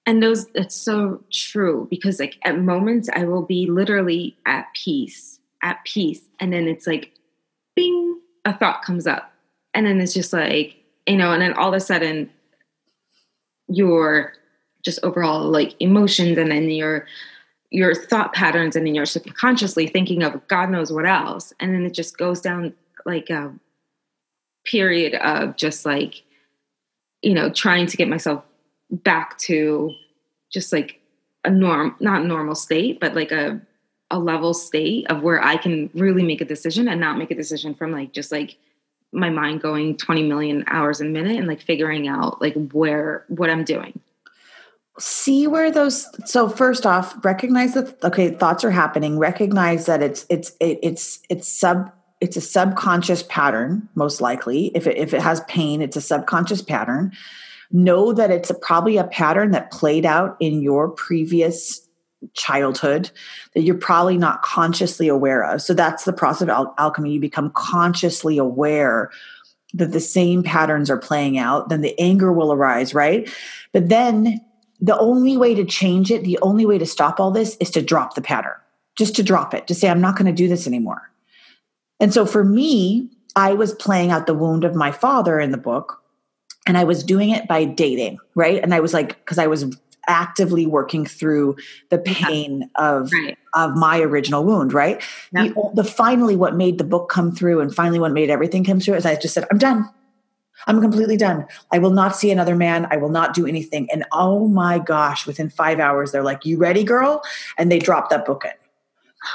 and 0.07 0.23
those 0.23 0.47
it's 0.55 0.75
so 0.75 1.23
true 1.33 1.87
because 1.91 2.21
like 2.21 2.39
at 2.45 2.59
moments 2.59 3.09
i 3.15 3.25
will 3.25 3.43
be 3.43 3.67
literally 3.67 4.37
at 4.47 4.67
peace 4.75 5.37
at 5.67 5.85
peace. 5.85 6.23
And 6.41 6.53
then 6.53 6.69
it's 6.69 6.87
like 6.87 7.13
bing 7.75 8.21
a 8.45 8.57
thought 8.57 8.83
comes 8.83 9.07
up. 9.07 9.33
And 9.75 9.85
then 9.87 10.01
it's 10.01 10.15
just 10.15 10.33
like 10.33 10.77
you 11.07 11.17
know 11.17 11.33
and 11.33 11.43
then 11.43 11.53
all 11.53 11.69
of 11.69 11.75
a 11.75 11.81
sudden 11.81 12.31
your 13.69 14.33
just 14.85 15.01
overall 15.03 15.43
like 15.51 15.75
emotions 15.81 16.39
and 16.39 16.51
then 16.51 16.71
your 16.71 17.07
your 17.71 17.95
thought 17.95 18.33
patterns 18.33 18.77
and 18.77 18.87
then 18.87 18.95
you're 18.95 19.05
subconsciously 19.05 19.89
thinking 19.89 20.23
of 20.23 20.47
god 20.49 20.71
knows 20.71 20.93
what 20.93 21.07
else. 21.07 21.53
And 21.61 21.75
then 21.75 21.85
it 21.85 21.93
just 21.93 22.17
goes 22.17 22.41
down 22.41 22.73
like 23.05 23.29
a 23.29 23.53
period 24.65 25.15
of 25.15 25.57
just 25.57 25.85
like 25.85 26.23
you 27.23 27.35
know 27.35 27.51
trying 27.51 27.87
to 27.87 27.97
get 27.97 28.09
myself 28.09 28.45
back 28.91 29.39
to 29.39 29.93
just 30.51 30.73
like 30.73 31.01
a 31.45 31.51
norm, 31.51 31.97
not 32.01 32.25
normal 32.25 32.55
state, 32.55 33.01
but 33.01 33.15
like 33.15 33.33
a 33.33 33.61
a 34.11 34.19
level 34.19 34.55
state 34.55 35.05
of 35.11 35.23
where 35.23 35.43
I 35.43 35.57
can 35.57 35.91
really 35.95 36.23
make 36.23 36.41
a 36.41 36.45
decision 36.45 36.89
and 36.89 37.01
not 37.01 37.19
make 37.19 37.31
a 37.31 37.35
decision 37.35 37.75
from 37.75 37.91
like 37.91 38.13
just 38.13 38.31
like 38.31 38.57
my 39.13 39.31
mind 39.31 39.61
going 39.61 39.97
20 39.97 40.23
million 40.25 40.65
hours 40.69 41.01
a 41.01 41.05
minute 41.05 41.37
and 41.37 41.49
like 41.49 41.61
figuring 41.61 42.07
out 42.07 42.41
like 42.41 42.55
where 42.73 43.25
what 43.29 43.51
I'm 43.51 43.65
doing. 43.65 43.99
See 44.99 45.47
where 45.47 45.71
those 45.71 46.07
so 46.25 46.49
first 46.49 46.87
off, 46.87 47.23
recognize 47.25 47.75
that 47.75 48.03
okay, 48.03 48.31
thoughts 48.31 48.65
are 48.65 48.71
happening, 48.71 49.19
recognize 49.19 49.87
that 49.87 50.03
it's 50.03 50.25
it's 50.31 50.53
it, 50.61 50.79
it's 50.83 51.21
it's 51.29 51.49
sub 51.49 51.93
it's 52.21 52.37
a 52.37 52.41
subconscious 52.41 53.23
pattern 53.25 53.89
most 53.95 54.21
likely. 54.21 54.71
If 54.75 54.87
it 54.87 54.97
if 54.97 55.13
it 55.13 55.21
has 55.21 55.41
pain, 55.43 55.83
it's 55.83 55.97
a 55.97 56.01
subconscious 56.01 56.63
pattern 56.63 57.13
know 57.71 58.13
that 58.13 58.31
it's 58.31 58.51
a, 58.51 58.55
probably 58.55 58.97
a 58.97 59.05
pattern 59.05 59.51
that 59.53 59.71
played 59.71 60.07
out 60.07 60.37
in 60.41 60.63
your 60.63 60.89
previous 60.89 61.87
childhood 62.35 63.11
that 63.55 63.63
you're 63.63 63.77
probably 63.77 64.17
not 64.17 64.43
consciously 64.43 65.09
aware 65.09 65.45
of. 65.45 65.61
So 65.61 65.75
that's 65.75 66.05
the 66.05 66.13
process 66.13 66.43
of 66.43 66.49
al- 66.49 66.75
alchemy. 66.79 67.13
You 67.13 67.21
become 67.21 67.51
consciously 67.55 68.39
aware 68.39 69.11
that 69.75 69.93
the 69.93 70.01
same 70.01 70.43
patterns 70.43 70.91
are 70.91 70.99
playing 70.99 71.39
out, 71.39 71.69
then 71.69 71.83
the 71.83 71.99
anger 72.01 72.33
will 72.33 72.53
arise, 72.53 72.95
right? 72.95 73.29
But 73.73 73.89
then 73.89 74.41
the 74.81 74.99
only 74.99 75.37
way 75.37 75.55
to 75.55 75.65
change 75.65 76.11
it, 76.11 76.25
the 76.25 76.39
only 76.43 76.65
way 76.65 76.79
to 76.79 76.87
stop 76.87 77.21
all 77.21 77.31
this 77.31 77.57
is 77.61 77.71
to 77.71 77.83
drop 77.83 78.15
the 78.15 78.23
pattern, 78.23 78.55
just 78.97 79.17
to 79.17 79.23
drop 79.23 79.53
it, 79.55 79.67
to 79.67 79.75
say, 79.75 79.89
I'm 79.89 80.01
not 80.01 80.17
going 80.17 80.27
to 80.27 80.33
do 80.33 80.49
this 80.49 80.67
anymore. 80.67 81.11
And 82.01 82.13
so 82.13 82.27
for 82.27 82.45
me, 82.45 83.11
I 83.35 83.53
was 83.53 83.75
playing 83.75 84.11
out 84.11 84.27
the 84.27 84.35
wound 84.35 84.65
of 84.65 84.75
my 84.75 84.93
father 84.93 85.39
in 85.41 85.51
the 85.51 85.59
book 85.59 86.03
and 86.67 86.77
I 86.77 86.85
was 86.85 87.03
doing 87.05 87.31
it 87.31 87.47
by 87.49 87.65
dating, 87.65 88.19
right? 88.35 88.63
And 88.63 88.75
I 88.75 88.81
was 88.81 88.93
like, 88.93 89.19
because 89.19 89.39
I 89.39 89.47
was 89.47 89.65
actively 90.09 90.67
working 90.67 91.05
through 91.05 91.57
the 91.91 91.99
pain 91.99 92.61
yeah. 92.61 92.89
of 92.91 93.13
right. 93.13 93.37
of 93.55 93.77
my 93.77 94.01
original 94.01 94.45
wound, 94.45 94.73
right? 94.73 95.03
Yeah. 95.33 95.49
The, 95.49 95.71
the, 95.75 95.85
finally 95.85 96.37
what 96.37 96.55
made 96.55 96.79
the 96.79 96.85
book 96.85 97.09
come 97.09 97.33
through 97.33 97.61
and 97.61 97.75
finally 97.75 97.99
what 97.99 98.13
made 98.13 98.31
everything 98.31 98.65
come 98.65 98.81
through 98.81 98.95
is 98.95 99.07
I 99.07 99.17
just 99.17 99.35
said, 99.35 99.47
I'm 99.51 99.59
done. 99.59 99.89
I'm 100.67 100.81
completely 100.81 101.17
done. 101.17 101.47
I 101.73 101.79
will 101.79 101.91
not 101.91 102.17
see 102.17 102.31
another 102.31 102.57
man. 102.57 102.87
I 102.91 102.97
will 102.97 103.11
not 103.11 103.35
do 103.35 103.47
anything. 103.47 103.89
And 103.93 104.05
oh 104.13 104.49
my 104.49 104.79
gosh, 104.79 105.27
within 105.27 105.51
five 105.51 105.79
hours, 105.79 106.13
they're 106.13 106.23
like, 106.23 106.45
You 106.45 106.57
ready, 106.57 106.83
girl? 106.83 107.23
And 107.59 107.71
they 107.71 107.79
dropped 107.79 108.11
that 108.11 108.25
book 108.25 108.45
in. 108.45 108.53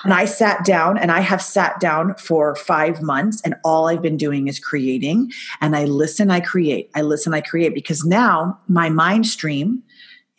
And 0.03 0.13
I 0.13 0.25
sat 0.25 0.65
down 0.65 0.97
and 0.97 1.11
I 1.11 1.19
have 1.19 1.41
sat 1.41 1.79
down 1.79 2.15
for 2.15 2.55
five 2.55 3.01
months 3.01 3.41
and 3.43 3.55
all 3.63 3.87
I've 3.87 4.01
been 4.01 4.17
doing 4.17 4.47
is 4.47 4.59
creating. 4.59 5.31
And 5.59 5.75
I 5.75 5.85
listen, 5.85 6.31
I 6.31 6.39
create. 6.39 6.89
I 6.95 7.01
listen, 7.01 7.33
I 7.33 7.41
create 7.41 7.73
because 7.73 8.05
now 8.05 8.59
my 8.67 8.89
mind 8.89 9.27
stream 9.27 9.83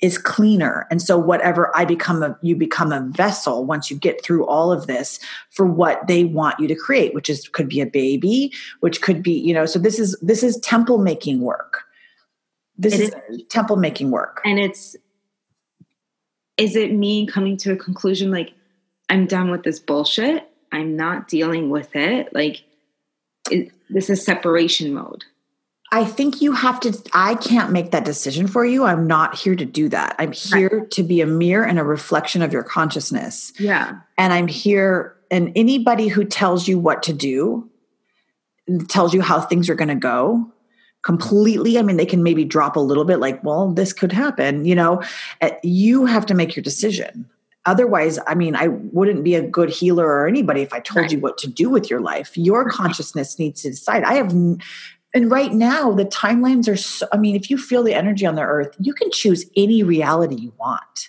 is 0.02 0.18
cleaner. 0.18 0.86
And 0.90 1.00
so 1.00 1.16
whatever 1.16 1.74
I 1.76 1.84
become 1.84 2.22
a 2.24 2.36
you 2.42 2.56
become 2.56 2.92
a 2.92 3.00
vessel 3.00 3.64
once 3.64 3.88
you 3.88 3.96
get 3.96 4.22
through 4.22 4.44
all 4.46 4.72
of 4.72 4.88
this 4.88 5.20
for 5.50 5.64
what 5.64 6.06
they 6.08 6.24
want 6.24 6.58
you 6.58 6.66
to 6.66 6.74
create, 6.74 7.14
which 7.14 7.30
is 7.30 7.48
could 7.48 7.68
be 7.68 7.80
a 7.80 7.86
baby, 7.86 8.52
which 8.80 9.00
could 9.00 9.22
be, 9.22 9.32
you 9.32 9.54
know, 9.54 9.64
so 9.64 9.78
this 9.78 10.00
is 10.00 10.18
this 10.20 10.42
is 10.42 10.58
temple 10.58 10.98
making 10.98 11.40
work. 11.40 11.84
This 12.76 12.94
is, 12.94 13.14
is 13.30 13.42
temple 13.48 13.76
making 13.76 14.10
work. 14.10 14.40
And 14.44 14.58
it's 14.58 14.96
is 16.56 16.74
it 16.74 16.92
me 16.92 17.26
coming 17.26 17.56
to 17.58 17.72
a 17.72 17.76
conclusion 17.76 18.32
like 18.32 18.52
I'm 19.08 19.26
done 19.26 19.50
with 19.50 19.62
this 19.62 19.80
bullshit. 19.80 20.48
I'm 20.70 20.96
not 20.96 21.28
dealing 21.28 21.70
with 21.70 21.94
it. 21.94 22.34
Like, 22.34 22.64
it, 23.50 23.72
this 23.90 24.08
is 24.08 24.24
separation 24.24 24.94
mode. 24.94 25.24
I 25.90 26.06
think 26.06 26.40
you 26.40 26.52
have 26.52 26.80
to, 26.80 26.98
I 27.12 27.34
can't 27.34 27.70
make 27.70 27.90
that 27.90 28.06
decision 28.06 28.46
for 28.46 28.64
you. 28.64 28.84
I'm 28.84 29.06
not 29.06 29.36
here 29.36 29.54
to 29.54 29.66
do 29.66 29.90
that. 29.90 30.16
I'm 30.18 30.32
here 30.32 30.80
right. 30.80 30.90
to 30.92 31.02
be 31.02 31.20
a 31.20 31.26
mirror 31.26 31.66
and 31.66 31.78
a 31.78 31.84
reflection 31.84 32.40
of 32.40 32.50
your 32.52 32.62
consciousness. 32.62 33.52
Yeah. 33.58 33.98
And 34.16 34.32
I'm 34.32 34.48
here, 34.48 35.14
and 35.30 35.52
anybody 35.54 36.08
who 36.08 36.24
tells 36.24 36.66
you 36.66 36.78
what 36.78 37.02
to 37.02 37.12
do, 37.12 37.70
tells 38.88 39.12
you 39.12 39.20
how 39.20 39.42
things 39.42 39.68
are 39.68 39.74
going 39.74 39.88
to 39.88 39.94
go, 39.94 40.50
completely 41.02 41.78
i 41.78 41.82
mean 41.82 41.96
they 41.96 42.06
can 42.06 42.22
maybe 42.22 42.44
drop 42.44 42.76
a 42.76 42.80
little 42.80 43.04
bit 43.04 43.18
like 43.18 43.42
well 43.42 43.72
this 43.72 43.92
could 43.92 44.12
happen 44.12 44.64
you 44.64 44.74
know 44.74 45.02
eh, 45.40 45.50
you 45.62 46.06
have 46.06 46.24
to 46.24 46.34
make 46.34 46.54
your 46.54 46.62
decision 46.62 47.28
otherwise 47.66 48.18
i 48.26 48.34
mean 48.34 48.54
i 48.56 48.68
wouldn't 48.68 49.24
be 49.24 49.34
a 49.34 49.42
good 49.42 49.70
healer 49.70 50.06
or 50.06 50.26
anybody 50.26 50.62
if 50.62 50.72
i 50.72 50.80
told 50.80 51.04
right. 51.04 51.12
you 51.12 51.20
what 51.20 51.38
to 51.38 51.48
do 51.48 51.68
with 51.68 51.90
your 51.90 52.00
life. 52.00 52.36
Your 52.36 52.68
consciousness 52.68 53.38
needs 53.38 53.62
to 53.62 53.70
decide. 53.70 54.04
I 54.04 54.14
have 54.14 54.32
and 55.14 55.30
right 55.30 55.52
now 55.52 55.92
the 55.92 56.04
timelines 56.04 56.68
are 56.68 56.76
so 56.76 57.06
i 57.12 57.16
mean 57.16 57.36
if 57.36 57.50
you 57.50 57.58
feel 57.58 57.82
the 57.82 57.94
energy 57.94 58.26
on 58.26 58.34
the 58.34 58.42
earth 58.42 58.74
you 58.78 58.94
can 58.94 59.10
choose 59.10 59.46
any 59.56 59.82
reality 59.82 60.36
you 60.36 60.52
want. 60.58 61.08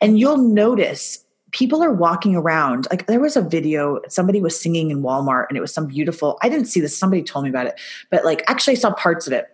And 0.00 0.18
you'll 0.18 0.38
notice 0.38 1.24
people 1.52 1.82
are 1.82 1.92
walking 1.92 2.36
around 2.36 2.86
like 2.90 3.06
there 3.06 3.20
was 3.20 3.36
a 3.36 3.42
video 3.42 4.00
somebody 4.08 4.40
was 4.40 4.58
singing 4.58 4.90
in 4.90 5.02
walmart 5.02 5.46
and 5.48 5.58
it 5.58 5.60
was 5.60 5.74
some 5.74 5.86
beautiful 5.86 6.38
i 6.42 6.48
didn't 6.48 6.66
see 6.66 6.80
this 6.80 6.96
somebody 6.96 7.22
told 7.22 7.44
me 7.44 7.50
about 7.50 7.66
it 7.66 7.80
but 8.10 8.24
like 8.24 8.42
actually 8.46 8.72
i 8.72 8.78
saw 8.78 8.92
parts 8.94 9.26
of 9.26 9.32
it 9.32 9.48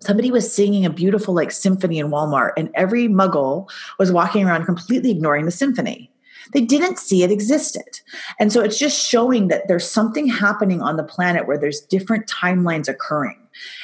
somebody 0.00 0.30
was 0.30 0.52
singing 0.52 0.84
a 0.84 0.90
beautiful 0.90 1.34
like 1.34 1.50
symphony 1.50 1.98
in 1.98 2.08
Walmart 2.08 2.52
and 2.56 2.70
every 2.74 3.08
muggle 3.08 3.70
was 3.98 4.10
walking 4.10 4.46
around 4.46 4.64
completely 4.64 5.10
ignoring 5.10 5.44
the 5.44 5.50
symphony. 5.50 6.10
They 6.52 6.62
didn't 6.62 6.98
see 6.98 7.22
it 7.22 7.30
existed. 7.30 8.00
And 8.38 8.52
so 8.52 8.60
it's 8.60 8.78
just 8.78 9.06
showing 9.06 9.48
that 9.48 9.68
there's 9.68 9.88
something 9.88 10.26
happening 10.26 10.82
on 10.82 10.96
the 10.96 11.04
planet 11.04 11.46
where 11.46 11.58
there's 11.58 11.80
different 11.80 12.26
timelines 12.26 12.88
occurring. 12.88 13.36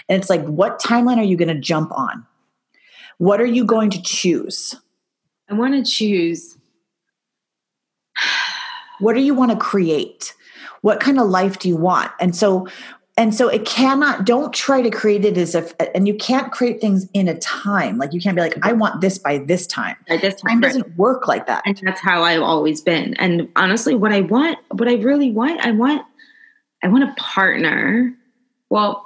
And 0.09 0.21
it's 0.21 0.31
like, 0.31 0.45
what 0.47 0.81
timeline 0.81 1.19
are 1.19 1.25
you 1.25 1.37
going 1.37 1.55
to 1.55 1.61
jump 1.61 1.93
on? 1.93 2.27
What 3.19 3.41
are 3.41 3.47
you 3.47 3.64
going 3.64 3.91
to 3.91 4.03
choose? 4.03 4.75
I 5.49 5.55
want 5.55 5.75
to 5.75 5.91
choose. 5.91 6.57
what 8.99 9.14
do 9.14 9.21
you 9.21 9.35
want 9.35 9.53
to 9.53 9.57
create? 9.57 10.35
What 10.81 11.01
kind 11.01 11.21
of 11.21 11.29
life 11.29 11.59
do 11.59 11.69
you 11.69 11.77
want? 11.77 12.11
And 12.21 12.35
so 12.35 12.69
and 13.19 13.35
so 13.35 13.49
it 13.49 13.64
cannot 13.64 14.27
don't 14.27 14.53
try 14.53 14.83
to 14.83 14.91
create 14.91 15.25
it 15.25 15.39
as 15.39 15.55
if 15.55 15.73
and 15.95 16.07
you 16.07 16.14
can't 16.14 16.53
create 16.53 16.81
things 16.81 17.09
in 17.14 17.29
a 17.29 17.39
time. 17.39 17.97
Like 17.97 18.12
you 18.12 18.21
can't 18.21 18.37
be 18.37 18.43
like 18.43 18.59
i 18.62 18.73
want 18.73 19.01
this 19.01 19.17
by 19.19 19.39
this 19.39 19.67
time. 19.67 19.97
By 20.07 20.19
this 20.19 20.35
time, 20.35 20.51
time 20.51 20.61
doesn't 20.61 20.97
work 20.97 21.27
like 21.27 21.47
that. 21.47 21.62
And 21.64 21.79
that's 21.83 22.01
how 22.01 22.23
i've 22.23 22.43
always 22.43 22.83
been. 22.83 23.14
And 23.14 23.49
honestly 23.57 23.95
what 23.95 24.12
i 24.12 24.21
want 24.21 24.59
what 24.73 24.89
i 24.89 24.95
really 24.95 25.31
want 25.31 25.61
i 25.61 25.71
want 25.71 26.03
i 26.83 26.89
want 26.89 27.05
a 27.05 27.14
partner. 27.17 28.14
Well 28.69 29.03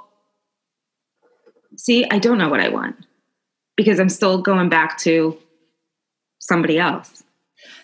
see 1.77 2.05
i 2.11 2.19
don't 2.19 2.37
know 2.37 2.49
what 2.49 2.59
i 2.59 2.67
want 2.67 2.97
because 3.77 3.99
i'm 3.99 4.09
still 4.09 4.41
going 4.41 4.67
back 4.67 4.97
to 4.99 5.37
somebody 6.39 6.77
else. 6.77 7.23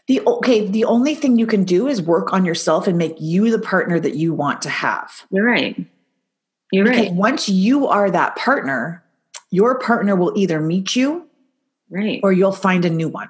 The 0.07 0.21
okay 0.28 0.67
the 0.67 0.84
only 0.84 1.15
thing 1.15 1.38
you 1.38 1.47
can 1.47 1.63
do 1.63 1.88
is 1.88 2.01
work 2.01 2.34
on 2.34 2.43
yourself 2.43 2.86
and 2.86 2.97
make 2.97 3.15
you 3.17 3.49
the 3.49 3.59
partner 3.59 3.97
that 3.97 4.15
you 4.15 4.34
want 4.34 4.61
to 4.63 4.69
have. 4.69 5.25
You're 5.32 5.45
right 5.45 5.88
you're 6.72 6.86
because 6.86 7.07
right. 7.07 7.13
Once 7.13 7.49
you 7.49 7.88
are 7.88 8.11
that 8.11 8.36
partner, 8.36 9.03
your 9.51 9.80
partner 9.80 10.15
will 10.15 10.34
either 10.36 10.59
meet 10.59 10.95
you 10.95 11.28
right 11.89 12.20
or 12.24 12.32
you'll 12.32 12.51
find 12.51 12.86
a 12.86 12.89
new 12.89 13.07
one. 13.07 13.30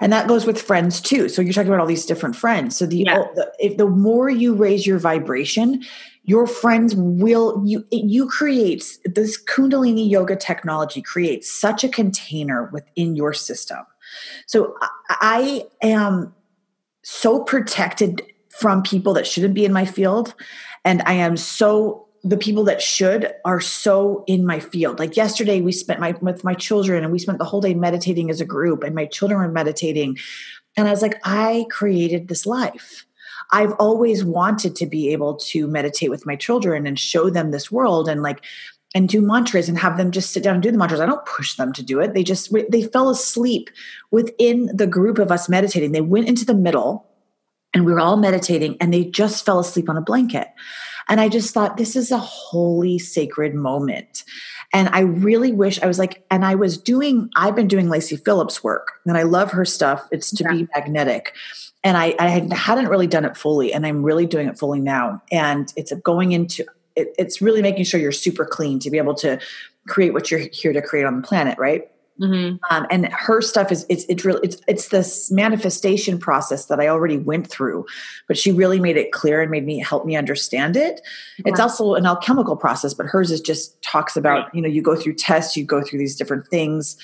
And 0.00 0.12
that 0.12 0.26
goes 0.26 0.44
with 0.44 0.60
friends 0.60 1.00
too. 1.00 1.28
So 1.28 1.40
you're 1.40 1.52
talking 1.52 1.68
about 1.68 1.80
all 1.80 1.86
these 1.86 2.06
different 2.06 2.34
friends. 2.34 2.76
So 2.76 2.86
the, 2.86 2.98
yeah. 2.98 3.22
the 3.34 3.52
if 3.60 3.76
the 3.76 3.86
more 3.86 4.28
you 4.28 4.54
raise 4.54 4.86
your 4.86 4.98
vibration, 4.98 5.84
your 6.24 6.46
friends 6.46 6.94
will 6.96 7.62
you 7.64 7.84
you 7.90 8.28
create 8.28 8.98
this 9.04 9.42
kundalini 9.44 10.08
yoga 10.08 10.36
technology 10.36 11.00
creates 11.00 11.50
such 11.52 11.84
a 11.84 11.88
container 11.88 12.70
within 12.72 13.14
your 13.14 13.32
system. 13.32 13.80
So 14.46 14.74
I 15.08 15.66
am 15.82 16.34
so 17.02 17.40
protected 17.40 18.22
from 18.48 18.82
people 18.82 19.12
that 19.14 19.26
shouldn't 19.26 19.54
be 19.54 19.64
in 19.64 19.72
my 19.72 19.84
field 19.84 20.34
and 20.84 21.02
I 21.06 21.14
am 21.14 21.36
so 21.36 22.08
the 22.24 22.38
people 22.38 22.64
that 22.64 22.80
should 22.80 23.30
are 23.44 23.60
so 23.60 24.24
in 24.26 24.46
my 24.46 24.58
field. 24.58 24.98
Like 24.98 25.16
yesterday, 25.16 25.60
we 25.60 25.72
spent 25.72 26.00
my 26.00 26.12
with 26.22 26.42
my 26.42 26.54
children, 26.54 27.04
and 27.04 27.12
we 27.12 27.18
spent 27.18 27.38
the 27.38 27.44
whole 27.44 27.60
day 27.60 27.74
meditating 27.74 28.30
as 28.30 28.40
a 28.40 28.46
group, 28.46 28.82
and 28.82 28.94
my 28.94 29.04
children 29.06 29.40
were 29.40 29.48
meditating, 29.48 30.16
and 30.76 30.88
I 30.88 30.90
was 30.90 31.02
like, 31.02 31.20
I 31.24 31.66
created 31.70 32.28
this 32.28 32.46
life. 32.46 33.04
I've 33.52 33.72
always 33.72 34.24
wanted 34.24 34.74
to 34.76 34.86
be 34.86 35.12
able 35.12 35.36
to 35.36 35.66
meditate 35.68 36.10
with 36.10 36.24
my 36.24 36.34
children 36.34 36.86
and 36.86 36.98
show 36.98 37.28
them 37.28 37.50
this 37.50 37.70
world, 37.70 38.08
and 38.08 38.22
like 38.22 38.42
and 38.94 39.08
do 39.08 39.20
mantras 39.20 39.68
and 39.68 39.76
have 39.76 39.96
them 39.98 40.12
just 40.12 40.30
sit 40.30 40.42
down 40.42 40.54
and 40.54 40.62
do 40.62 40.70
the 40.70 40.78
mantras. 40.78 41.00
I 41.00 41.06
don't 41.06 41.26
push 41.26 41.56
them 41.56 41.72
to 41.72 41.82
do 41.82 42.00
it. 42.00 42.14
They 42.14 42.22
just 42.22 42.54
they 42.70 42.84
fell 42.84 43.10
asleep 43.10 43.68
within 44.12 44.70
the 44.72 44.86
group 44.86 45.18
of 45.18 45.30
us 45.30 45.48
meditating. 45.48 45.92
They 45.92 46.00
went 46.00 46.28
into 46.28 46.46
the 46.46 46.54
middle 46.54 47.06
and 47.74 47.84
we 47.84 47.92
were 47.92 48.00
all 48.00 48.16
meditating 48.16 48.76
and 48.80 48.94
they 48.94 49.04
just 49.04 49.44
fell 49.44 49.58
asleep 49.58 49.90
on 49.90 49.96
a 49.96 50.00
blanket. 50.00 50.48
And 51.08 51.20
I 51.20 51.28
just 51.28 51.52
thought, 51.52 51.76
this 51.76 51.96
is 51.96 52.10
a 52.10 52.18
holy, 52.18 52.98
sacred 52.98 53.54
moment. 53.54 54.24
And 54.72 54.88
I 54.88 55.00
really 55.00 55.52
wish 55.52 55.80
I 55.82 55.86
was 55.86 55.98
like, 55.98 56.24
and 56.30 56.44
I 56.44 56.54
was 56.54 56.76
doing, 56.78 57.30
I've 57.36 57.54
been 57.54 57.68
doing 57.68 57.88
Lacy 57.88 58.16
Phillips 58.16 58.64
work 58.64 58.92
and 59.06 59.16
I 59.16 59.22
love 59.22 59.50
her 59.52 59.64
stuff. 59.64 60.08
It's 60.10 60.30
to 60.32 60.44
yeah. 60.44 60.52
be 60.52 60.68
magnetic. 60.74 61.34
And 61.84 61.96
I, 61.96 62.14
I 62.18 62.48
hadn't 62.54 62.88
really 62.88 63.06
done 63.06 63.26
it 63.26 63.36
fully, 63.36 63.70
and 63.74 63.86
I'm 63.86 64.02
really 64.02 64.24
doing 64.24 64.48
it 64.48 64.58
fully 64.58 64.80
now. 64.80 65.22
And 65.30 65.70
it's 65.76 65.92
going 66.02 66.32
into, 66.32 66.64
it, 66.96 67.14
it's 67.18 67.42
really 67.42 67.60
making 67.60 67.84
sure 67.84 68.00
you're 68.00 68.10
super 68.10 68.46
clean 68.46 68.78
to 68.78 68.90
be 68.90 68.96
able 68.96 69.14
to 69.16 69.38
create 69.86 70.14
what 70.14 70.30
you're 70.30 70.40
here 70.40 70.72
to 70.72 70.80
create 70.80 71.04
on 71.04 71.20
the 71.20 71.22
planet, 71.28 71.58
right? 71.58 71.90
Mm-hmm. 72.20 72.56
Um, 72.70 72.86
and 72.90 73.06
her 73.06 73.40
stuff 73.40 73.72
is 73.72 73.84
it's 73.88 74.04
it's 74.08 74.24
really 74.24 74.40
it's 74.44 74.60
it's 74.68 74.88
this 74.88 75.32
manifestation 75.32 76.16
process 76.18 76.66
that 76.66 76.78
I 76.78 76.86
already 76.86 77.18
went 77.18 77.48
through, 77.48 77.86
but 78.28 78.38
she 78.38 78.52
really 78.52 78.78
made 78.78 78.96
it 78.96 79.10
clear 79.10 79.42
and 79.42 79.50
made 79.50 79.66
me 79.66 79.80
help 79.80 80.06
me 80.06 80.14
understand 80.14 80.76
it. 80.76 81.00
Yeah. 81.38 81.44
It's 81.46 81.58
also 81.58 81.94
an 81.94 82.06
alchemical 82.06 82.56
process, 82.56 82.94
but 82.94 83.06
hers 83.06 83.32
is 83.32 83.40
just 83.40 83.82
talks 83.82 84.16
about 84.16 84.44
right. 84.44 84.54
you 84.54 84.62
know 84.62 84.68
you 84.68 84.80
go 84.80 84.94
through 84.94 85.14
tests, 85.14 85.56
you 85.56 85.64
go 85.64 85.82
through 85.82 85.98
these 85.98 86.14
different 86.14 86.46
things. 86.46 86.96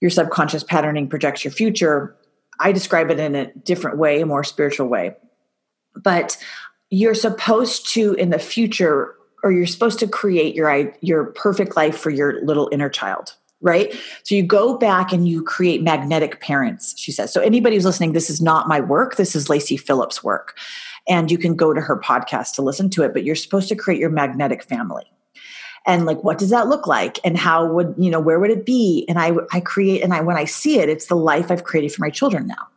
Your 0.00 0.10
subconscious 0.10 0.62
patterning 0.62 1.08
projects 1.08 1.44
your 1.44 1.52
future. 1.52 2.14
I 2.60 2.70
describe 2.70 3.10
it 3.10 3.18
in 3.18 3.34
a 3.34 3.52
different 3.54 3.98
way, 3.98 4.20
a 4.20 4.26
more 4.26 4.44
spiritual 4.44 4.86
way, 4.86 5.16
but 5.96 6.36
you're 6.90 7.14
supposed 7.14 7.88
to 7.94 8.14
in 8.14 8.30
the 8.30 8.38
future 8.38 9.16
or 9.42 9.50
you're 9.50 9.66
supposed 9.66 9.98
to 9.98 10.06
create 10.06 10.54
your 10.54 10.94
your 11.00 11.24
perfect 11.32 11.76
life 11.76 11.98
for 11.98 12.10
your 12.10 12.40
little 12.44 12.68
inner 12.70 12.88
child 12.88 13.34
right? 13.64 13.92
So 14.22 14.34
you 14.34 14.42
go 14.44 14.76
back 14.76 15.12
and 15.12 15.26
you 15.26 15.42
create 15.42 15.82
magnetic 15.82 16.40
parents, 16.40 16.94
she 16.96 17.10
says. 17.10 17.32
So 17.32 17.40
anybody 17.40 17.74
who's 17.74 17.86
listening, 17.86 18.12
this 18.12 18.30
is 18.30 18.40
not 18.40 18.68
my 18.68 18.78
work. 18.78 19.16
This 19.16 19.34
is 19.34 19.48
Lacy 19.48 19.76
Phillips' 19.76 20.22
work. 20.22 20.56
And 21.08 21.30
you 21.30 21.38
can 21.38 21.56
go 21.56 21.72
to 21.72 21.80
her 21.80 21.98
podcast 21.98 22.54
to 22.54 22.62
listen 22.62 22.90
to 22.90 23.02
it, 23.02 23.12
but 23.12 23.24
you're 23.24 23.34
supposed 23.34 23.68
to 23.70 23.74
create 23.74 23.98
your 23.98 24.10
magnetic 24.10 24.62
family. 24.62 25.04
And 25.86 26.06
like, 26.06 26.22
what 26.22 26.38
does 26.38 26.50
that 26.50 26.68
look 26.68 26.86
like? 26.86 27.18
And 27.24 27.36
how 27.36 27.66
would, 27.66 27.94
you 27.98 28.10
know, 28.10 28.20
where 28.20 28.38
would 28.38 28.50
it 28.50 28.64
be? 28.64 29.04
And 29.08 29.18
I, 29.18 29.32
I 29.52 29.60
create, 29.60 30.02
and 30.02 30.14
I, 30.14 30.20
when 30.20 30.36
I 30.36 30.44
see 30.44 30.78
it, 30.78 30.88
it's 30.88 31.06
the 31.06 31.16
life 31.16 31.50
I've 31.50 31.64
created 31.64 31.92
for 31.92 32.02
my 32.02 32.10
children 32.10 32.46
now. 32.46 32.68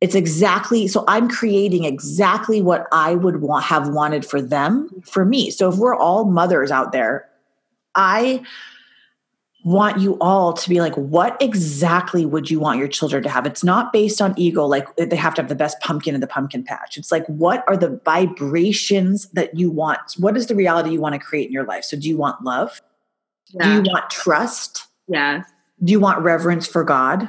It's 0.00 0.14
exactly, 0.14 0.86
so 0.86 1.04
I'm 1.08 1.28
creating 1.28 1.84
exactly 1.84 2.62
what 2.62 2.86
I 2.92 3.14
would 3.14 3.40
want, 3.40 3.64
have 3.64 3.88
wanted 3.88 4.24
for 4.24 4.40
them, 4.40 4.88
for 5.04 5.24
me. 5.24 5.50
So 5.50 5.68
if 5.68 5.76
we're 5.76 5.96
all 5.96 6.24
mothers 6.24 6.70
out 6.70 6.92
there, 6.92 7.28
I, 7.96 8.42
want 9.68 9.98
you 9.98 10.16
all 10.20 10.52
to 10.52 10.68
be 10.68 10.80
like, 10.80 10.94
what 10.94 11.40
exactly 11.42 12.24
would 12.24 12.50
you 12.50 12.58
want 12.58 12.78
your 12.78 12.88
children 12.88 13.22
to 13.22 13.28
have? 13.28 13.46
It's 13.46 13.62
not 13.62 13.92
based 13.92 14.20
on 14.20 14.34
ego, 14.38 14.64
like 14.64 14.86
they 14.96 15.16
have 15.16 15.34
to 15.34 15.42
have 15.42 15.48
the 15.48 15.54
best 15.54 15.78
pumpkin 15.80 16.14
in 16.14 16.20
the 16.20 16.26
pumpkin 16.26 16.64
patch. 16.64 16.96
It's 16.96 17.12
like, 17.12 17.26
what 17.26 17.64
are 17.68 17.76
the 17.76 18.00
vibrations 18.04 19.28
that 19.34 19.56
you 19.56 19.70
want? 19.70 20.00
What 20.16 20.36
is 20.36 20.46
the 20.46 20.54
reality 20.54 20.90
you 20.90 21.00
want 21.00 21.14
to 21.14 21.18
create 21.18 21.46
in 21.46 21.52
your 21.52 21.66
life? 21.66 21.84
So, 21.84 21.98
do 21.98 22.08
you 22.08 22.16
want 22.16 22.42
love? 22.42 22.80
Yeah. 23.48 23.64
Do 23.64 23.74
you 23.74 23.82
want 23.92 24.10
trust? 24.10 24.86
Yes. 25.06 25.44
Do 25.84 25.92
you 25.92 26.00
want 26.00 26.20
reverence 26.20 26.66
for 26.66 26.82
God? 26.82 27.28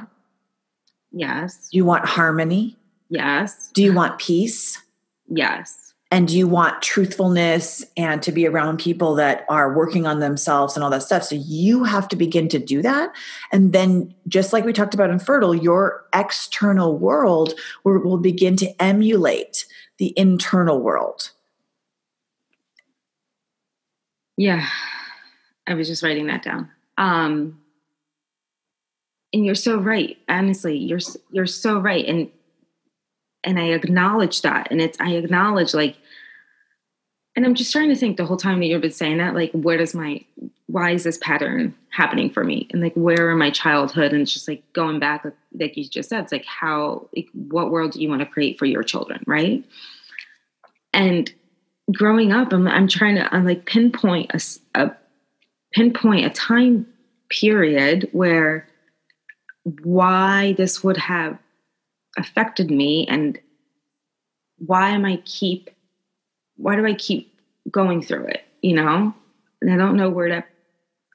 Yes. 1.12 1.68
Do 1.70 1.76
you 1.76 1.84
want 1.84 2.06
harmony? 2.06 2.76
Yes. 3.10 3.70
Do 3.74 3.82
you 3.82 3.92
want 3.92 4.18
peace? 4.18 4.80
Yes 5.28 5.89
and 6.10 6.28
you 6.30 6.48
want 6.48 6.82
truthfulness 6.82 7.84
and 7.96 8.20
to 8.22 8.32
be 8.32 8.46
around 8.46 8.80
people 8.80 9.14
that 9.14 9.44
are 9.48 9.72
working 9.72 10.06
on 10.06 10.18
themselves 10.18 10.76
and 10.76 10.82
all 10.82 10.90
that 10.90 11.04
stuff. 11.04 11.22
So 11.22 11.36
you 11.36 11.84
have 11.84 12.08
to 12.08 12.16
begin 12.16 12.48
to 12.48 12.58
do 12.58 12.82
that. 12.82 13.12
And 13.52 13.72
then 13.72 14.14
just 14.26 14.52
like 14.52 14.64
we 14.64 14.72
talked 14.72 14.94
about 14.94 15.10
in 15.10 15.20
fertile 15.20 15.54
your 15.54 16.04
external 16.12 16.98
world 16.98 17.54
will, 17.84 18.00
will 18.00 18.18
begin 18.18 18.56
to 18.56 18.82
emulate 18.82 19.66
the 19.98 20.12
internal 20.16 20.80
world. 20.80 21.30
Yeah 24.36 24.66
i 25.66 25.74
was 25.74 25.86
just 25.86 26.02
writing 26.02 26.26
that 26.26 26.42
down. 26.42 26.68
Um 26.98 27.60
and 29.32 29.46
you're 29.46 29.54
so 29.54 29.78
right. 29.78 30.18
Honestly 30.28 30.76
you're 30.76 30.98
you're 31.30 31.46
so 31.46 31.78
right. 31.78 32.04
And 32.06 32.30
and 33.44 33.58
I 33.58 33.68
acknowledge 33.68 34.42
that. 34.42 34.68
And 34.70 34.80
it's, 34.80 35.00
I 35.00 35.12
acknowledge 35.12 35.74
like, 35.74 35.96
and 37.36 37.46
I'm 37.46 37.54
just 37.54 37.72
trying 37.72 37.88
to 37.90 37.96
think 37.96 38.16
the 38.16 38.26
whole 38.26 38.36
time 38.36 38.58
that 38.60 38.66
you've 38.66 38.82
been 38.82 38.90
saying 38.90 39.18
that, 39.18 39.34
like, 39.34 39.52
where 39.52 39.78
does 39.78 39.94
my, 39.94 40.24
why 40.66 40.90
is 40.90 41.04
this 41.04 41.18
pattern 41.18 41.74
happening 41.90 42.28
for 42.28 42.42
me? 42.42 42.66
And 42.70 42.82
like, 42.82 42.94
where 42.94 43.30
in 43.30 43.38
my 43.38 43.50
childhood? 43.50 44.12
And 44.12 44.22
it's 44.22 44.32
just 44.32 44.48
like 44.48 44.64
going 44.72 44.98
back, 44.98 45.24
like 45.58 45.76
you 45.76 45.84
just 45.84 46.08
said, 46.08 46.24
it's 46.24 46.32
like, 46.32 46.44
how, 46.44 47.08
like, 47.14 47.28
what 47.32 47.70
world 47.70 47.92
do 47.92 48.00
you 48.02 48.08
want 48.08 48.20
to 48.20 48.26
create 48.26 48.58
for 48.58 48.66
your 48.66 48.82
children? 48.82 49.22
Right. 49.26 49.64
And 50.92 51.32
growing 51.92 52.32
up, 52.32 52.52
I'm, 52.52 52.66
I'm 52.66 52.88
trying 52.88 53.14
to, 53.14 53.32
I'm 53.32 53.44
like 53.44 53.64
pinpoint 53.64 54.32
a, 54.34 54.80
a 54.80 54.96
pinpoint 55.72 56.26
a 56.26 56.30
time 56.30 56.86
period 57.28 58.08
where 58.10 58.66
why 59.84 60.54
this 60.54 60.82
would 60.82 60.96
have 60.96 61.38
affected 62.18 62.70
me 62.72 63.06
and 63.06 63.38
why 64.58 64.90
am 64.90 65.04
I 65.04 65.22
keep 65.24 65.70
why 66.60 66.76
do 66.76 66.86
I 66.86 66.94
keep 66.94 67.34
going 67.70 68.02
through 68.02 68.26
it, 68.26 68.44
you 68.62 68.74
know? 68.74 69.14
And 69.60 69.72
I 69.72 69.76
don't 69.76 69.96
know 69.96 70.10
where 70.10 70.28
to 70.28 70.44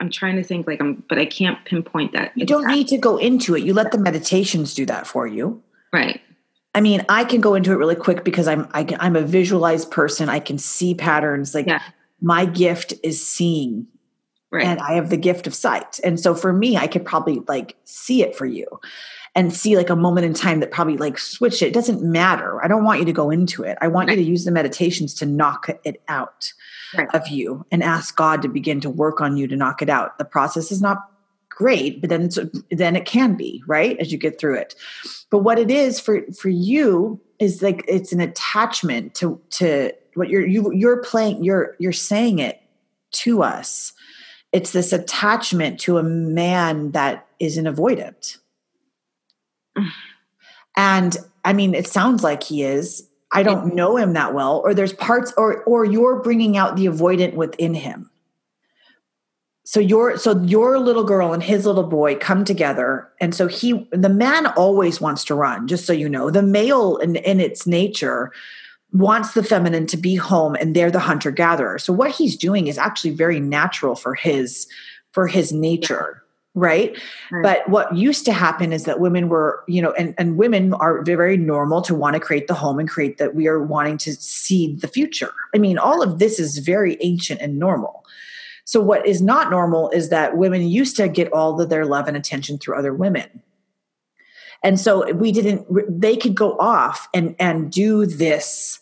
I'm 0.02 0.10
trying 0.10 0.36
to 0.36 0.44
think 0.44 0.68
like 0.68 0.82
I'm 0.82 1.04
but 1.08 1.18
I 1.18 1.26
can't 1.26 1.64
pinpoint 1.66 2.14
that. 2.14 2.34
You 2.36 2.46
don't 2.46 2.68
need 2.68 2.88
to 2.90 2.98
go 2.98 3.18
into 3.18 3.56
it. 3.56 3.64
You 3.64 3.74
let 3.74 3.92
the 3.92 3.98
meditations 3.98 4.74
do 4.74 4.86
that 4.88 5.08
for 5.08 5.26
you. 5.26 5.62
Right. 5.94 6.22
I 6.74 6.82
mean, 6.82 7.06
I 7.08 7.24
can 7.24 7.40
go 7.40 7.56
into 7.56 7.72
it 7.72 7.76
really 7.76 7.96
quick 7.96 8.26
because 8.26 8.48
I'm 8.48 8.68
I, 8.74 8.82
am 8.82 8.98
i 9.00 9.08
am 9.08 9.16
a 9.16 9.22
visualized 9.22 9.92
person. 9.92 10.28
I 10.28 10.40
can 10.40 10.58
see 10.58 10.94
patterns. 10.94 11.56
Like 11.56 11.68
yeah. 11.68 11.82
my 12.22 12.46
gift 12.46 12.94
is 13.04 13.26
seeing, 13.26 13.88
right. 14.52 14.66
and 14.66 14.82
I 14.82 14.94
have 14.94 15.10
the 15.10 15.18
gift 15.18 15.48
of 15.48 15.56
sight. 15.56 16.00
And 16.04 16.20
so 16.20 16.36
for 16.36 16.52
me, 16.52 16.76
I 16.76 16.88
could 16.88 17.06
probably 17.06 17.42
like 17.48 17.78
see 17.86 18.22
it 18.22 18.36
for 18.36 18.46
you. 18.46 18.68
And 19.36 19.54
see 19.54 19.76
like 19.76 19.90
a 19.90 19.96
moment 19.96 20.26
in 20.26 20.34
time 20.34 20.62
that 20.62 20.72
probably 20.72 20.98
like 20.98 21.18
switched 21.18 21.62
it. 21.62 21.68
It 21.68 21.74
doesn't 21.74 22.02
matter. 22.02 22.64
I 22.64 22.68
don't 22.68 22.86
want 22.86 23.00
you 23.00 23.06
to 23.06 23.14
go 23.14 23.30
into 23.30 23.64
it. 23.64 23.78
I 23.82 23.88
want 23.88 24.08
right. 24.08 24.18
you 24.18 24.24
to 24.24 24.30
use 24.30 24.46
the 24.46 24.52
meditations 24.52 25.14
to 25.16 25.26
knock 25.26 25.70
it 25.84 26.02
out 26.08 26.52
right. 26.98 27.14
of 27.14 27.28
you 27.28 27.66
and 27.70 27.84
ask 27.84 28.16
God 28.16 28.42
to 28.42 28.48
begin 28.48 28.80
to 28.82 28.90
work 28.90 29.20
on 29.20 29.36
you 29.36 29.48
to 29.48 29.56
knock 29.56 29.82
it 29.82 29.90
out. 29.90 30.18
The 30.18 30.26
process 30.26 30.72
is 30.72 30.82
not 30.82 31.10
great, 31.50 32.00
but 32.02 32.10
then 32.10 32.24
it's, 32.24 32.40
then 32.72 32.96
it 32.96 33.06
can 33.06 33.36
be, 33.36 33.62
right? 33.68 33.98
As 34.00 34.12
you 34.12 34.18
get 34.18 34.40
through 34.40 34.56
it. 34.56 34.76
But 35.30 35.40
what 35.40 35.60
it 35.60 35.70
is 35.70 36.00
for 36.00 36.22
for 36.32 36.50
you 36.50 37.20
is 37.40 37.62
like 37.62 37.84
it's 37.88 38.14
an 38.14 38.22
attachment 38.22 39.16
to 39.16 39.42
to 39.52 39.92
what 40.14 40.30
you're 40.30 40.46
you 40.46 40.72
you're 40.74 41.02
playing 41.04 41.44
you're 41.44 41.76
you're 41.78 41.92
saying 41.92 42.40
it 42.40 42.62
to 43.12 43.44
us 43.44 43.92
it's 44.52 44.72
this 44.72 44.94
attachment 44.94 45.80
to 45.82 45.98
a 45.98 46.04
man 46.04 46.92
that 46.92 47.28
is 47.40 47.58
an 47.58 47.66
avoidant 47.66 48.38
and 50.78 51.18
i 51.44 51.54
mean 51.54 51.74
it 51.74 51.88
sounds 51.88 52.24
like 52.24 52.44
he 52.44 52.64
is. 52.64 53.10
I 53.32 53.44
don't 53.44 53.76
know 53.76 53.98
him 53.98 54.14
that 54.14 54.34
well 54.34 54.62
or 54.64 54.74
there's 54.74 54.94
parts 54.94 55.34
or 55.36 55.64
or 55.64 55.84
you're 55.84 56.22
bringing 56.22 56.58
out 56.58 56.78
the 56.78 56.86
avoidant 56.86 57.34
within 57.34 57.74
him. 57.74 58.10
So 59.66 59.80
your 59.80 60.18
so 60.18 60.40
your 60.44 60.80
little 60.80 61.04
girl 61.04 61.34
and 61.34 61.44
his 61.44 61.66
little 61.66 61.84
boy 61.84 62.16
come 62.16 62.46
together 62.46 63.10
and 63.20 63.36
so 63.36 63.48
he 63.48 63.90
the 63.92 64.10
man 64.10 64.48
always 64.48 65.02
wants 65.02 65.26
to 65.26 65.36
run 65.36 65.68
just 65.68 65.86
so 65.86 65.92
you 65.92 66.08
know. 66.08 66.30
The 66.30 66.44
male 66.44 66.98
in, 66.98 67.18
in 67.18 67.42
its 67.42 67.68
nature 67.68 68.32
wants 68.94 69.34
the 69.34 69.44
feminine 69.44 69.88
to 69.88 69.98
be 69.98 70.16
home 70.16 70.56
and 70.56 70.74
they're 70.74 70.92
the 70.92 71.00
hunter 71.00 71.32
gatherer 71.32 71.78
so 71.78 71.92
what 71.92 72.12
he's 72.12 72.38
doing 72.38 72.68
is 72.68 72.78
actually 72.78 73.10
very 73.10 73.42
natural 73.42 73.96
for 73.96 74.16
his 74.16 74.68
for 75.12 75.28
his 75.28 75.52
nature 75.52 76.24
right? 76.56 76.98
right? 77.32 77.44
But 77.44 77.70
what 77.70 77.96
used 77.96 78.26
to 78.26 78.34
happen 78.34 78.74
is 78.74 78.86
that 78.86 79.00
women 79.00 79.30
were, 79.30 79.64
you 79.68 79.82
know, 79.82 79.92
and, 79.92 80.16
and 80.18 80.38
women 80.38 80.74
are 80.74 81.04
very 81.04 81.38
normal 81.38 81.82
to 81.84 81.94
want 81.94 82.16
to 82.16 82.20
create 82.20 82.48
the 82.48 82.54
home 82.54 82.80
and 82.80 82.90
create 82.90 83.18
that 83.18 83.36
we 83.36 83.48
are 83.48 83.62
wanting 83.62 83.98
to 84.00 84.14
see 84.16 84.76
the 84.76 84.88
future. 84.88 85.32
I 85.54 85.60
mean, 85.60 85.78
all 85.78 86.02
of 86.02 86.18
this 86.18 86.40
is 86.40 86.58
very 86.58 86.98
ancient 87.02 87.42
and 87.42 87.60
normal. 87.60 88.06
So, 88.64 88.82
what 88.82 89.06
is 89.06 89.22
not 89.22 89.52
normal 89.52 89.92
is 89.92 90.10
that 90.10 90.38
women 90.38 90.64
used 90.64 90.96
to 90.96 91.08
get 91.08 91.32
all 91.32 91.62
of 91.62 91.70
their 91.70 91.86
love 91.86 92.08
and 92.08 92.18
attention 92.18 92.58
through 92.58 92.80
other 92.80 92.94
women. 92.94 93.44
And 94.64 94.80
so 94.80 95.14
we 95.14 95.32
didn't, 95.32 95.68
they 95.88 96.18
could 96.18 96.34
go 96.34 96.58
off 96.58 97.08
and, 97.14 97.36
and 97.38 97.72
do 97.72 98.08
this 98.08 98.80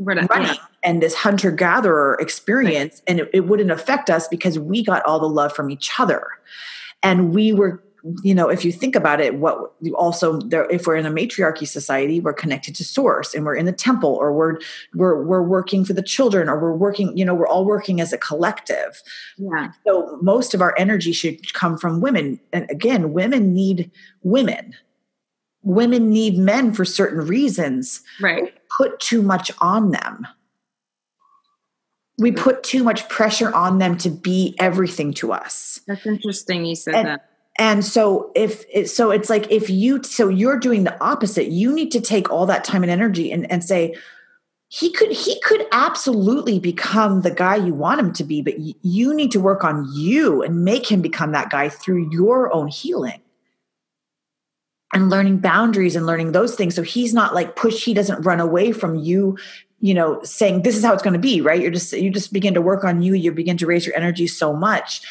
running 0.00 0.26
yeah. 0.32 0.54
and 0.82 1.00
this 1.00 1.14
hunter 1.14 1.52
gatherer 1.52 2.16
experience, 2.18 2.94
right. 2.94 3.02
and 3.06 3.20
it, 3.20 3.30
it 3.32 3.40
wouldn't 3.46 3.70
affect 3.70 4.10
us 4.10 4.26
because 4.26 4.58
we 4.58 4.82
got 4.82 5.04
all 5.04 5.20
the 5.20 5.28
love 5.28 5.52
from 5.52 5.70
each 5.70 5.92
other. 6.00 6.26
And 7.02 7.34
we 7.34 7.52
were 7.52 7.82
you 8.22 8.34
know 8.34 8.48
if 8.48 8.64
you 8.64 8.72
think 8.72 8.96
about 8.96 9.20
it 9.20 9.36
what 9.36 9.72
you 9.80 9.96
also 9.96 10.38
there 10.40 10.68
if 10.70 10.86
we're 10.86 10.96
in 10.96 11.06
a 11.06 11.10
matriarchy 11.10 11.66
society 11.66 12.20
we're 12.20 12.32
connected 12.32 12.74
to 12.74 12.84
source 12.84 13.34
and 13.34 13.44
we're 13.44 13.54
in 13.54 13.66
the 13.66 13.72
temple 13.72 14.14
or 14.14 14.32
we're 14.32 14.58
we're 14.94 15.22
we're 15.22 15.42
working 15.42 15.84
for 15.84 15.92
the 15.92 16.02
children 16.02 16.48
or 16.48 16.58
we're 16.58 16.74
working 16.74 17.16
you 17.16 17.24
know 17.24 17.34
we're 17.34 17.46
all 17.46 17.64
working 17.64 18.00
as 18.00 18.12
a 18.12 18.18
collective. 18.18 19.02
Yeah. 19.36 19.72
So 19.86 20.18
most 20.22 20.54
of 20.54 20.62
our 20.62 20.74
energy 20.78 21.12
should 21.12 21.52
come 21.52 21.76
from 21.76 22.00
women. 22.00 22.40
And 22.52 22.70
again 22.70 23.12
women 23.12 23.52
need 23.52 23.90
women. 24.22 24.74
Women 25.62 26.08
need 26.08 26.38
men 26.38 26.72
for 26.72 26.86
certain 26.86 27.26
reasons. 27.26 28.00
Right. 28.18 28.54
Put 28.78 28.98
too 28.98 29.20
much 29.20 29.50
on 29.60 29.90
them 29.90 30.26
we 32.20 32.30
put 32.30 32.62
too 32.62 32.84
much 32.84 33.08
pressure 33.08 33.52
on 33.54 33.78
them 33.78 33.96
to 33.98 34.10
be 34.10 34.54
everything 34.58 35.14
to 35.14 35.32
us. 35.32 35.80
That's 35.86 36.06
interesting. 36.06 36.66
You 36.66 36.76
said 36.76 36.94
and, 36.94 37.08
that 37.08 37.30
and 37.58 37.84
so 37.84 38.30
if 38.34 38.64
so 38.88 39.10
it's 39.10 39.30
like 39.30 39.50
if 39.50 39.70
you 39.70 40.02
so 40.02 40.28
you're 40.28 40.58
doing 40.58 40.84
the 40.84 41.02
opposite 41.02 41.48
you 41.48 41.72
need 41.72 41.90
to 41.90 42.00
take 42.00 42.30
all 42.30 42.46
that 42.46 42.64
time 42.64 42.82
and 42.82 42.90
energy 42.90 43.32
and, 43.32 43.50
and 43.50 43.64
say 43.64 43.94
he 44.68 44.90
could 44.92 45.10
he 45.10 45.40
could 45.40 45.66
absolutely 45.72 46.58
become 46.58 47.22
the 47.22 47.30
guy 47.30 47.56
you 47.56 47.74
want 47.74 48.00
him 48.00 48.12
to 48.12 48.24
be 48.24 48.40
but 48.40 48.54
y- 48.58 48.74
you 48.82 49.12
need 49.12 49.30
to 49.30 49.40
work 49.40 49.64
on 49.64 49.86
you 49.92 50.42
and 50.42 50.64
make 50.64 50.90
him 50.90 51.02
become 51.02 51.32
that 51.32 51.50
guy 51.50 51.68
through 51.68 52.08
your 52.10 52.52
own 52.54 52.68
healing 52.68 53.20
and 54.94 55.10
learning 55.10 55.38
boundaries 55.38 55.96
and 55.96 56.06
learning 56.06 56.32
those 56.32 56.54
things 56.54 56.74
so 56.74 56.82
he's 56.82 57.12
not 57.12 57.34
like 57.34 57.56
push 57.56 57.84
he 57.84 57.92
doesn't 57.92 58.22
run 58.22 58.40
away 58.40 58.72
from 58.72 58.96
you 58.96 59.36
you 59.80 59.94
know 59.94 60.22
saying 60.22 60.62
this 60.62 60.76
is 60.76 60.84
how 60.84 60.92
it's 60.92 61.02
going 61.02 61.14
to 61.14 61.18
be 61.18 61.40
right 61.40 61.60
you're 61.60 61.70
just 61.70 61.92
you 61.92 62.10
just 62.10 62.32
begin 62.32 62.54
to 62.54 62.60
work 62.60 62.84
on 62.84 63.02
you 63.02 63.14
you 63.14 63.32
begin 63.32 63.56
to 63.56 63.66
raise 63.66 63.86
your 63.86 63.96
energy 63.96 64.26
so 64.26 64.52
much 64.52 65.02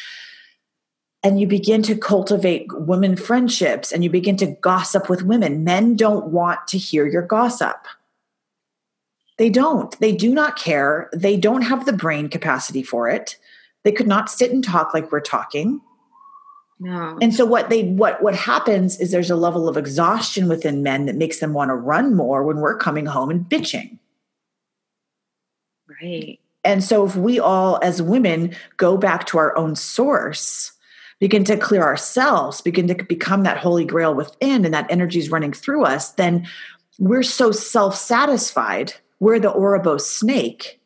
and 1.22 1.40
you 1.40 1.46
begin 1.46 1.82
to 1.82 1.96
cultivate 1.96 2.66
women 2.72 3.16
friendships 3.16 3.92
and 3.92 4.02
you 4.02 4.10
begin 4.10 4.36
to 4.38 4.46
gossip 4.46 5.10
with 5.10 5.22
women. 5.22 5.64
Men 5.64 5.96
don't 5.96 6.28
want 6.28 6.66
to 6.68 6.78
hear 6.78 7.06
your 7.06 7.22
gossip. 7.22 7.86
They 9.36 9.50
don't. 9.50 9.98
They 10.00 10.12
do 10.12 10.34
not 10.34 10.56
care. 10.56 11.10
They 11.12 11.36
don't 11.36 11.62
have 11.62 11.86
the 11.86 11.92
brain 11.92 12.28
capacity 12.28 12.82
for 12.82 13.08
it. 13.08 13.36
They 13.84 13.92
could 13.92 14.06
not 14.06 14.30
sit 14.30 14.50
and 14.50 14.62
talk 14.62 14.92
like 14.92 15.10
we're 15.10 15.20
talking. 15.20 15.80
No. 16.78 17.18
And 17.20 17.34
so 17.34 17.44
what 17.44 17.68
they 17.68 17.84
what 17.84 18.22
what 18.22 18.34
happens 18.34 18.98
is 19.00 19.10
there's 19.10 19.30
a 19.30 19.36
level 19.36 19.68
of 19.68 19.76
exhaustion 19.76 20.48
within 20.48 20.82
men 20.82 21.04
that 21.06 21.16
makes 21.16 21.40
them 21.40 21.52
want 21.52 21.68
to 21.68 21.74
run 21.74 22.14
more 22.14 22.42
when 22.42 22.58
we're 22.58 22.76
coming 22.76 23.04
home 23.04 23.30
and 23.30 23.44
bitching. 23.44 23.98
Right. 26.02 26.40
And 26.64 26.84
so 26.84 27.06
if 27.06 27.16
we 27.16 27.38
all 27.40 27.78
as 27.82 28.02
women 28.02 28.54
go 28.76 28.96
back 28.96 29.26
to 29.26 29.38
our 29.38 29.56
own 29.56 29.76
source, 29.76 30.72
begin 31.18 31.44
to 31.44 31.56
clear 31.56 31.82
ourselves, 31.82 32.60
begin 32.60 32.86
to 32.88 32.94
become 32.94 33.42
that 33.42 33.58
holy 33.58 33.84
grail 33.84 34.14
within, 34.14 34.64
and 34.64 34.74
that 34.74 34.90
energy 34.90 35.18
is 35.18 35.30
running 35.30 35.52
through 35.52 35.84
us, 35.84 36.12
then 36.12 36.46
we're 36.98 37.22
so 37.22 37.50
self 37.50 37.96
satisfied. 37.96 38.92
We're 39.20 39.38
the 39.38 39.54
Ouroboros 39.54 40.08
snake, 40.08 40.80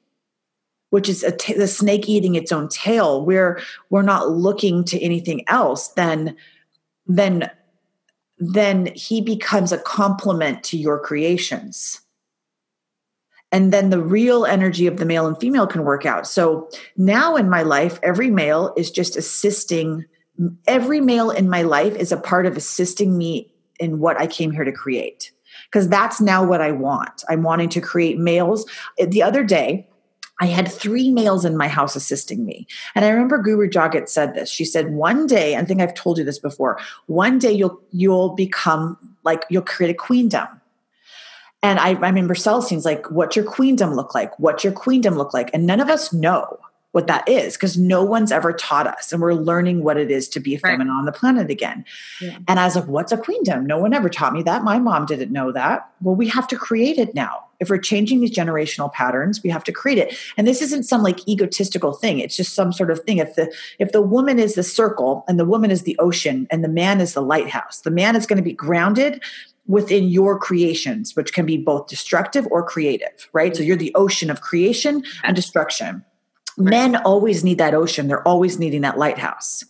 which 0.90 1.08
is 1.08 1.20
the 1.22 1.68
snake 1.68 2.08
eating 2.08 2.34
its 2.34 2.52
own 2.52 2.68
tail. 2.68 3.24
We're 3.24 3.60
we're 3.90 4.02
not 4.02 4.30
looking 4.30 4.84
to 4.84 5.00
anything 5.00 5.44
else. 5.48 5.88
Then, 5.88 6.36
then, 7.06 7.50
then 8.38 8.86
he 8.94 9.20
becomes 9.20 9.72
a 9.72 9.78
complement 9.78 10.64
to 10.64 10.76
your 10.76 10.98
creations 10.98 12.00
and 13.54 13.72
then 13.72 13.90
the 13.90 14.02
real 14.02 14.44
energy 14.44 14.88
of 14.88 14.96
the 14.96 15.04
male 15.04 15.28
and 15.28 15.38
female 15.38 15.68
can 15.68 15.84
work 15.84 16.04
out. 16.04 16.26
So 16.26 16.68
now 16.96 17.36
in 17.36 17.48
my 17.48 17.62
life, 17.62 18.00
every 18.02 18.28
male 18.28 18.74
is 18.76 18.90
just 18.90 19.16
assisting 19.16 20.04
every 20.66 21.00
male 21.00 21.30
in 21.30 21.48
my 21.48 21.62
life 21.62 21.94
is 21.94 22.10
a 22.10 22.16
part 22.16 22.46
of 22.46 22.56
assisting 22.56 23.16
me 23.16 23.54
in 23.78 24.00
what 24.00 24.20
I 24.20 24.26
came 24.26 24.50
here 24.50 24.64
to 24.64 24.72
create. 24.72 25.30
Because 25.66 25.88
that's 25.88 26.20
now 26.20 26.44
what 26.44 26.60
I 26.60 26.72
want. 26.72 27.22
I'm 27.28 27.44
wanting 27.44 27.68
to 27.70 27.80
create 27.80 28.18
males. 28.18 28.66
The 28.98 29.22
other 29.22 29.44
day, 29.44 29.88
I 30.40 30.46
had 30.46 30.66
three 30.66 31.12
males 31.12 31.44
in 31.44 31.56
my 31.56 31.68
house 31.68 31.94
assisting 31.94 32.44
me. 32.44 32.66
And 32.96 33.04
I 33.04 33.10
remember 33.10 33.38
Guru 33.38 33.70
Jagat 33.70 34.08
said 34.08 34.34
this. 34.34 34.50
She 34.50 34.64
said, 34.64 34.92
one 34.94 35.28
day, 35.28 35.54
I 35.54 35.64
think 35.64 35.80
I've 35.80 35.94
told 35.94 36.18
you 36.18 36.24
this 36.24 36.40
before, 36.40 36.80
one 37.06 37.38
day 37.38 37.52
you'll 37.52 37.80
you'll 37.92 38.34
become 38.34 38.98
like 39.22 39.44
you'll 39.48 39.62
create 39.62 39.90
a 39.90 39.94
queendom. 39.94 40.48
And 41.64 41.78
I, 41.78 41.88
I 41.88 42.08
remember 42.08 42.34
Celestine's 42.34 42.84
like, 42.84 43.10
what's 43.10 43.36
your 43.36 43.44
queendom 43.46 43.94
look 43.94 44.14
like? 44.14 44.38
What's 44.38 44.64
your 44.64 44.72
queendom 44.74 45.14
look 45.14 45.32
like? 45.32 45.48
And 45.54 45.66
none 45.66 45.80
of 45.80 45.88
us 45.88 46.12
know 46.12 46.58
what 46.92 47.06
that 47.06 47.26
is 47.26 47.54
because 47.54 47.78
no 47.78 48.04
one's 48.04 48.30
ever 48.30 48.52
taught 48.52 48.86
us 48.86 49.12
and 49.12 49.22
we're 49.22 49.32
learning 49.32 49.82
what 49.82 49.96
it 49.96 50.10
is 50.10 50.28
to 50.28 50.38
be 50.38 50.54
a 50.54 50.58
feminine 50.58 50.88
right. 50.88 50.98
on 50.98 51.06
the 51.06 51.12
planet 51.12 51.50
again. 51.50 51.84
Yeah. 52.20 52.38
And 52.46 52.60
I 52.60 52.66
was 52.66 52.76
like, 52.76 52.86
what's 52.86 53.12
a 53.12 53.16
queendom? 53.16 53.66
No 53.66 53.78
one 53.78 53.94
ever 53.94 54.10
taught 54.10 54.34
me 54.34 54.42
that. 54.42 54.62
My 54.62 54.78
mom 54.78 55.06
didn't 55.06 55.32
know 55.32 55.52
that. 55.52 55.88
Well, 56.02 56.14
we 56.14 56.28
have 56.28 56.46
to 56.48 56.56
create 56.56 56.98
it 56.98 57.14
now. 57.14 57.46
If 57.60 57.70
we're 57.70 57.78
changing 57.78 58.20
these 58.20 58.36
generational 58.36 58.92
patterns, 58.92 59.42
we 59.42 59.48
have 59.48 59.64
to 59.64 59.72
create 59.72 59.98
it. 59.98 60.16
And 60.36 60.46
this 60.46 60.60
isn't 60.60 60.82
some 60.82 61.02
like 61.02 61.26
egotistical 61.26 61.94
thing. 61.94 62.18
It's 62.18 62.36
just 62.36 62.54
some 62.54 62.72
sort 62.72 62.90
of 62.90 63.00
thing. 63.00 63.18
If 63.18 63.36
the 63.36 63.52
if 63.78 63.92
the 63.92 64.02
woman 64.02 64.38
is 64.38 64.54
the 64.54 64.62
circle 64.62 65.24
and 65.26 65.38
the 65.38 65.44
woman 65.46 65.70
is 65.70 65.82
the 65.82 65.98
ocean 65.98 66.46
and 66.50 66.62
the 66.62 66.68
man 66.68 67.00
is 67.00 67.14
the 67.14 67.22
lighthouse, 67.22 67.80
the 67.80 67.90
man 67.90 68.16
is 68.16 68.26
going 68.26 68.36
to 68.36 68.42
be 68.42 68.52
grounded 68.52 69.22
within 69.66 70.08
your 70.08 70.38
creations, 70.38 71.16
which 71.16 71.32
can 71.32 71.46
be 71.46 71.56
both 71.56 71.86
destructive 71.86 72.46
or 72.50 72.62
creative, 72.62 73.28
right? 73.32 73.56
So 73.56 73.62
you're 73.62 73.76
the 73.76 73.94
ocean 73.94 74.30
of 74.30 74.40
creation 74.40 75.02
and 75.22 75.34
destruction. 75.34 76.04
Men 76.56 76.96
always 76.96 77.42
need 77.42 77.58
that 77.58 77.74
ocean. 77.74 78.06
They're 78.06 78.26
always 78.28 78.58
needing 78.58 78.82
that 78.82 78.98
lighthouse. 78.98 79.64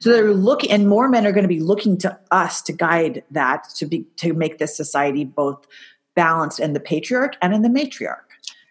So 0.00 0.10
they're 0.10 0.34
looking, 0.34 0.70
and 0.70 0.88
more 0.88 1.08
men 1.08 1.26
are 1.26 1.32
going 1.32 1.44
to 1.44 1.48
be 1.48 1.60
looking 1.60 1.96
to 1.98 2.18
us 2.30 2.60
to 2.62 2.72
guide 2.72 3.22
that 3.30 3.68
to 3.76 3.86
be 3.86 4.04
to 4.16 4.34
make 4.34 4.58
this 4.58 4.76
society 4.76 5.24
both 5.24 5.66
balanced 6.14 6.60
in 6.60 6.72
the 6.72 6.80
patriarch 6.80 7.36
and 7.40 7.54
in 7.54 7.62
the 7.62 7.68
matriarch 7.68 8.25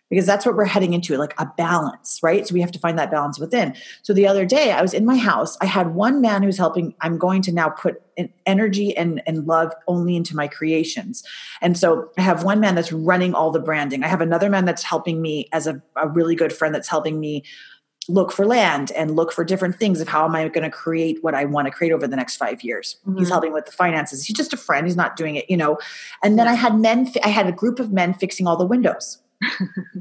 because 0.09 0.25
that's 0.25 0.45
what 0.45 0.55
we're 0.55 0.65
heading 0.65 0.93
into 0.93 1.17
like 1.17 1.33
a 1.39 1.47
balance 1.57 2.19
right 2.21 2.47
so 2.47 2.53
we 2.53 2.61
have 2.61 2.71
to 2.71 2.79
find 2.79 2.97
that 2.97 3.11
balance 3.11 3.39
within 3.39 3.75
so 4.01 4.13
the 4.13 4.27
other 4.27 4.45
day 4.45 4.71
i 4.71 4.81
was 4.81 4.93
in 4.93 5.05
my 5.05 5.17
house 5.17 5.57
i 5.61 5.65
had 5.65 5.95
one 5.95 6.21
man 6.21 6.43
who's 6.43 6.57
helping 6.57 6.93
i'm 7.01 7.17
going 7.17 7.41
to 7.41 7.51
now 7.51 7.69
put 7.69 8.01
energy 8.45 8.95
and, 8.95 9.21
and 9.27 9.45
love 9.45 9.73
only 9.87 10.15
into 10.15 10.35
my 10.35 10.47
creations 10.47 11.23
and 11.61 11.77
so 11.77 12.09
i 12.17 12.21
have 12.21 12.43
one 12.43 12.59
man 12.59 12.75
that's 12.75 12.91
running 12.91 13.33
all 13.33 13.51
the 13.51 13.59
branding 13.59 14.03
i 14.03 14.07
have 14.07 14.21
another 14.21 14.49
man 14.49 14.65
that's 14.65 14.83
helping 14.83 15.21
me 15.21 15.47
as 15.51 15.67
a, 15.67 15.81
a 15.95 16.07
really 16.07 16.35
good 16.35 16.53
friend 16.53 16.73
that's 16.73 16.87
helping 16.87 17.19
me 17.19 17.43
look 18.07 18.31
for 18.31 18.45
land 18.45 18.91
and 18.91 19.15
look 19.15 19.31
for 19.31 19.43
different 19.43 19.75
things 19.77 19.99
of 19.99 20.07
how 20.07 20.25
am 20.25 20.35
I 20.35 20.47
going 20.49 20.63
to 20.63 20.69
create 20.69 21.23
what 21.23 21.33
I 21.33 21.45
want 21.45 21.65
to 21.65 21.71
create 21.71 21.91
over 21.91 22.07
the 22.07 22.15
next 22.15 22.37
five 22.37 22.63
years. 22.63 22.97
Mm-hmm. 23.07 23.17
He's 23.17 23.29
helping 23.29 23.51
with 23.51 23.65
the 23.65 23.71
finances. 23.71 24.23
He's 24.23 24.37
just 24.37 24.53
a 24.53 24.57
friend. 24.57 24.85
He's 24.85 24.95
not 24.95 25.15
doing 25.15 25.35
it, 25.35 25.49
you 25.49 25.57
know. 25.57 25.79
And 26.23 26.37
then 26.37 26.47
I 26.47 26.53
had 26.53 26.77
men. 26.77 27.11
I 27.23 27.29
had 27.29 27.47
a 27.47 27.51
group 27.51 27.79
of 27.79 27.91
men 27.91 28.13
fixing 28.13 28.47
all 28.47 28.57
the 28.57 28.65
windows. 28.65 29.17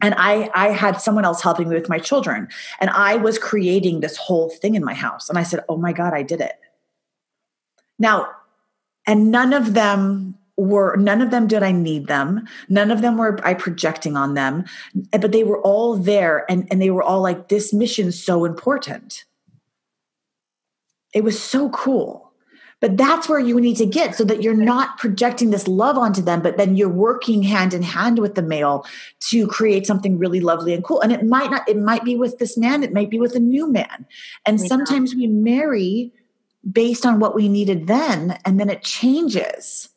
And 0.03 0.14
I 0.16 0.51
I 0.55 0.68
had 0.68 1.01
someone 1.01 1.24
else 1.24 1.43
helping 1.43 1.68
me 1.68 1.74
with 1.74 1.89
my 1.89 1.99
children 1.99 2.49
and 2.80 2.91
I 2.91 3.16
was 3.16 3.39
creating 3.39 4.01
this 4.01 4.16
whole 4.16 4.51
thing 4.51 4.74
in 4.74 4.85
my 4.85 4.95
house 4.95 5.28
and 5.28 5.39
I 5.39 5.43
said, 5.43 5.64
"Oh 5.68 5.76
my 5.76 5.93
god, 5.93 6.14
I 6.14 6.22
did 6.22 6.41
it." 6.41 6.59
Now, 7.99 8.28
and 9.07 9.30
none 9.30 9.53
of 9.53 9.74
them 9.74 10.39
were 10.57 10.97
none 10.97 11.20
of 11.20 11.30
them 11.30 11.47
did 11.47 11.62
I 11.62 11.72
need 11.72 12.07
them. 12.07 12.47
None 12.68 12.91
of 12.91 13.03
them 13.03 13.16
were 13.16 13.39
I 13.45 13.55
projecting 13.55 14.16
on 14.16 14.35
them, 14.35 14.64
but 15.11 15.32
they 15.32 15.45
were 15.45 15.61
all 15.61 15.97
there 15.97 16.51
and, 16.51 16.66
and 16.70 16.80
they 16.80 16.91
were 16.91 17.03
all 17.03 17.20
like, 17.20 17.49
this 17.49 17.72
mission's 17.72 18.22
so 18.22 18.45
important. 18.45 19.24
It 21.12 21.24
was 21.24 21.41
so 21.41 21.70
cool. 21.70 22.23
But 22.85 22.99
that's 22.99 23.30
where 23.30 23.41
you 23.41 23.59
need 23.59 23.78
to 23.78 23.87
get 23.87 24.14
so 24.14 24.24
that 24.24 24.43
you're 24.43 24.53
not 24.53 24.99
projecting 24.99 25.49
this 25.49 25.66
love 25.66 25.97
onto 25.97 26.20
them, 26.20 26.43
but 26.43 26.59
then 26.59 26.76
you're 26.76 26.91
working 26.91 27.43
hand 27.43 27.72
in 27.72 27.82
hand 27.82 28.18
with 28.18 28.35
the 28.35 28.43
male 28.43 28.85
to 29.30 29.47
create 29.47 29.87
something 29.87 30.18
really 30.18 30.41
lovely 30.41 30.74
and 30.74 30.85
cool. 30.85 31.01
And 31.01 31.11
it 31.11 31.24
might 31.24 31.51
not, 31.51 31.66
it 31.66 31.78
might 31.78 32.05
be 32.05 32.14
with 32.14 32.39
this 32.39 32.59
man, 32.59 32.82
it 32.82 32.93
might 32.93 33.09
be 33.09 33.18
with 33.18 33.35
a 33.35 33.41
new 33.41 33.72
man. 33.72 34.05
And 34.45 34.61
sometimes 34.61 35.14
we 35.14 35.26
marry 35.26 36.12
based 36.70 37.07
on 37.07 37.20
what 37.20 37.35
we 37.35 37.49
needed 37.49 37.87
then, 37.87 38.39
and 38.45 38.61
then 38.61 38.68
it 38.68 38.82
changes 38.82 39.89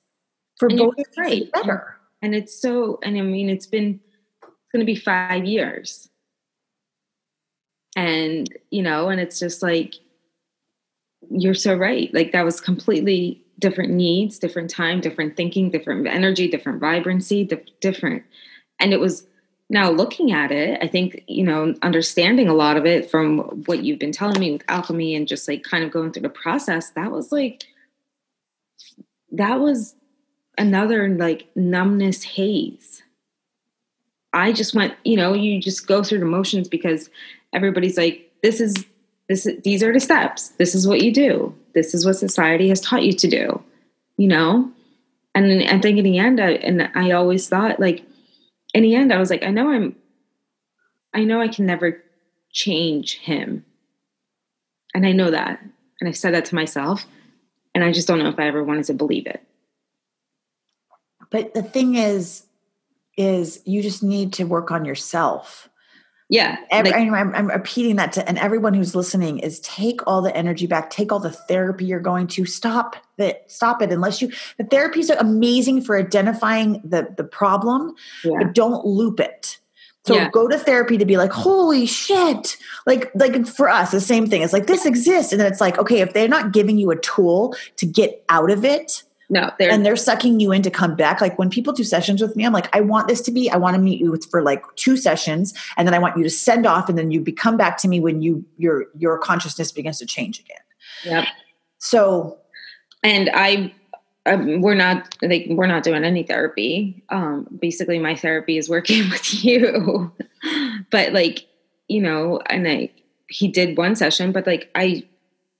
for 0.58 0.70
and 0.70 0.78
both 0.78 0.96
right. 1.18 1.52
better. 1.52 1.98
And 2.22 2.34
it's 2.34 2.58
so, 2.58 3.00
and 3.04 3.18
I 3.18 3.22
mean, 3.22 3.50
it's 3.50 3.68
been, 3.68 4.00
it's 4.42 4.72
going 4.72 4.80
to 4.80 4.86
be 4.86 4.96
five 4.96 5.44
years. 5.44 6.08
And, 7.98 8.48
you 8.70 8.82
know, 8.82 9.10
and 9.10 9.20
it's 9.20 9.40
just 9.40 9.62
like, 9.62 9.96
you're 11.30 11.53
so 11.53 11.76
right. 11.76 12.13
Like 12.13 12.32
that 12.32 12.45
was 12.45 12.61
completely 12.61 13.43
different 13.59 13.91
needs, 13.91 14.39
different 14.39 14.70
time, 14.70 15.01
different 15.01 15.36
thinking, 15.36 15.72
different 15.72 16.07
energy, 16.07 16.47
different 16.47 16.80
vibrancy, 16.80 17.49
different. 17.82 18.24
And 18.80 18.93
it 18.93 18.99
was 18.99 19.26
now 19.70 19.89
looking 19.91 20.32
at 20.32 20.51
it, 20.51 20.80
I 20.82 20.88
think, 20.88 21.24
you 21.28 21.43
know, 21.43 21.74
understanding 21.82 22.47
a 22.47 22.53
lot 22.53 22.78
of 22.78 22.86
it 22.86 23.09
from 23.09 23.39
what 23.65 23.84
you've 23.84 23.99
been 23.99 24.11
telling 24.11 24.39
me 24.39 24.51
with 24.51 24.63
alchemy 24.68 25.15
and 25.15 25.28
just 25.28 25.47
like 25.47 25.63
kind 25.63 25.84
of 25.84 25.91
going 25.91 26.11
through 26.13 26.22
the 26.22 26.30
process, 26.30 26.91
that 26.91 27.11
was 27.11 27.32
like, 27.32 27.65
that 29.32 29.59
was 29.59 29.95
another 30.57 31.09
like 31.09 31.47
numbness 31.55 32.24
haze. 32.24 33.03
I 34.34 34.53
just 34.53 34.74
went, 34.74 34.93
you 35.03 35.18
know, 35.18 35.34
you 35.34 35.59
just 35.59 35.88
go 35.88 36.03
through 36.03 36.20
the 36.20 36.26
motions 36.26 36.68
because 36.68 37.09
everybody's 37.53 37.97
like, 37.97 38.32
this 38.43 38.61
is 38.61 38.86
this 39.30 39.47
these 39.63 39.84
are 39.84 39.93
the 39.93 39.99
steps. 39.99 40.49
This 40.49 40.73
is 40.73 40.88
what 40.88 41.01
you 41.01 41.13
do. 41.13 41.55
This 41.73 41.93
is 41.93 42.05
what 42.05 42.13
society 42.13 42.69
has 42.69 42.82
taught 42.82 43.03
you 43.03 43.13
to 43.13 43.28
do. 43.28 43.63
You 44.17 44.28
know? 44.28 44.71
And 45.36 45.63
I 45.63 45.80
think 45.80 45.97
in 45.99 46.03
the 46.03 46.17
end 46.17 46.39
I, 46.39 46.51
and 46.53 46.89
I 46.95 47.11
always 47.11 47.47
thought 47.47 47.80
like 47.80 48.03
in 48.73 48.84
the 48.84 48.95
end 48.95 49.13
I 49.13 49.19
was 49.19 49.30
like, 49.30 49.43
I 49.43 49.51
know 49.51 49.69
I'm 49.69 49.95
I 51.13 51.23
know 51.23 51.41
I 51.41 51.47
can 51.47 51.65
never 51.65 52.03
change 52.51 53.17
him. 53.19 53.65
And 54.93 55.05
I 55.05 55.11
know 55.11 55.32
that. 55.32 55.61
And 55.99 56.09
I 56.09 56.11
said 56.11 56.34
that 56.34 56.45
to 56.45 56.55
myself. 56.55 57.05
And 57.75 57.84
I 57.84 57.91
just 57.91 58.07
don't 58.07 58.19
know 58.19 58.30
if 58.30 58.39
I 58.39 58.47
ever 58.47 58.63
wanted 58.63 58.86
to 58.86 58.93
believe 58.93 59.28
it. 59.28 59.43
But 61.30 61.53
the 61.53 61.63
thing 61.63 61.95
is, 61.95 62.45
is 63.17 63.61
you 63.65 63.82
just 63.82 64.03
need 64.03 64.34
to 64.34 64.45
work 64.45 64.71
on 64.71 64.86
yourself. 64.86 65.69
Yeah. 66.30 66.57
Every, 66.69 66.91
like, 66.91 67.09
I'm, 67.09 67.34
I'm, 67.34 67.47
repeating 67.47 67.95
that 67.95 68.11
to, 68.13 68.28
and 68.28 68.38
everyone 68.38 68.73
who's 68.73 68.95
listening 68.95 69.39
is 69.39 69.61
take 69.61 70.05
all 70.05 70.21
the 70.21 70.36
energy 70.36 70.67
back, 70.67 70.89
take 70.89 71.11
all 71.11 71.19
the 71.19 71.32
therapy 71.32 71.86
you're 71.86 72.01
going 72.01 72.28
to 72.28 72.45
stop 72.45 72.97
it, 73.17 73.43
stop 73.47 73.82
it. 73.82 73.93
Unless 73.93 74.21
you, 74.21 74.32
the 74.57 74.65
therapies 74.65 75.09
are 75.09 75.19
amazing 75.19 75.82
for 75.82 75.97
identifying 75.97 76.82
the, 76.84 77.13
the 77.15 77.23
problem, 77.23 77.95
yeah. 78.25 78.39
but 78.39 78.53
don't 78.53 78.86
loop 78.86 79.21
it. 79.21 79.57
So 80.05 80.15
yeah. 80.15 80.30
go 80.30 80.47
to 80.47 80.57
therapy 80.57 80.97
to 80.97 81.05
be 81.05 81.17
like, 81.17 81.32
holy 81.32 81.86
shit. 81.86 82.57
Like, 82.86 83.11
like 83.15 83.45
for 83.45 83.69
us, 83.69 83.91
the 83.91 84.01
same 84.01 84.28
thing. 84.28 84.41
It's 84.41 84.53
like 84.53 84.67
this 84.67 84.86
exists. 84.86 85.32
And 85.34 85.39
then 85.39 85.51
it's 85.51 85.59
like, 85.59 85.78
okay, 85.78 85.99
if 85.99 86.13
they're 86.13 86.30
not 86.30 86.53
giving 86.53 86.78
you 86.78 86.91
a 86.91 86.99
tool 86.99 87.55
to 87.75 87.86
get 87.86 88.23
out 88.30 88.49
of 88.49 88.63
it, 88.63 89.03
no, 89.30 89.51
they're 89.59 89.69
and 89.69 89.86
they're 89.86 89.97
sucking 89.97 90.39
you 90.39 90.53
in 90.53 90.61
to 90.61 90.71
come 90.71 90.95
back. 90.95 91.19
Like 91.19 91.38
when 91.38 91.49
people 91.49 91.73
do 91.73 91.84
sessions 91.84 92.21
with 92.21 92.36
me, 92.36 92.45
I'm 92.45 92.53
like, 92.53 92.73
I 92.73 92.80
want 92.80 93.09
this 93.09 93.19
to 93.21 93.32
be, 93.32 93.49
I 93.49 93.57
want 93.57 93.75
to 93.75 93.82
meet 93.82 93.99
you 93.99 94.17
for 94.32 94.41
like 94.41 94.63
two 94.75 94.95
sessions, 94.95 95.53
and 95.75 95.86
then 95.86 95.93
I 95.93 95.99
want 95.99 96.15
you 96.15 96.23
to 96.23 96.30
send 96.30 96.65
off, 96.65 96.88
and 96.88 96.97
then 96.97 97.11
you 97.11 97.23
come 97.34 97.57
back 97.57 97.78
to 97.80 97.89
me 97.89 97.99
when 97.99 98.21
you 98.21 98.45
your 98.57 98.86
your 98.97 99.17
consciousness 99.17 99.71
begins 99.71 99.99
to 99.99 100.05
change 100.05 100.39
again. 100.39 100.57
Yep. 101.03 101.28
So, 101.80 102.38
and 103.03 103.30
I, 103.34 103.73
um, 104.25 104.61
we're 104.61 104.75
not 104.75 105.17
like 105.21 105.47
we're 105.49 105.67
not 105.67 105.84
doing 105.84 106.05
any 106.05 106.23
therapy. 106.23 107.03
Um, 107.09 107.47
basically, 107.59 107.99
my 107.99 108.15
therapy 108.15 108.57
is 108.57 108.69
working 108.69 109.09
with 109.09 109.43
you, 109.43 110.11
but 110.89 111.11
like 111.11 111.45
you 111.89 112.01
know, 112.01 112.39
and 112.45 112.65
I 112.65 112.91
he 113.30 113.49
did 113.49 113.78
one 113.78 113.97
session, 113.97 114.32
but 114.32 114.47
like 114.47 114.69
I 114.73 115.03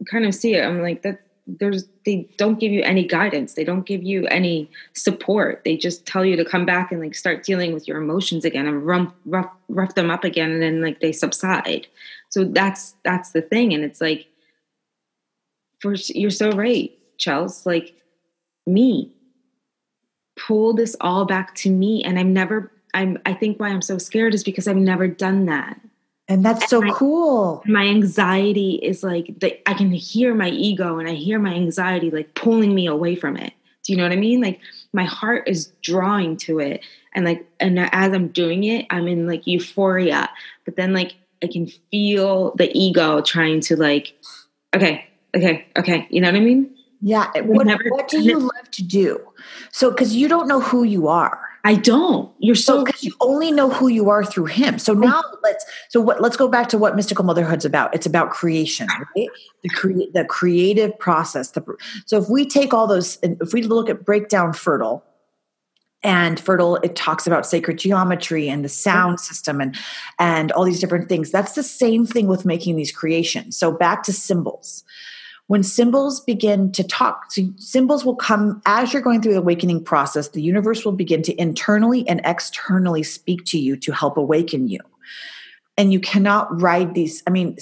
kind 0.09 0.26
of 0.26 0.34
see 0.34 0.55
it. 0.55 0.63
I'm 0.63 0.82
like 0.82 1.01
that 1.01 1.27
there's 1.48 1.88
they 2.06 2.28
don't 2.38 2.60
give 2.60 2.72
you 2.72 2.82
any 2.84 3.08
guidance. 3.08 3.54
They 3.54 3.64
don't 3.64 3.86
give 3.86 4.04
you 4.04 4.28
any 4.28 4.70
support. 4.93 5.64
They 5.64 5.78
just 5.78 6.06
tell 6.06 6.26
you 6.26 6.36
to 6.36 6.45
come 6.45 6.66
back 6.66 6.91
and 6.91 7.00
like 7.00 7.16
start 7.16 7.43
dealing 7.43 7.74
with 7.74 7.88
your 7.88 7.98
emotions 7.98 8.43
again 8.43 8.68
and 8.68 8.86
rough 8.86 9.14
rough, 9.26 9.50
rough 9.70 9.95
them 9.95 10.12
up 10.12 10.24
again 10.24 10.52
and 10.52 10.62
then 10.62 10.82
like 10.82 11.00
they 11.00 11.14
subside. 11.14 11.88
So 12.30 12.43
that's 12.43 12.95
that's 13.04 13.32
the 13.32 13.41
thing. 13.41 13.74
And 13.74 13.84
it's 13.84 14.02
like 14.02 14.28
first 15.80 16.14
you're 16.16 16.30
so 16.30 16.52
right 16.52 16.91
chels. 17.18 17.66
Like 17.66 17.95
me 18.66 19.14
pull 20.38 20.74
this 20.74 20.95
all 21.02 21.26
back 21.26 21.56
to 21.56 21.70
me. 21.70 22.04
And 22.04 22.20
i'm 22.20 22.34
never 22.34 22.72
i'm 22.93 23.18
i 23.26 23.34
think 23.34 23.60
why 23.60 23.70
i'm 23.70 23.82
so 23.82 23.98
scared 23.98 24.34
is 24.34 24.43
because 24.43 24.68
i've 24.68 24.76
never 24.76 25.08
done 25.08 25.45
that 25.45 25.80
and 26.28 26.44
that's 26.44 26.70
so 26.70 26.82
my, 26.82 26.92
cool. 26.92 27.64
My 27.66 27.86
anxiety 27.86 28.76
is 28.76 29.04
like 29.04 29.40
the, 29.40 29.58
I 29.70 29.74
can 29.74 29.92
hear 29.92 30.34
my 30.34 30.50
ego 30.50 31.00
and 31.00 31.08
I 31.08 31.14
hear 31.14 31.40
my 31.40 31.54
anxiety 31.54 32.12
like 32.12 32.34
pulling 32.36 32.76
me 32.76 32.86
away 32.86 33.16
from 33.16 33.38
it. 33.38 33.54
Do 33.84 33.94
you 33.94 33.98
know 33.98 34.04
what 34.04 34.12
I 34.12 34.18
mean? 34.18 34.42
Like 34.42 34.60
my 34.92 35.06
heart 35.06 35.48
is 35.48 35.72
drawing 35.82 36.36
to 36.38 36.60
it. 36.60 36.82
And 37.14 37.24
like 37.24 37.48
and 37.60 37.80
as 37.80 38.14
I'm 38.14 38.28
doing 38.28 38.66
it, 38.66 38.86
I'm 38.90 39.08
in 39.08 39.26
like 39.26 39.48
euphoria. 39.48 40.30
But 40.66 40.76
then 40.76 40.92
like 40.94 41.16
I 41.42 41.48
can 41.48 41.68
feel 41.92 42.54
the 42.56 42.70
ego 42.78 43.22
trying 43.22 43.62
to 43.62 43.78
like, 43.78 44.18
okay, 44.76 45.06
okay, 45.36 45.66
okay. 45.78 46.08
You 46.10 46.20
know 46.20 46.28
what 46.28 46.36
I 46.36 46.42
mean? 46.42 46.76
Yeah. 47.02 47.32
What, 47.42 47.68
never, 47.68 47.84
what 47.90 48.08
do 48.10 48.22
you 48.22 48.40
love 48.40 48.72
to 48.72 48.84
do? 48.84 49.26
So 49.72 49.92
because 49.92 50.16
you 50.16 50.28
don't 50.28 50.48
know 50.48 50.60
who 50.60 50.84
you 50.84 51.08
are. 51.08 51.47
I 51.64 51.76
don't. 51.76 52.32
You're 52.39 52.55
so 52.55 52.84
because 52.84 53.03
you 53.03 53.14
only 53.20 53.51
know 53.51 53.70
who 53.70 53.88
you 53.88 54.10
are 54.10 54.24
through 54.24 54.45
him. 54.45 54.80
So 54.80 54.93
now 54.93 55.22
let's 55.43 55.66
so 55.89 55.99
what 55.99 56.22
let's 56.22 56.38
go 56.38 56.47
back 56.47 56.70
to 56.70 56.78
what 56.78 56.95
mystical 56.95 57.26
motherhood's 57.26 57.66
about. 57.66 57.93
It's 57.93 58.05
about 58.05 58.30
creation, 58.30 58.88
right? 58.88 59.30
The 59.64 59.70
create 59.70 60.14
the 60.14 60.26
creative 60.26 60.97
process. 60.97 61.51
The, 61.51 61.64
so 62.05 62.18
if 62.18 62.30
we 62.30 62.45
take 62.45 62.74
all 62.74 62.88
those, 62.88 63.18
if 63.22 63.53
we 63.53 63.64
look 63.64 63.89
at 63.89 64.05
breakdown 64.05 64.53
fertile, 64.53 65.03
and 66.03 66.39
fertile 66.39 66.78
it 66.78 66.95
talks 66.95 67.26
about 67.26 67.45
sacred 67.45 67.80
geometry 67.80 68.47
and 68.47 68.64
the 68.64 68.70
sound 68.70 69.20
system 69.20 69.60
and 69.60 69.76
and 70.20 70.51
all 70.51 70.64
these 70.64 70.80
different 70.80 71.10
things 71.10 71.32
that's 71.32 71.53
the 71.53 71.64
same 71.64 72.05
thing 72.05 72.28
with 72.28 72.45
making 72.45 72.76
these 72.76 72.91
creations 72.91 73.58
so 73.58 73.72
back 73.72 74.03
to 74.03 74.14
symbols 74.14 74.84
when 75.48 75.64
symbols 75.64 76.20
begin 76.20 76.72
to 76.74 76.84
talk, 76.84 77.32
so 77.32 77.43
symbols 77.58 78.06
will 78.06 78.16
come 78.16 78.62
as 78.66 78.93
you're 78.93 79.02
going 79.02 79.22
through 79.22 79.34
the 79.34 79.39
awakening 79.39 79.84
process, 79.84 80.30
the 80.30 80.41
universe 80.41 80.84
will 80.86 80.91
begin 80.91 81.22
to 81.24 81.41
internally 81.41 82.08
and 82.08 82.22
externally 82.24 83.04
speak 83.04 83.43
to 83.45 83.58
you 83.58 83.78
to 83.78 83.91
help 83.93 84.18
awaken 84.18 84.68
you. 84.68 84.80
And 85.78 85.93
you 85.93 86.00
cannot 86.00 86.62
ride 86.62 86.93
these, 86.93 87.24
I 87.26 87.30
mean, 87.30 87.58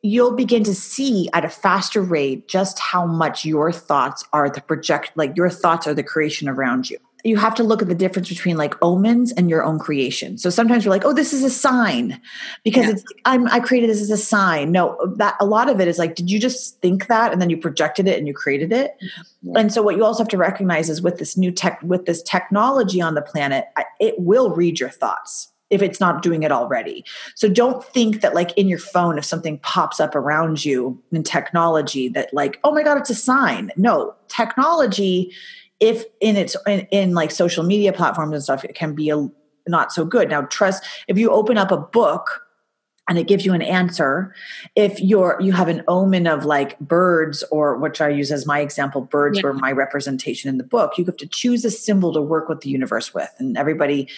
you'll 0.00 0.34
begin 0.34 0.64
to 0.64 0.74
see 0.74 1.28
at 1.34 1.44
a 1.44 1.50
faster 1.50 2.00
rate 2.00 2.48
just 2.48 2.78
how 2.78 3.04
much 3.04 3.44
your 3.44 3.72
thoughts 3.72 4.24
are 4.32 4.48
the 4.48 4.62
project, 4.62 5.12
like 5.16 5.36
your 5.36 5.50
thoughts 5.50 5.86
are 5.86 5.94
the 5.94 6.02
creation 6.02 6.48
around 6.48 6.88
you 6.88 6.98
you 7.26 7.36
have 7.36 7.54
to 7.56 7.64
look 7.64 7.82
at 7.82 7.88
the 7.88 7.94
difference 7.94 8.28
between 8.28 8.56
like 8.56 8.74
omens 8.82 9.32
and 9.32 9.50
your 9.50 9.64
own 9.64 9.78
creation. 9.78 10.38
So 10.38 10.50
sometimes 10.50 10.84
you're 10.84 10.94
like, 10.94 11.04
oh, 11.04 11.12
this 11.12 11.32
is 11.32 11.42
a 11.42 11.50
sign 11.50 12.20
because 12.62 12.86
yeah. 12.86 12.92
it's 12.92 13.04
I'm 13.24 13.48
I 13.48 13.60
created 13.60 13.90
this 13.90 14.00
as 14.00 14.10
a 14.10 14.16
sign. 14.16 14.72
No, 14.72 14.96
that 15.16 15.34
a 15.40 15.46
lot 15.46 15.68
of 15.68 15.80
it 15.80 15.88
is 15.88 15.98
like, 15.98 16.14
did 16.14 16.30
you 16.30 16.38
just 16.38 16.80
think 16.80 17.08
that 17.08 17.32
and 17.32 17.42
then 17.42 17.50
you 17.50 17.56
projected 17.56 18.06
it 18.06 18.18
and 18.18 18.26
you 18.26 18.34
created 18.34 18.72
it? 18.72 18.92
Mm-hmm. 19.02 19.48
Yeah. 19.50 19.60
And 19.60 19.72
so 19.72 19.82
what 19.82 19.96
you 19.96 20.04
also 20.04 20.22
have 20.22 20.28
to 20.28 20.38
recognize 20.38 20.88
is 20.88 21.02
with 21.02 21.18
this 21.18 21.36
new 21.36 21.50
tech 21.50 21.80
with 21.82 22.06
this 22.06 22.22
technology 22.22 23.00
on 23.00 23.14
the 23.14 23.22
planet, 23.22 23.66
it 23.98 24.14
will 24.18 24.50
read 24.50 24.78
your 24.78 24.90
thoughts 24.90 25.52
if 25.68 25.82
it's 25.82 25.98
not 25.98 26.22
doing 26.22 26.44
it 26.44 26.52
already. 26.52 27.04
So 27.34 27.48
don't 27.48 27.82
think 27.82 28.20
that 28.20 28.34
like 28.34 28.56
in 28.56 28.68
your 28.68 28.78
phone 28.78 29.18
if 29.18 29.24
something 29.24 29.58
pops 29.58 29.98
up 29.98 30.14
around 30.14 30.64
you 30.64 31.02
in 31.10 31.24
technology 31.24 32.08
that 32.10 32.32
like, 32.32 32.60
oh 32.62 32.72
my 32.72 32.84
god, 32.84 32.98
it's 32.98 33.10
a 33.10 33.16
sign. 33.16 33.72
No, 33.76 34.14
technology 34.28 35.32
if 35.80 36.04
in 36.20 36.36
its 36.36 36.56
in, 36.66 36.80
in 36.90 37.14
like 37.14 37.30
social 37.30 37.64
media 37.64 37.92
platforms 37.92 38.32
and 38.32 38.42
stuff 38.42 38.64
it 38.64 38.74
can 38.74 38.94
be 38.94 39.10
a 39.10 39.28
not 39.68 39.92
so 39.92 40.04
good. 40.04 40.30
Now 40.30 40.42
trust 40.42 40.84
if 41.08 41.18
you 41.18 41.30
open 41.30 41.58
up 41.58 41.70
a 41.70 41.76
book 41.76 42.42
and 43.08 43.18
it 43.18 43.28
gives 43.28 43.46
you 43.46 43.52
an 43.52 43.62
answer 43.62 44.34
if 44.74 45.00
you're 45.00 45.38
you 45.40 45.52
have 45.52 45.68
an 45.68 45.82
omen 45.88 46.26
of 46.26 46.44
like 46.44 46.78
birds 46.80 47.44
or 47.50 47.76
which 47.76 48.00
i 48.00 48.08
use 48.08 48.32
as 48.32 48.46
my 48.46 48.60
example 48.60 49.00
birds 49.00 49.38
yeah. 49.38 49.44
were 49.44 49.54
my 49.54 49.70
representation 49.70 50.48
in 50.48 50.58
the 50.58 50.64
book 50.64 50.98
you 50.98 51.04
have 51.04 51.16
to 51.16 51.26
choose 51.26 51.64
a 51.64 51.70
symbol 51.70 52.12
to 52.12 52.20
work 52.20 52.48
with 52.48 52.60
the 52.60 52.68
universe 52.68 53.14
with 53.14 53.32
and 53.38 53.56
everybody 53.56 54.08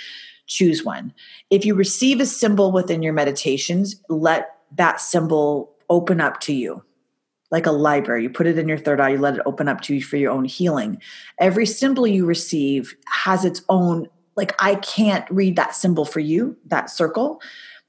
choose 0.46 0.82
one. 0.82 1.12
If 1.50 1.66
you 1.66 1.74
receive 1.74 2.20
a 2.20 2.26
symbol 2.26 2.72
within 2.72 3.02
your 3.02 3.12
meditations 3.12 4.02
let 4.08 4.56
that 4.76 5.00
symbol 5.00 5.74
open 5.90 6.20
up 6.20 6.40
to 6.40 6.54
you 6.54 6.82
like 7.50 7.66
a 7.66 7.72
library. 7.72 8.22
You 8.22 8.30
put 8.30 8.46
it 8.46 8.58
in 8.58 8.68
your 8.68 8.78
third 8.78 9.00
eye 9.00 9.10
you 9.10 9.18
let 9.18 9.36
it 9.36 9.42
open 9.46 9.68
up 9.68 9.80
to 9.82 9.94
you 9.94 10.02
for 10.02 10.16
your 10.16 10.32
own 10.32 10.44
healing. 10.44 11.00
Every 11.38 11.66
symbol 11.66 12.06
you 12.06 12.26
receive 12.26 12.94
has 13.06 13.44
its 13.44 13.62
own 13.68 14.08
like 14.36 14.54
i 14.60 14.76
can't 14.76 15.28
read 15.32 15.56
that 15.56 15.74
symbol 15.74 16.04
for 16.04 16.20
you 16.20 16.56
that 16.66 16.90
circle. 16.90 17.40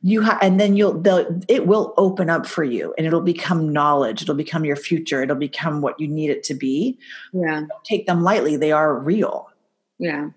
You 0.01 0.22
have 0.22 0.39
and 0.41 0.60
then 0.60 0.78
you'll 0.78 0.99
they'll 0.99 1.41
it 1.49 1.68
will 1.68 1.93
open 1.97 2.30
up 2.30 2.47
for 2.47 2.64
you 2.64 2.93
and 2.97 3.05
it'll 3.05 3.22
become 3.22 3.72
knowledge. 3.72 4.22
It'll 4.22 4.36
become 4.36 4.64
your 4.64 4.78
future. 4.78 5.22
It'll 5.22 5.36
become 5.36 5.82
what 5.82 5.99
you 5.99 6.07
need 6.07 6.30
it 6.30 6.43
to 6.43 6.53
be. 6.53 6.97
Yeah. 7.34 7.60
Don't 7.60 7.84
take 7.84 8.07
them 8.07 8.24
lightly. 8.24 8.55
They 8.55 8.72
are 8.72 8.97
real. 8.97 9.49
Yeah. 9.97 10.30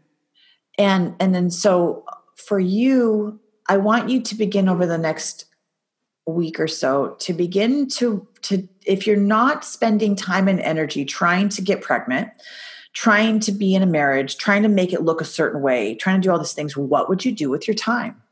And 0.79 1.15
and 1.21 1.35
then 1.35 1.51
so 1.51 2.05
for 2.35 2.59
you 2.59 3.39
i 3.69 3.77
want 3.77 4.09
you 4.09 4.21
to 4.21 4.35
begin 4.35 4.69
over 4.69 4.85
the 4.85 4.99
next 4.99 5.45
week 6.27 6.61
or 6.61 6.69
so 6.69 7.17
to 7.19 7.33
begin 7.33 7.89
to 7.89 8.27
to 8.43 8.69
if 8.87 9.07
you're 9.07 9.17
not 9.17 9.65
spending 9.65 10.15
time 10.15 10.49
and 10.49 10.61
energy 10.61 11.05
trying 11.05 11.49
to 11.49 11.61
get 11.61 11.81
pregnant 11.81 12.29
trying 12.93 13.41
to 13.41 13.51
be 13.51 13.75
in 13.75 13.83
a 13.83 13.87
marriage 13.87 14.37
trying 14.37 14.63
to 14.63 14.69
make 14.69 14.93
it 14.93 15.03
look 15.03 15.21
a 15.21 15.25
certain 15.25 15.61
way 15.63 15.95
trying 15.97 16.21
to 16.21 16.27
do 16.27 16.31
all 16.31 16.39
these 16.39 16.53
things 16.53 16.77
what 16.77 17.09
would 17.09 17.25
you 17.25 17.33
do 17.33 17.51
with 17.51 17.67
your 17.67 17.75
time 17.75 18.23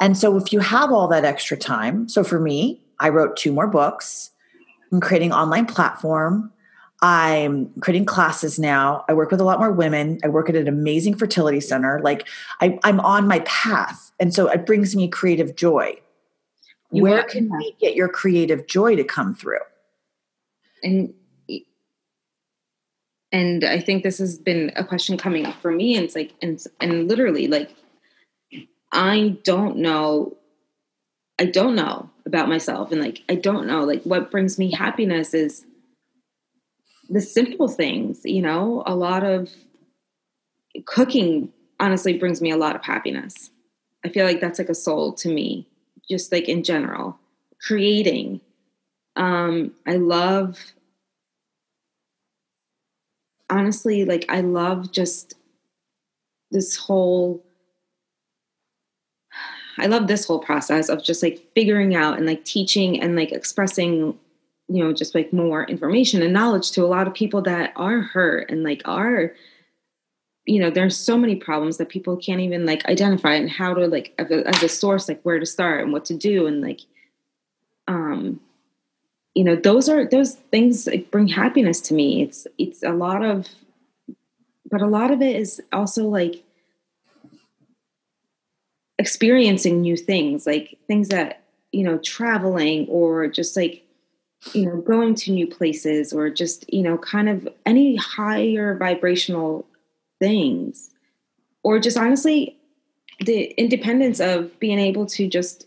and 0.00 0.16
so 0.16 0.36
if 0.36 0.52
you 0.52 0.60
have 0.60 0.92
all 0.92 1.08
that 1.08 1.24
extra 1.24 1.56
time, 1.56 2.08
so 2.08 2.22
for 2.22 2.38
me, 2.38 2.82
I 3.00 3.08
wrote 3.08 3.36
two 3.36 3.52
more 3.52 3.66
books. 3.66 4.30
I'm 4.92 5.00
creating 5.00 5.32
online 5.32 5.66
platform. 5.66 6.52
I'm 7.02 7.72
creating 7.80 8.06
classes 8.06 8.58
now. 8.58 9.04
I 9.08 9.14
work 9.14 9.30
with 9.30 9.40
a 9.40 9.44
lot 9.44 9.58
more 9.58 9.70
women. 9.70 10.18
I 10.24 10.28
work 10.28 10.48
at 10.48 10.56
an 10.56 10.68
amazing 10.68 11.16
fertility 11.16 11.60
center. 11.60 12.00
Like 12.02 12.26
I, 12.60 12.78
am 12.84 13.00
on 13.00 13.28
my 13.28 13.40
path. 13.40 14.12
And 14.18 14.34
so 14.34 14.48
it 14.48 14.64
brings 14.64 14.96
me 14.96 15.08
creative 15.08 15.56
joy. 15.56 15.98
You 16.90 17.02
Where 17.02 17.22
can 17.24 17.50
we 17.56 17.74
get 17.80 17.94
your 17.94 18.08
creative 18.08 18.66
joy 18.66 18.96
to 18.96 19.04
come 19.04 19.34
through? 19.34 19.58
And 20.82 21.14
and 23.32 23.64
I 23.64 23.80
think 23.80 24.02
this 24.02 24.18
has 24.18 24.38
been 24.38 24.72
a 24.76 24.84
question 24.84 25.18
coming 25.18 25.46
up 25.46 25.60
for 25.60 25.72
me. 25.72 25.96
And 25.96 26.04
it's 26.04 26.14
like 26.14 26.32
and 26.40 26.62
and 26.80 27.08
literally 27.08 27.48
like 27.48 27.74
I 28.92 29.36
don't 29.42 29.78
know. 29.78 30.36
I 31.38 31.44
don't 31.44 31.74
know 31.74 32.08
about 32.24 32.48
myself. 32.48 32.92
And 32.92 33.00
like, 33.00 33.22
I 33.28 33.34
don't 33.34 33.66
know. 33.66 33.84
Like, 33.84 34.02
what 34.04 34.30
brings 34.30 34.58
me 34.58 34.70
happiness 34.70 35.34
is 35.34 35.66
the 37.08 37.20
simple 37.20 37.68
things, 37.68 38.22
you 38.24 38.42
know, 38.42 38.82
a 38.86 38.94
lot 38.94 39.22
of 39.22 39.50
cooking 40.86 41.52
honestly 41.78 42.18
brings 42.18 42.40
me 42.40 42.50
a 42.50 42.56
lot 42.56 42.74
of 42.74 42.82
happiness. 42.82 43.50
I 44.04 44.08
feel 44.08 44.24
like 44.24 44.40
that's 44.40 44.58
like 44.58 44.68
a 44.68 44.74
soul 44.74 45.12
to 45.14 45.28
me, 45.28 45.68
just 46.08 46.32
like 46.32 46.48
in 46.48 46.62
general. 46.62 47.18
Creating. 47.60 48.40
Um, 49.16 49.72
I 49.86 49.96
love 49.96 50.58
honestly, 53.48 54.04
like 54.04 54.24
I 54.28 54.40
love 54.40 54.92
just 54.92 55.34
this 56.50 56.76
whole 56.76 57.44
I 59.78 59.86
love 59.86 60.06
this 60.06 60.26
whole 60.26 60.38
process 60.38 60.88
of 60.88 61.02
just 61.02 61.22
like 61.22 61.42
figuring 61.54 61.94
out 61.94 62.16
and 62.16 62.26
like 62.26 62.44
teaching 62.44 63.00
and 63.00 63.14
like 63.14 63.32
expressing, 63.32 64.18
you 64.68 64.82
know, 64.82 64.92
just 64.92 65.14
like 65.14 65.32
more 65.34 65.64
information 65.64 66.22
and 66.22 66.32
knowledge 66.32 66.70
to 66.72 66.84
a 66.84 66.86
lot 66.86 67.06
of 67.06 67.12
people 67.12 67.42
that 67.42 67.72
are 67.76 68.00
hurt 68.00 68.50
and 68.50 68.62
like 68.62 68.80
are, 68.86 69.34
you 70.46 70.60
know, 70.60 70.70
there's 70.70 70.96
so 70.96 71.18
many 71.18 71.34
problems 71.34 71.76
that 71.76 71.88
people 71.88 72.16
can't 72.16 72.40
even 72.40 72.64
like 72.64 72.86
identify 72.86 73.34
and 73.34 73.50
how 73.50 73.74
to 73.74 73.86
like 73.88 74.14
as 74.18 74.62
a 74.62 74.68
source, 74.68 75.08
like 75.08 75.20
where 75.22 75.40
to 75.40 75.46
start 75.46 75.82
and 75.82 75.92
what 75.92 76.04
to 76.04 76.14
do 76.14 76.46
and 76.46 76.62
like, 76.62 76.80
um, 77.88 78.40
you 79.34 79.42
know, 79.42 79.56
those 79.56 79.88
are 79.88 80.06
those 80.06 80.34
things 80.34 80.86
like 80.86 81.10
bring 81.10 81.26
happiness 81.26 81.80
to 81.82 81.94
me. 81.94 82.22
It's 82.22 82.46
it's 82.58 82.82
a 82.84 82.92
lot 82.92 83.24
of, 83.24 83.48
but 84.70 84.80
a 84.80 84.86
lot 84.86 85.10
of 85.10 85.20
it 85.20 85.36
is 85.36 85.60
also 85.72 86.04
like 86.04 86.42
experiencing 88.98 89.80
new 89.80 89.96
things, 89.96 90.46
like 90.46 90.78
things 90.86 91.08
that, 91.08 91.42
you 91.72 91.82
know, 91.82 91.98
traveling 91.98 92.86
or 92.88 93.26
just 93.26 93.56
like, 93.56 93.84
you 94.52 94.64
know, 94.64 94.80
going 94.80 95.16
to 95.16 95.32
new 95.32 95.46
places 95.46 96.12
or 96.12 96.30
just, 96.30 96.72
you 96.72 96.82
know, 96.82 96.96
kind 96.96 97.28
of 97.28 97.48
any 97.66 97.96
higher 97.96 98.76
vibrational 98.76 99.66
things. 100.18 100.90
Or 101.62 101.78
just 101.78 101.96
honestly, 101.96 102.56
the 103.24 103.44
independence 103.58 104.20
of 104.20 104.58
being 104.60 104.78
able 104.78 105.06
to 105.06 105.28
just, 105.28 105.66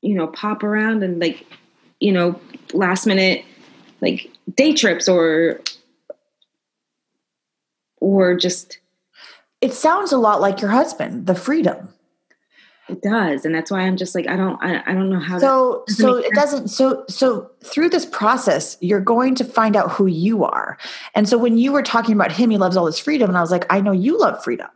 you 0.00 0.14
know, 0.14 0.26
pop 0.26 0.62
around 0.62 1.02
and 1.02 1.20
like, 1.20 1.46
you 2.00 2.12
know, 2.12 2.38
last 2.72 3.06
minute 3.06 3.44
like 4.00 4.30
day 4.56 4.72
trips 4.74 5.08
or 5.08 5.60
or 8.00 8.34
just 8.34 8.78
it 9.60 9.72
sounds 9.72 10.12
a 10.12 10.18
lot 10.18 10.40
like 10.40 10.60
your 10.60 10.70
husband, 10.70 11.26
the 11.26 11.36
freedom. 11.36 11.88
It 12.92 13.00
does, 13.00 13.46
and 13.46 13.54
that's 13.54 13.70
why 13.70 13.80
I'm 13.80 13.96
just 13.96 14.14
like 14.14 14.28
I 14.28 14.36
don't 14.36 14.62
I, 14.62 14.82
I 14.86 14.92
don't 14.92 15.08
know 15.08 15.18
how. 15.18 15.38
So 15.38 15.84
to, 15.86 15.92
so 15.94 16.16
it 16.16 16.32
doesn't 16.34 16.68
so 16.68 17.04
so 17.08 17.50
through 17.64 17.88
this 17.88 18.04
process, 18.04 18.76
you're 18.80 19.00
going 19.00 19.34
to 19.36 19.44
find 19.44 19.76
out 19.76 19.90
who 19.90 20.06
you 20.06 20.44
are. 20.44 20.76
And 21.14 21.26
so 21.26 21.38
when 21.38 21.56
you 21.56 21.72
were 21.72 21.82
talking 21.82 22.14
about 22.14 22.30
him, 22.30 22.50
he 22.50 22.58
loves 22.58 22.76
all 22.76 22.84
his 22.84 22.98
freedom, 22.98 23.30
and 23.30 23.38
I 23.38 23.40
was 23.40 23.50
like, 23.50 23.64
I 23.70 23.80
know 23.80 23.92
you 23.92 24.18
love 24.18 24.44
freedom, 24.44 24.68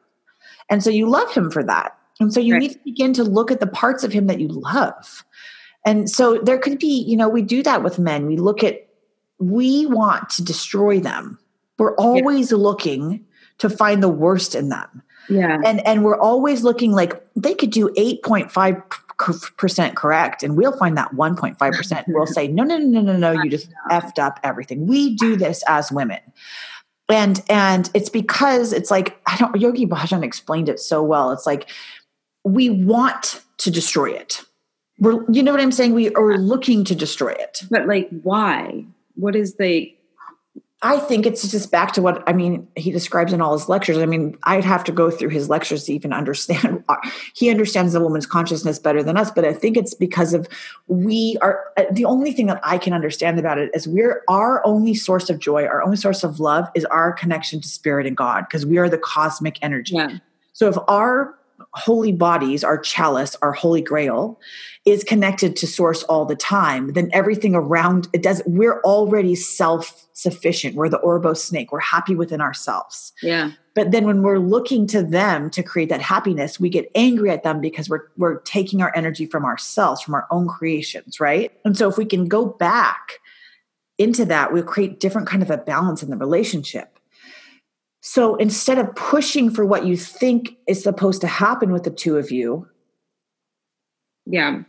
and 0.70 0.82
so 0.82 0.88
you 0.88 1.08
love 1.10 1.30
him 1.32 1.50
for 1.50 1.62
that. 1.64 1.96
And 2.18 2.32
so 2.32 2.40
you 2.40 2.54
right. 2.54 2.62
need 2.62 2.72
to 2.72 2.78
begin 2.84 3.12
to 3.12 3.24
look 3.24 3.50
at 3.50 3.60
the 3.60 3.66
parts 3.66 4.02
of 4.02 4.12
him 4.12 4.28
that 4.28 4.40
you 4.40 4.48
love. 4.48 5.24
And 5.84 6.08
so 6.08 6.38
there 6.38 6.56
could 6.56 6.78
be, 6.78 7.02
you 7.02 7.16
know, 7.18 7.28
we 7.28 7.42
do 7.42 7.62
that 7.64 7.82
with 7.82 7.98
men. 7.98 8.26
We 8.26 8.38
look 8.38 8.64
at 8.64 8.88
we 9.38 9.84
want 9.84 10.30
to 10.30 10.42
destroy 10.42 11.00
them. 11.00 11.38
We're 11.78 11.94
always 11.96 12.50
yeah. 12.50 12.56
looking 12.56 13.26
to 13.58 13.68
find 13.68 14.02
the 14.02 14.08
worst 14.08 14.54
in 14.54 14.70
them. 14.70 15.02
Yeah. 15.28 15.58
And 15.64 15.86
and 15.86 16.04
we're 16.04 16.18
always 16.18 16.62
looking 16.62 16.92
like 16.92 17.20
they 17.34 17.54
could 17.54 17.70
do 17.70 17.88
8.5 17.90 18.82
percent 19.56 19.96
correct 19.96 20.42
and 20.42 20.58
we'll 20.58 20.76
find 20.76 20.94
that 20.98 21.10
1.5 21.12 21.72
percent 21.72 22.06
we'll 22.08 22.26
say 22.26 22.48
no 22.48 22.64
no 22.64 22.76
no 22.76 23.00
no 23.00 23.12
no 23.12 23.16
no 23.16 23.42
you 23.42 23.50
just 23.50 23.68
effed 23.90 24.18
up 24.18 24.38
everything. 24.42 24.86
We 24.86 25.14
do 25.16 25.36
this 25.36 25.62
as 25.68 25.90
women. 25.90 26.20
And 27.08 27.42
and 27.48 27.88
it's 27.94 28.08
because 28.08 28.72
it's 28.72 28.90
like 28.90 29.16
i 29.26 29.36
don't 29.36 29.58
yogi 29.60 29.86
bhajan 29.86 30.22
explained 30.22 30.68
it 30.68 30.80
so 30.80 31.02
well. 31.02 31.30
It's 31.32 31.46
like 31.46 31.70
we 32.44 32.70
want 32.70 33.42
to 33.58 33.70
destroy 33.70 34.10
it. 34.10 34.42
We're 34.98 35.24
you 35.30 35.42
know 35.42 35.52
what 35.52 35.60
i'm 35.60 35.72
saying? 35.72 35.94
We 35.94 36.14
are 36.14 36.36
looking 36.36 36.84
to 36.84 36.94
destroy 36.94 37.32
it. 37.32 37.62
But 37.70 37.86
like 37.86 38.08
why? 38.22 38.84
What 39.14 39.34
is 39.34 39.54
the 39.54 39.95
I 40.86 41.00
think 41.00 41.26
it's 41.26 41.50
just 41.50 41.72
back 41.72 41.90
to 41.94 42.02
what 42.02 42.22
I 42.28 42.32
mean. 42.32 42.68
He 42.76 42.92
describes 42.92 43.32
in 43.32 43.40
all 43.40 43.52
his 43.54 43.68
lectures. 43.68 43.98
I 43.98 44.06
mean, 44.06 44.38
I'd 44.44 44.62
have 44.62 44.84
to 44.84 44.92
go 44.92 45.10
through 45.10 45.30
his 45.30 45.48
lectures 45.48 45.82
to 45.84 45.92
even 45.92 46.12
understand. 46.12 46.84
he 47.34 47.50
understands 47.50 47.92
the 47.92 48.00
woman's 48.00 48.24
consciousness 48.24 48.78
better 48.78 49.02
than 49.02 49.16
us, 49.16 49.32
but 49.32 49.44
I 49.44 49.52
think 49.52 49.76
it's 49.76 49.94
because 49.94 50.32
of 50.32 50.46
we 50.86 51.38
are 51.42 51.64
uh, 51.76 51.86
the 51.90 52.04
only 52.04 52.30
thing 52.32 52.46
that 52.46 52.60
I 52.62 52.78
can 52.78 52.92
understand 52.92 53.40
about 53.40 53.58
it 53.58 53.72
is 53.74 53.88
we're 53.88 54.22
our 54.28 54.64
only 54.64 54.94
source 54.94 55.28
of 55.28 55.40
joy, 55.40 55.64
our 55.64 55.82
only 55.82 55.96
source 55.96 56.22
of 56.22 56.38
love 56.38 56.68
is 56.76 56.84
our 56.84 57.12
connection 57.12 57.60
to 57.60 57.66
spirit 57.68 58.06
and 58.06 58.16
God 58.16 58.44
because 58.48 58.64
we 58.64 58.78
are 58.78 58.88
the 58.88 58.98
cosmic 58.98 59.58
energy. 59.62 59.96
Yeah. 59.96 60.18
So 60.52 60.68
if 60.68 60.76
our 60.86 61.36
holy 61.72 62.12
bodies, 62.12 62.62
our 62.62 62.78
chalice, 62.78 63.34
our 63.42 63.52
holy 63.52 63.82
grail, 63.82 64.38
is 64.86 65.04
connected 65.04 65.56
to 65.56 65.66
source 65.66 66.02
all 66.04 66.24
the 66.24 66.36
time, 66.36 66.92
then 66.92 67.10
everything 67.12 67.54
around 67.54 68.08
it 68.12 68.22
does. 68.22 68.42
We're 68.46 68.80
already 68.82 69.34
self 69.34 70.06
sufficient. 70.12 70.76
We're 70.76 70.88
the 70.88 71.00
orbo 71.00 71.36
snake. 71.36 71.72
We're 71.72 71.80
happy 71.80 72.14
within 72.14 72.40
ourselves. 72.40 73.12
Yeah. 73.22 73.50
But 73.74 73.90
then 73.90 74.06
when 74.06 74.22
we're 74.22 74.38
looking 74.38 74.86
to 74.88 75.02
them 75.02 75.50
to 75.50 75.62
create 75.62 75.90
that 75.90 76.00
happiness, 76.00 76.58
we 76.58 76.70
get 76.70 76.90
angry 76.94 77.30
at 77.30 77.42
them 77.42 77.60
because 77.60 77.90
we're 77.90 78.08
we're 78.16 78.40
taking 78.40 78.80
our 78.80 78.92
energy 78.94 79.26
from 79.26 79.44
ourselves, 79.44 80.00
from 80.00 80.14
our 80.14 80.26
own 80.30 80.48
creations, 80.48 81.20
right? 81.20 81.52
And 81.64 81.76
so 81.76 81.88
if 81.88 81.98
we 81.98 82.06
can 82.06 82.28
go 82.28 82.46
back 82.46 83.18
into 83.98 84.24
that, 84.26 84.52
we'll 84.52 84.62
create 84.62 85.00
different 85.00 85.26
kind 85.26 85.42
of 85.42 85.50
a 85.50 85.58
balance 85.58 86.02
in 86.02 86.10
the 86.10 86.16
relationship 86.16 86.96
so 88.08 88.36
instead 88.36 88.78
of 88.78 88.94
pushing 88.94 89.50
for 89.50 89.66
what 89.66 89.84
you 89.84 89.96
think 89.96 90.56
is 90.68 90.80
supposed 90.80 91.20
to 91.22 91.26
happen 91.26 91.72
with 91.72 91.82
the 91.82 91.90
two 91.90 92.18
of 92.18 92.30
you, 92.30 92.68
yeah. 94.26 94.62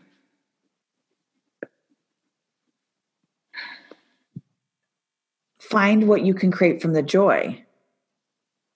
Find 5.70 6.08
what 6.08 6.22
you 6.24 6.34
can 6.34 6.52
create 6.52 6.82
from 6.82 6.94
the 6.94 7.04
joy. 7.04 7.64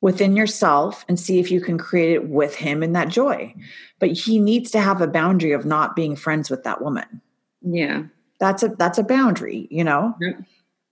within 0.03 0.35
yourself 0.35 1.05
and 1.07 1.19
see 1.19 1.37
if 1.39 1.51
you 1.51 1.61
can 1.61 1.77
create 1.77 2.11
it 2.13 2.27
with 2.27 2.55
him 2.55 2.81
in 2.81 2.93
that 2.93 3.07
joy. 3.07 3.53
But 3.99 4.09
he 4.09 4.39
needs 4.39 4.71
to 4.71 4.79
have 4.81 4.99
a 4.99 5.05
boundary 5.05 5.51
of 5.51 5.63
not 5.63 5.95
being 5.95 6.15
friends 6.15 6.49
with 6.49 6.63
that 6.63 6.81
woman. 6.81 7.21
Yeah. 7.61 8.05
That's 8.39 8.63
a 8.63 8.69
that's 8.69 8.97
a 8.97 9.03
boundary, 9.03 9.67
you 9.69 9.83
know? 9.83 10.15
Yep. 10.19 10.41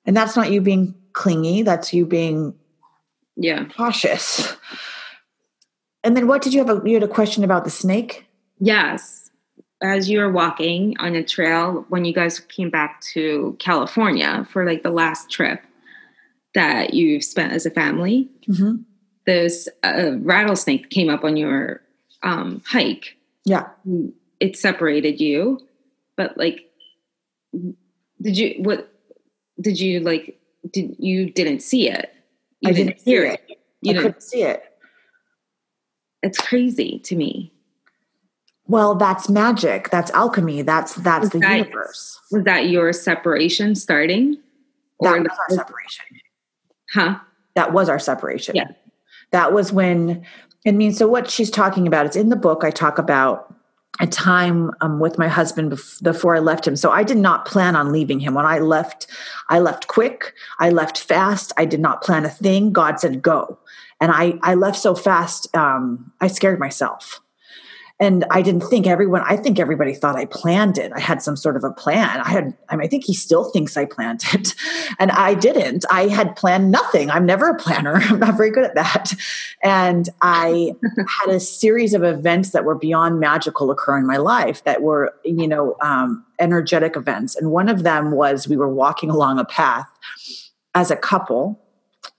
And 0.06 0.16
that's 0.16 0.36
not 0.36 0.52
you 0.52 0.62
being 0.62 0.94
clingy, 1.14 1.64
that's 1.64 1.92
you 1.92 2.06
being 2.06 2.54
Yeah. 3.36 3.66
cautious. 3.76 4.56
And 6.04 6.16
then 6.16 6.28
what 6.28 6.44
did 6.44 6.54
you 6.54 6.64
have 6.64 6.70
a 6.70 6.88
you 6.88 6.94
had 6.94 7.02
a 7.04 7.08
question 7.08 7.44
about 7.44 7.64
the 7.64 7.72
snake? 7.72 8.28
Yes. 8.60 9.32
As 9.82 10.08
you 10.08 10.20
were 10.20 10.32
walking 10.32 10.96
on 11.00 11.16
a 11.16 11.24
trail 11.24 11.84
when 11.90 12.06
you 12.06 12.14
guys 12.14 12.40
came 12.42 12.70
back 12.70 13.02
to 13.14 13.56
California 13.58 14.46
for 14.52 14.66
like 14.68 14.84
the 14.84 14.92
last 14.92 15.32
trip 15.32 15.62
that 16.56 16.94
you've 16.94 17.24
spent 17.24 17.54
as 17.54 17.66
a 17.66 17.72
family, 17.72 18.30
Mm-hmm. 18.48 18.78
this 19.26 19.70
uh, 19.84 20.14
rattlesnake 20.20 20.90
came 20.90 21.10
up 21.10 21.24
on 21.24 21.38
your 21.38 21.82
um, 22.24 22.62
hike. 22.66 23.16
Yeah. 23.46 23.68
It 24.40 24.58
separated 24.58 25.20
you, 25.22 25.60
but 26.18 26.38
like, 26.38 26.66
did 28.22 28.38
you 28.38 28.56
what? 28.60 28.92
Did 29.62 29.80
you 29.80 30.00
like? 30.00 30.40
Did 30.72 30.96
you 31.00 31.30
didn't 31.30 31.62
see 31.62 31.90
it? 31.90 32.14
You 32.62 32.70
I 32.70 32.74
didn't 32.74 33.00
see 33.00 33.12
hear 33.12 33.24
it. 33.26 33.42
it. 33.48 33.60
You 33.82 33.92
I 33.92 33.94
didn't. 33.94 34.04
couldn't 34.04 34.22
see 34.24 34.44
it. 34.44 34.64
It's 36.22 36.38
crazy 36.38 37.00
to 37.06 37.16
me. 37.16 37.54
Well, 38.68 38.96
that's 38.96 39.30
magic. 39.30 39.90
That's 39.90 40.12
alchemy. 40.12 40.62
That's 40.64 40.94
that's 40.96 41.30
the 41.30 41.40
Right. 41.40 41.66
universe. 41.66 42.20
Was 42.32 42.44
that 42.44 42.70
your 42.70 42.92
separation 42.94 43.76
starting? 43.76 44.38
That 45.00 45.18
Or 45.18 45.22
was 45.22 45.30
our 45.40 45.50
separation. 45.56 46.06
Huh? 46.94 47.20
That 47.56 47.74
was 47.74 47.90
our 47.90 48.00
separation. 48.00 48.56
Yeah. 48.56 48.72
That 49.32 49.54
was 49.54 49.72
when 49.72 50.26
I 50.68 50.72
mean, 50.72 50.94
so 50.94 51.08
what 51.08 51.30
she's 51.30 51.50
talking 51.50 51.88
about, 51.88 52.06
it's 52.06 52.16
in 52.16 52.30
the 52.30 52.36
book. 52.36 52.64
I 52.64 52.72
talk 52.72 52.98
about 52.98 53.54
a 54.00 54.08
time 54.08 54.72
um, 54.82 55.00
with 55.00 55.18
my 55.18 55.28
husband 55.28 55.78
before 56.02 56.36
I 56.36 56.40
left 56.40 56.68
him. 56.68 56.76
So 56.76 56.92
I 56.92 57.04
did 57.04 57.18
not 57.18 57.46
plan 57.46 57.76
on 57.76 57.92
leaving 57.92 58.20
him. 58.20 58.34
When 58.34 58.46
I 58.46 58.60
left, 58.60 59.08
I 59.50 59.60
left 59.60 59.88
quick. 59.88 60.34
I 60.60 60.70
left 60.70 61.00
fast. 61.00 61.52
I 61.58 61.66
did 61.66 61.80
not 61.80 62.02
plan 62.02 62.26
a 62.26 62.30
thing. 62.30 62.72
God 62.72 63.00
said 63.00 63.22
go, 63.22 63.58
and 64.00 64.12
I 64.12 64.36
I 64.42 64.56
left 64.56 64.78
so 64.78 64.96
fast. 64.96 65.54
Um, 65.56 66.12
I 66.22 66.28
scared 66.28 66.60
myself, 66.60 67.20
and 68.02 68.24
I 68.32 68.42
didn't 68.42 68.62
think 68.62 68.88
everyone. 68.88 69.24
I 69.26 69.36
think 69.36 69.60
everybody 69.60 69.94
thought 69.94 70.16
I 70.16 70.24
planned 70.26 70.78
it. 70.78 70.94
I 70.96 71.02
had 71.02 71.22
some 71.22 71.36
sort 71.36 71.58
of 71.58 71.66
a 71.66 71.72
plan. 71.72 72.22
I 72.22 72.30
had. 72.30 72.58
I 72.70 72.78
mean, 72.78 72.86
I 72.86 72.88
think 72.88 73.04
he 73.04 73.14
still 73.14 73.52
thinks 73.52 73.76
I 73.76 73.86
planned 73.86 74.24
it, 74.34 74.56
and 75.00 75.12
I 75.12 75.34
didn't. 75.34 75.84
I 75.92 76.08
had 76.08 76.36
planned 76.38 76.72
nothing. 76.72 77.12
I'm 77.12 77.26
never 77.26 77.50
a 77.50 77.56
planner. 77.56 77.96
I'm 78.04 78.20
not 78.20 78.38
very 78.38 78.52
good 78.52 78.64
at 78.64 78.76
that, 78.76 79.14
and 79.62 80.08
I 80.22 80.76
had 81.26 81.36
a 81.36 81.40
series 81.42 81.94
of 81.94 82.04
events 82.04 82.52
that 82.52 82.64
were 82.64 82.76
beyond 82.76 83.20
magical 83.20 83.70
occur 83.70 83.98
in 83.98 84.08
my 84.08 84.18
life 84.18 84.64
that 84.64 84.82
were, 84.82 85.14
you 85.26 85.48
know, 85.48 85.76
um, 85.82 86.26
energetic 86.40 86.96
events. 86.96 87.36
And 87.36 87.52
one 87.52 87.68
of 87.68 87.84
them 87.84 88.12
was 88.12 88.48
we 88.48 88.56
were 88.56 88.74
walking 88.74 89.10
along 89.10 89.40
a 89.40 89.46
path 89.46 89.90
as 90.74 90.90
a 90.90 90.96
couple, 90.96 91.60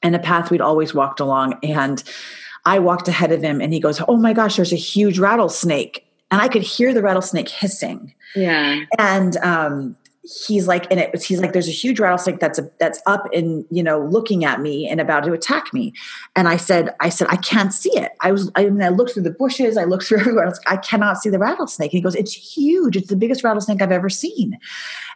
and 0.02 0.14
a 0.14 0.18
path 0.18 0.50
we'd 0.50 0.60
always 0.60 0.92
walked 0.92 1.20
along. 1.20 1.58
And 1.62 2.04
I 2.64 2.78
walked 2.78 3.08
ahead 3.08 3.32
of 3.32 3.42
him, 3.42 3.60
and 3.60 3.72
he 3.72 3.80
goes, 3.80 4.00
"Oh 4.08 4.16
my 4.16 4.32
gosh, 4.32 4.56
there's 4.56 4.72
a 4.72 4.76
huge 4.76 5.18
rattlesnake!" 5.18 6.06
And 6.30 6.40
I 6.40 6.48
could 6.48 6.62
hear 6.62 6.94
the 6.94 7.02
rattlesnake 7.02 7.48
hissing. 7.48 8.14
Yeah. 8.36 8.84
and 8.98 9.36
um 9.38 9.96
he's 10.46 10.68
like 10.68 10.86
and 10.90 11.00
it 11.00 11.10
was 11.12 11.24
he's 11.24 11.40
like 11.40 11.52
there's 11.52 11.68
a 11.68 11.72
huge 11.72 11.98
rattlesnake 11.98 12.38
that's 12.38 12.58
a, 12.58 12.70
that's 12.78 13.00
up 13.06 13.24
and 13.32 13.64
you 13.70 13.82
know 13.82 14.00
looking 14.00 14.44
at 14.44 14.60
me 14.60 14.86
and 14.88 15.00
about 15.00 15.24
to 15.24 15.32
attack 15.32 15.72
me. 15.72 15.92
And 16.36 16.46
i 16.46 16.56
said 16.56 16.94
i 17.00 17.08
said 17.08 17.26
i 17.30 17.36
can't 17.36 17.72
see 17.72 17.90
it. 17.96 18.12
I 18.20 18.32
was 18.32 18.50
i 18.54 18.64
mean 18.64 18.82
i 18.82 18.88
looked 18.90 19.12
through 19.14 19.22
the 19.22 19.30
bushes 19.30 19.76
i 19.76 19.84
looked 19.84 20.04
through 20.06 20.20
everywhere. 20.20 20.44
I 20.44 20.48
was 20.48 20.60
like 20.64 20.78
i 20.78 20.80
cannot 20.80 21.16
see 21.18 21.30
the 21.30 21.38
rattlesnake. 21.38 21.92
And 21.92 21.98
he 21.98 22.02
goes 22.02 22.14
it's 22.14 22.32
huge. 22.32 22.96
It's 22.96 23.08
the 23.08 23.16
biggest 23.16 23.42
rattlesnake 23.42 23.80
i've 23.80 23.92
ever 23.92 24.10
seen. 24.10 24.58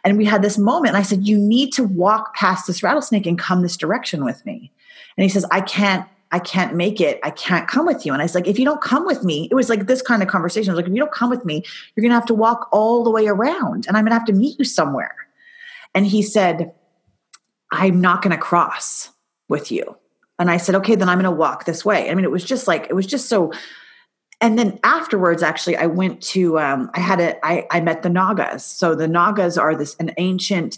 And 0.03 0.17
we 0.17 0.25
had 0.25 0.41
this 0.41 0.57
moment 0.57 0.95
and 0.95 0.97
i 0.97 1.03
said 1.03 1.27
you 1.27 1.37
need 1.37 1.71
to 1.73 1.83
walk 1.83 2.35
past 2.35 2.65
this 2.67 2.81
rattlesnake 2.81 3.27
and 3.27 3.37
come 3.37 3.61
this 3.61 3.77
direction 3.77 4.25
with 4.25 4.43
me. 4.45 4.71
And 5.17 5.23
he 5.23 5.29
says 5.29 5.45
i 5.51 5.61
can't 5.61 6.05
I 6.31 6.39
can't 6.39 6.75
make 6.75 6.99
it. 6.99 7.19
I 7.23 7.29
can't 7.29 7.67
come 7.67 7.85
with 7.85 8.05
you. 8.05 8.11
And 8.11 8.21
I 8.21 8.25
was 8.25 8.35
like, 8.35 8.47
if 8.47 8.57
you 8.57 8.65
don't 8.65 8.81
come 8.81 9.05
with 9.05 9.23
me, 9.23 9.47
it 9.51 9.55
was 9.55 9.69
like 9.69 9.87
this 9.87 10.01
kind 10.01 10.21
of 10.21 10.27
conversation. 10.27 10.69
I 10.69 10.73
was 10.73 10.77
like, 10.77 10.87
if 10.87 10.93
you 10.93 10.99
don't 10.99 11.11
come 11.11 11.29
with 11.29 11.45
me, 11.45 11.63
you're 11.95 12.01
going 12.01 12.09
to 12.09 12.15
have 12.15 12.25
to 12.25 12.33
walk 12.33 12.67
all 12.71 13.03
the 13.03 13.11
way 13.11 13.27
around 13.27 13.85
and 13.87 13.95
I'm 13.95 14.03
going 14.03 14.11
to 14.11 14.17
have 14.17 14.25
to 14.25 14.33
meet 14.33 14.57
you 14.57 14.65
somewhere. 14.65 15.15
And 15.93 16.05
he 16.05 16.21
said, 16.21 16.73
I'm 17.71 18.01
not 18.01 18.21
going 18.21 18.35
to 18.35 18.41
cross 18.41 19.11
with 19.47 19.71
you. 19.71 19.97
And 20.37 20.51
I 20.51 20.57
said, 20.57 20.75
okay, 20.75 20.95
then 20.95 21.07
I'm 21.07 21.19
going 21.19 21.31
to 21.31 21.31
walk 21.31 21.65
this 21.65 21.85
way. 21.85 22.09
I 22.09 22.15
mean, 22.15 22.25
it 22.25 22.31
was 22.31 22.43
just 22.43 22.67
like, 22.67 22.87
it 22.89 22.93
was 22.93 23.05
just 23.05 23.29
so. 23.29 23.53
And 24.41 24.59
then 24.59 24.79
afterwards, 24.83 25.41
actually, 25.41 25.77
I 25.77 25.85
went 25.85 26.21
to, 26.23 26.59
um, 26.59 26.91
I 26.93 26.99
had 26.99 27.21
a, 27.21 27.45
I, 27.45 27.65
I 27.71 27.79
met 27.79 28.03
the 28.03 28.09
Nagas. 28.09 28.65
So 28.65 28.93
the 28.93 29.07
Nagas 29.07 29.57
are 29.57 29.75
this, 29.75 29.95
an 29.95 30.11
ancient, 30.17 30.77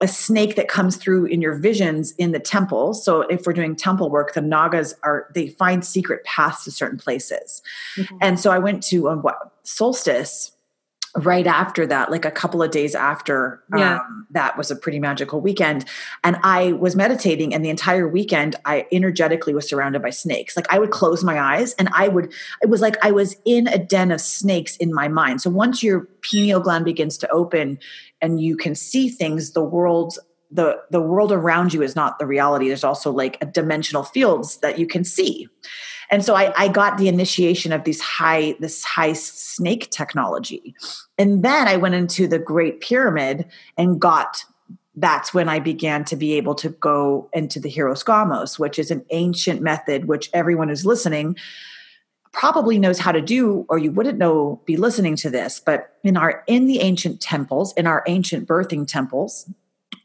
a 0.00 0.06
snake 0.08 0.54
that 0.56 0.68
comes 0.68 0.96
through 0.96 1.24
in 1.26 1.40
your 1.40 1.54
visions 1.56 2.12
in 2.12 2.30
the 2.32 2.38
temple. 2.38 2.94
So 2.94 3.22
if 3.22 3.46
we're 3.46 3.52
doing 3.52 3.74
temple 3.74 4.10
work, 4.10 4.32
the 4.34 4.40
Nagas 4.40 4.94
are, 5.02 5.26
they 5.34 5.48
find 5.48 5.84
secret 5.84 6.22
paths 6.24 6.64
to 6.64 6.70
certain 6.70 6.98
places. 6.98 7.62
Mhm. 7.96 8.18
And 8.20 8.40
so 8.40 8.50
I 8.52 8.58
went 8.58 8.82
to 8.84 9.08
a 9.08 9.20
solstice 9.64 10.52
right 11.16 11.46
after 11.46 11.86
that, 11.86 12.10
like 12.10 12.24
a 12.26 12.30
couple 12.30 12.62
of 12.62 12.70
days 12.70 12.94
after 12.94 13.60
Yeah. 13.76 13.96
um, 13.96 14.26
that 14.30 14.56
was 14.58 14.70
a 14.70 14.76
pretty 14.76 15.00
magical 15.00 15.40
weekend. 15.40 15.86
And 16.22 16.36
I 16.44 16.72
was 16.72 16.94
meditating, 16.94 17.54
and 17.54 17.64
the 17.64 17.70
entire 17.70 18.06
weekend, 18.06 18.56
I 18.66 18.86
energetically 18.92 19.54
was 19.54 19.66
surrounded 19.66 20.02
by 20.02 20.10
snakes. 20.10 20.54
Like 20.54 20.66
I 20.72 20.78
would 20.78 20.90
close 20.90 21.24
my 21.24 21.40
eyes, 21.40 21.74
and 21.78 21.88
I 21.94 22.08
would, 22.08 22.32
it 22.62 22.68
was 22.68 22.82
like 22.82 23.02
I 23.04 23.10
was 23.10 23.34
in 23.46 23.66
a 23.68 23.78
den 23.78 24.12
of 24.12 24.20
snakes 24.20 24.76
in 24.76 24.92
my 24.94 25.08
mind. 25.08 25.40
So 25.40 25.48
once 25.50 25.82
your 25.82 26.06
pineal 26.20 26.60
gland 26.60 26.84
begins 26.84 27.16
to 27.18 27.28
open 27.30 27.78
and 28.20 28.40
you 28.40 28.56
can 28.56 28.74
see 28.74 29.08
things, 29.08 29.52
the 29.52 29.64
world. 29.64 30.18
The, 30.50 30.80
the 30.90 31.02
world 31.02 31.30
around 31.30 31.74
you 31.74 31.82
is 31.82 31.94
not 31.94 32.18
the 32.18 32.24
reality. 32.24 32.68
There's 32.68 32.82
also 32.82 33.12
like 33.12 33.36
a 33.42 33.44
dimensional 33.44 34.02
fields 34.02 34.56
that 34.58 34.78
you 34.78 34.86
can 34.86 35.04
see 35.04 35.46
and 36.10 36.24
so 36.24 36.34
I, 36.34 36.52
I 36.56 36.68
got 36.68 36.98
the 36.98 37.08
initiation 37.08 37.72
of 37.72 37.84
these 37.84 38.00
high 38.00 38.56
this 38.60 38.84
high 38.84 39.12
snake 39.12 39.90
technology 39.90 40.74
and 41.16 41.42
then 41.42 41.68
i 41.68 41.76
went 41.76 41.94
into 41.94 42.26
the 42.26 42.38
great 42.38 42.80
pyramid 42.80 43.46
and 43.76 44.00
got 44.00 44.44
that's 44.96 45.32
when 45.32 45.48
i 45.48 45.58
began 45.58 46.04
to 46.06 46.16
be 46.16 46.34
able 46.34 46.54
to 46.56 46.70
go 46.70 47.28
into 47.32 47.60
the 47.60 47.70
hieros 47.70 48.04
gamos 48.04 48.58
which 48.58 48.78
is 48.78 48.90
an 48.90 49.04
ancient 49.10 49.60
method 49.60 50.06
which 50.06 50.30
everyone 50.32 50.68
who's 50.68 50.86
listening 50.86 51.36
probably 52.32 52.78
knows 52.78 52.98
how 52.98 53.12
to 53.12 53.20
do 53.20 53.66
or 53.68 53.78
you 53.78 53.90
wouldn't 53.90 54.18
know 54.18 54.60
be 54.64 54.76
listening 54.76 55.16
to 55.16 55.30
this 55.30 55.60
but 55.60 55.96
in 56.04 56.16
our 56.16 56.44
in 56.46 56.66
the 56.66 56.80
ancient 56.80 57.20
temples 57.20 57.72
in 57.74 57.86
our 57.86 58.02
ancient 58.06 58.46
birthing 58.46 58.86
temples 58.86 59.50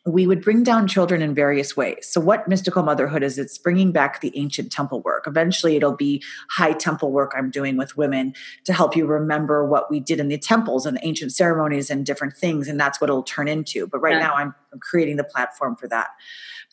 we 0.05 0.27
would 0.27 0.41
bring 0.41 0.63
down 0.63 0.87
children 0.87 1.21
in 1.21 1.33
various 1.33 1.77
ways. 1.77 2.07
So, 2.09 2.19
what 2.19 2.47
mystical 2.47 2.83
motherhood 2.83 3.23
is? 3.23 3.37
It's 3.37 3.57
bringing 3.57 3.93
back 3.93 4.19
the 4.19 4.37
ancient 4.37 4.71
temple 4.71 5.01
work. 5.01 5.23
Eventually, 5.27 5.77
it'll 5.77 5.95
be 5.95 6.21
high 6.49 6.73
temple 6.73 7.11
work 7.11 7.31
I'm 7.35 7.49
doing 7.49 7.77
with 7.77 7.95
women 7.95 8.33
to 8.65 8.73
help 8.73 8.97
you 8.97 9.05
remember 9.05 9.65
what 9.65 9.89
we 9.89 10.01
did 10.01 10.19
in 10.19 10.27
the 10.27 10.37
temples 10.37 10.85
and 10.85 10.99
ancient 11.03 11.31
ceremonies 11.33 11.89
and 11.89 12.05
different 12.05 12.35
things. 12.35 12.67
And 12.67 12.77
that's 12.77 12.99
what 12.99 13.09
it'll 13.09 13.23
turn 13.23 13.47
into. 13.47 13.87
But 13.87 13.99
right 13.99 14.15
Yeah. 14.15 14.27
now, 14.27 14.33
I'm 14.35 14.55
creating 14.81 15.15
the 15.15 15.23
platform 15.23 15.77
for 15.77 15.87
that. 15.87 16.09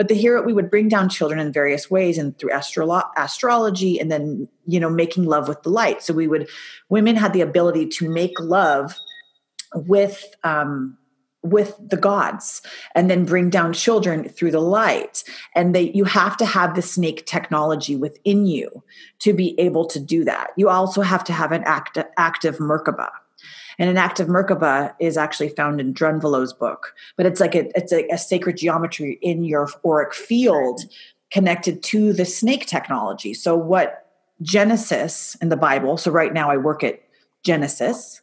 But 0.00 0.08
the 0.08 0.14
hero, 0.14 0.40
we 0.42 0.54
would 0.54 0.70
bring 0.70 0.88
down 0.88 1.10
children 1.10 1.38
in 1.38 1.52
various 1.52 1.90
ways 1.90 2.16
and 2.16 2.34
through 2.38 2.52
astrolo- 2.52 3.10
astrology 3.18 4.00
and 4.00 4.10
then, 4.10 4.48
you 4.64 4.80
know, 4.80 4.88
making 4.88 5.24
love 5.24 5.46
with 5.46 5.62
the 5.62 5.68
light. 5.68 6.02
So, 6.02 6.14
we 6.14 6.26
would, 6.26 6.48
women 6.88 7.16
had 7.16 7.34
the 7.34 7.42
ability 7.42 7.86
to 7.88 8.08
make 8.08 8.32
love 8.40 8.94
with, 9.74 10.24
um, 10.42 10.96
with 11.42 11.76
the 11.86 11.98
gods 11.98 12.62
and 12.94 13.10
then 13.10 13.26
bring 13.26 13.50
down 13.50 13.74
children 13.74 14.26
through 14.26 14.52
the 14.52 14.60
light. 14.60 15.22
And 15.54 15.74
they 15.74 15.90
you 15.92 16.04
have 16.04 16.34
to 16.38 16.46
have 16.46 16.74
the 16.74 16.82
snake 16.82 17.26
technology 17.26 17.94
within 17.94 18.46
you 18.46 18.82
to 19.18 19.34
be 19.34 19.54
able 19.60 19.84
to 19.88 20.00
do 20.00 20.24
that. 20.24 20.52
You 20.56 20.70
also 20.70 21.02
have 21.02 21.24
to 21.24 21.34
have 21.34 21.52
an 21.52 21.62
act, 21.66 21.98
active 22.16 22.56
merkaba 22.56 23.10
and 23.80 23.90
an 23.90 23.96
act 23.96 24.20
of 24.20 24.28
merkaba 24.28 24.94
is 25.00 25.16
actually 25.16 25.48
found 25.48 25.80
in 25.80 25.92
Drunvalo's 25.92 26.52
book 26.52 26.94
but 27.16 27.26
it's 27.26 27.40
like 27.40 27.56
a, 27.56 27.76
it's 27.76 27.92
a, 27.92 28.06
a 28.08 28.18
sacred 28.18 28.56
geometry 28.56 29.18
in 29.22 29.42
your 29.42 29.68
auric 29.84 30.14
field 30.14 30.82
connected 31.32 31.82
to 31.82 32.12
the 32.12 32.24
snake 32.24 32.66
technology 32.66 33.34
so 33.34 33.56
what 33.56 34.06
genesis 34.42 35.36
in 35.42 35.48
the 35.48 35.56
bible 35.56 35.96
so 35.96 36.10
right 36.10 36.32
now 36.32 36.48
i 36.50 36.56
work 36.56 36.84
at 36.84 37.02
genesis 37.44 38.22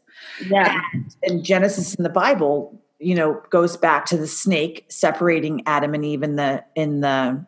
Yeah. 0.49 0.82
and 1.24 1.43
Genesis 1.43 1.95
in 1.95 2.03
the 2.03 2.10
Bible, 2.10 2.80
you 2.99 3.16
know, 3.16 3.41
goes 3.49 3.78
back 3.78 4.05
to 4.08 4.18
the 4.18 4.28
snake 4.28 4.86
separating 4.89 5.62
Adam 5.66 5.93
and 5.93 6.03
Eve 6.03 6.24
in 6.24 6.36
the 6.36 6.64
in 6.76 7.01
the, 7.01 7.45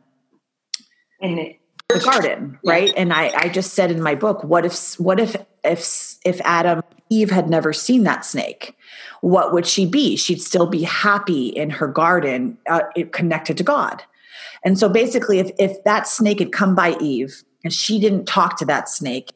in 1.19 1.37
it, 1.37 1.58
the 1.89 1.99
garden, 1.99 2.59
right? 2.63 2.93
And 2.95 3.11
I, 3.11 3.31
I 3.35 3.49
just 3.49 3.73
said 3.73 3.91
in 3.91 4.01
my 4.01 4.15
book, 4.15 4.43
what 4.43 4.65
if 4.65 4.99
what 4.99 5.19
if 5.19 5.35
if 5.63 6.15
if 6.23 6.39
Adam 6.43 6.83
Eve 7.09 7.31
had 7.31 7.49
never 7.49 7.73
seen 7.73 8.03
that 8.03 8.23
snake? 8.23 8.75
What 9.21 9.53
would 9.53 9.65
she 9.65 9.85
be? 9.85 10.15
She'd 10.15 10.41
still 10.41 10.67
be 10.67 10.83
happy 10.83 11.47
in 11.47 11.69
her 11.71 11.87
garden, 11.87 12.57
uh, 12.69 12.81
connected 13.11 13.57
to 13.57 13.63
God. 13.63 14.03
And 14.63 14.77
so 14.77 14.87
basically, 14.87 15.39
if 15.39 15.51
if 15.57 15.83
that 15.83 16.07
snake 16.07 16.39
had 16.39 16.51
come 16.51 16.75
by 16.75 16.95
Eve 16.99 17.43
and 17.63 17.73
she 17.73 17.99
didn't 17.99 18.25
talk 18.25 18.57
to 18.57 18.65
that 18.65 18.89
snake. 18.89 19.31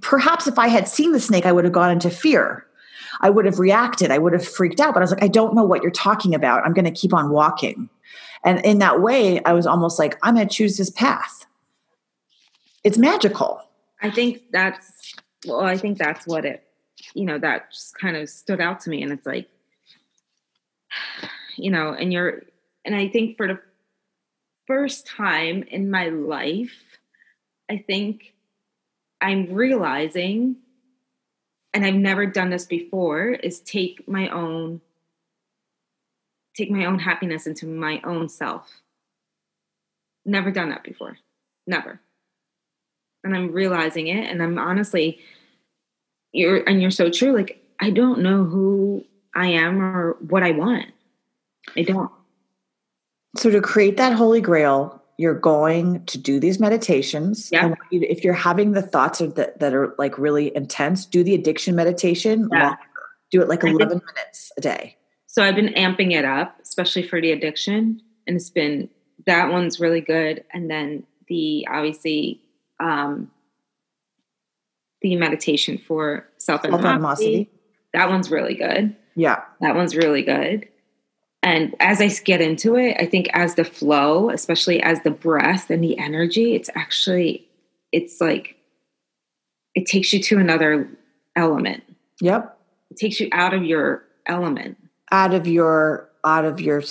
Perhaps 0.00 0.46
if 0.46 0.58
I 0.58 0.68
had 0.68 0.88
seen 0.88 1.12
the 1.12 1.20
snake, 1.20 1.46
I 1.46 1.52
would 1.52 1.64
have 1.64 1.72
gone 1.72 1.90
into 1.90 2.10
fear. 2.10 2.66
I 3.20 3.30
would 3.30 3.44
have 3.44 3.58
reacted. 3.58 4.10
I 4.10 4.18
would 4.18 4.32
have 4.32 4.46
freaked 4.46 4.80
out. 4.80 4.94
But 4.94 5.00
I 5.00 5.04
was 5.04 5.10
like, 5.10 5.22
I 5.22 5.28
don't 5.28 5.54
know 5.54 5.64
what 5.64 5.82
you're 5.82 5.90
talking 5.90 6.34
about. 6.34 6.64
I'm 6.64 6.72
going 6.72 6.84
to 6.84 6.90
keep 6.90 7.12
on 7.12 7.30
walking. 7.30 7.88
And 8.44 8.64
in 8.64 8.78
that 8.78 9.00
way, 9.00 9.42
I 9.44 9.52
was 9.52 9.66
almost 9.66 9.98
like, 9.98 10.18
I'm 10.22 10.34
going 10.34 10.48
to 10.48 10.54
choose 10.54 10.76
this 10.76 10.90
path. 10.90 11.46
It's 12.88 12.96
magical. 12.96 13.60
I 14.00 14.10
think 14.10 14.44
that's, 14.50 15.14
well, 15.46 15.60
I 15.60 15.76
think 15.76 15.98
that's 15.98 16.26
what 16.26 16.46
it, 16.46 16.64
you 17.12 17.26
know, 17.26 17.38
that 17.38 17.70
just 17.70 17.98
kind 17.98 18.16
of 18.16 18.30
stood 18.30 18.62
out 18.62 18.80
to 18.80 18.90
me. 18.90 19.02
And 19.02 19.12
it's 19.12 19.26
like, 19.26 19.46
you 21.58 21.70
know, 21.70 21.92
and 21.92 22.10
you're, 22.14 22.44
and 22.86 22.96
I 22.96 23.08
think 23.08 23.36
for 23.36 23.46
the 23.46 23.60
first 24.66 25.06
time 25.06 25.64
in 25.64 25.90
my 25.90 26.08
life, 26.08 26.80
I 27.70 27.84
think 27.86 28.32
I'm 29.20 29.52
realizing, 29.52 30.56
and 31.74 31.84
I've 31.84 31.92
never 31.92 32.24
done 32.24 32.48
this 32.48 32.64
before, 32.64 33.28
is 33.28 33.60
take 33.60 34.08
my 34.08 34.30
own 34.30 34.80
take 36.54 36.70
my 36.70 36.86
own 36.86 37.00
happiness 37.00 37.46
into 37.46 37.66
my 37.66 38.00
own 38.02 38.30
self. 38.30 38.80
Never 40.24 40.50
done 40.50 40.70
that 40.70 40.84
before. 40.84 41.18
Never. 41.66 42.00
And 43.28 43.36
I'm 43.36 43.52
realizing 43.52 44.06
it 44.06 44.30
and 44.30 44.42
I'm 44.42 44.58
honestly 44.58 45.20
you're 46.32 46.66
and 46.66 46.80
you're 46.80 46.90
so 46.90 47.10
true 47.10 47.34
like 47.34 47.62
I 47.78 47.90
don't 47.90 48.20
know 48.20 48.44
who 48.44 49.04
I 49.34 49.48
am 49.48 49.80
or 49.82 50.16
what 50.20 50.42
I 50.42 50.52
want. 50.52 50.86
I 51.76 51.82
don't. 51.82 52.10
So 53.36 53.50
to 53.50 53.60
create 53.60 53.98
that 53.98 54.14
holy 54.14 54.40
grail, 54.40 55.02
you're 55.18 55.38
going 55.38 56.04
to 56.06 56.16
do 56.16 56.40
these 56.40 56.58
meditations. 56.58 57.50
Yeah. 57.52 57.74
if 57.90 58.24
you're 58.24 58.32
having 58.32 58.72
the 58.72 58.82
thoughts 58.82 59.18
that, 59.18 59.60
that 59.60 59.74
are 59.74 59.94
like 59.98 60.16
really 60.16 60.54
intense, 60.56 61.04
do 61.04 61.22
the 61.22 61.34
addiction 61.34 61.76
meditation 61.76 62.48
yeah. 62.50 62.68
longer. 62.68 62.78
Do 63.30 63.42
it 63.42 63.48
like 63.48 63.62
11 63.62 63.88
minutes 63.88 64.50
a 64.56 64.60
day. 64.62 64.96
So 65.26 65.42
I've 65.42 65.54
been 65.54 65.74
amping 65.74 66.12
it 66.14 66.24
up, 66.24 66.58
especially 66.62 67.02
for 67.02 67.20
the 67.20 67.32
addiction. 67.32 68.00
And 68.26 68.36
it's 68.36 68.48
been, 68.48 68.88
that 69.26 69.52
one's 69.52 69.78
really 69.78 70.00
good. 70.00 70.44
And 70.54 70.70
then 70.70 71.04
the, 71.28 71.66
obviously, 71.70 72.40
um, 72.80 73.30
the 75.02 75.16
meditation 75.16 75.78
for 75.78 76.28
self 76.38 76.64
animosity. 76.64 77.50
That 77.94 78.10
one's 78.10 78.30
really 78.30 78.54
good. 78.54 78.94
Yeah. 79.16 79.42
That 79.60 79.74
one's 79.74 79.96
really 79.96 80.22
good 80.22 80.68
and 81.42 81.74
as 81.78 82.00
I 82.00 82.08
get 82.24 82.40
into 82.40 82.76
it, 82.76 82.96
I 82.98 83.06
think 83.06 83.28
as 83.32 83.54
the 83.54 83.64
flow, 83.64 84.30
especially 84.30 84.82
as 84.82 85.02
the 85.02 85.10
breath 85.10 85.70
and 85.70 85.82
the 85.82 85.96
energy, 85.98 86.54
it's 86.54 86.68
actually, 86.74 87.48
it's 87.92 88.20
like, 88.20 88.56
it 89.74 89.86
takes 89.86 90.12
you 90.12 90.20
to 90.24 90.38
another 90.38 90.88
element. 91.36 91.84
Yep. 92.20 92.58
It 92.90 92.96
takes 92.96 93.20
you 93.20 93.28
out 93.30 93.54
of 93.54 93.64
your 93.64 94.02
element. 94.26 94.76
Out 95.12 95.32
of 95.32 95.46
your, 95.46 96.10
out 96.24 96.44
of 96.44 96.60
your 96.60 96.82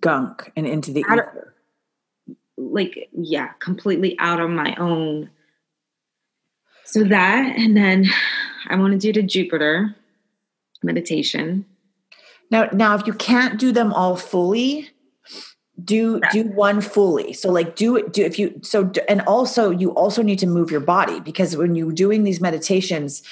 gunk 0.00 0.52
and 0.56 0.66
into 0.66 0.92
the 0.92 1.04
out 1.08 1.18
ether. 1.18 1.54
Of, 2.28 2.36
like, 2.56 3.08
yeah, 3.12 3.48
completely 3.58 4.16
out 4.20 4.40
of 4.40 4.50
my 4.50 4.74
own. 4.76 5.30
So 6.86 7.04
that, 7.04 7.56
and 7.56 7.76
then 7.76 8.06
I 8.68 8.76
want 8.76 8.92
to 8.92 8.98
do 8.98 9.12
the 9.12 9.26
Jupiter 9.26 9.94
meditation 10.82 11.66
now, 12.50 12.68
now, 12.72 12.94
if 12.94 13.06
you 13.06 13.12
can't 13.12 13.58
do 13.58 13.72
them 13.72 13.92
all 13.92 14.16
fully, 14.16 14.90
do 15.82 16.20
do 16.32 16.44
one 16.44 16.80
fully. 16.80 17.32
So, 17.32 17.50
like, 17.50 17.76
do 17.76 17.96
it. 17.96 18.12
Do 18.12 18.24
if 18.24 18.38
you 18.38 18.58
so, 18.62 18.90
and 19.08 19.20
also 19.22 19.70
you 19.70 19.90
also 19.90 20.22
need 20.22 20.38
to 20.40 20.46
move 20.46 20.70
your 20.70 20.80
body 20.80 21.20
because 21.20 21.56
when 21.56 21.74
you're 21.74 21.92
doing 21.92 22.22
these 22.22 22.40
meditations, 22.40 23.22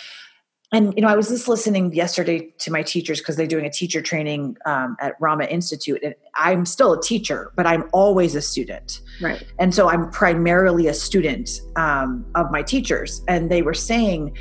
and 0.74 0.92
you 0.96 1.02
know, 1.02 1.08
I 1.08 1.14
was 1.14 1.28
just 1.28 1.46
listening 1.46 1.92
yesterday 1.92 2.52
to 2.58 2.72
my 2.72 2.82
teachers 2.82 3.20
because 3.20 3.36
they're 3.36 3.46
doing 3.46 3.64
a 3.64 3.70
teacher 3.70 4.02
training 4.02 4.56
um, 4.66 4.96
at 5.00 5.14
Rama 5.20 5.44
Institute, 5.44 6.00
and 6.02 6.16
I'm 6.34 6.66
still 6.66 6.92
a 6.92 7.00
teacher, 7.00 7.52
but 7.54 7.64
I'm 7.64 7.84
always 7.92 8.34
a 8.34 8.42
student, 8.42 9.00
right? 9.22 9.40
And 9.60 9.72
so 9.72 9.88
I'm 9.88 10.10
primarily 10.10 10.88
a 10.88 10.94
student 10.94 11.48
um, 11.76 12.26
of 12.34 12.50
my 12.50 12.60
teachers, 12.60 13.22
and 13.28 13.52
they 13.52 13.62
were 13.62 13.72
saying 13.72 14.36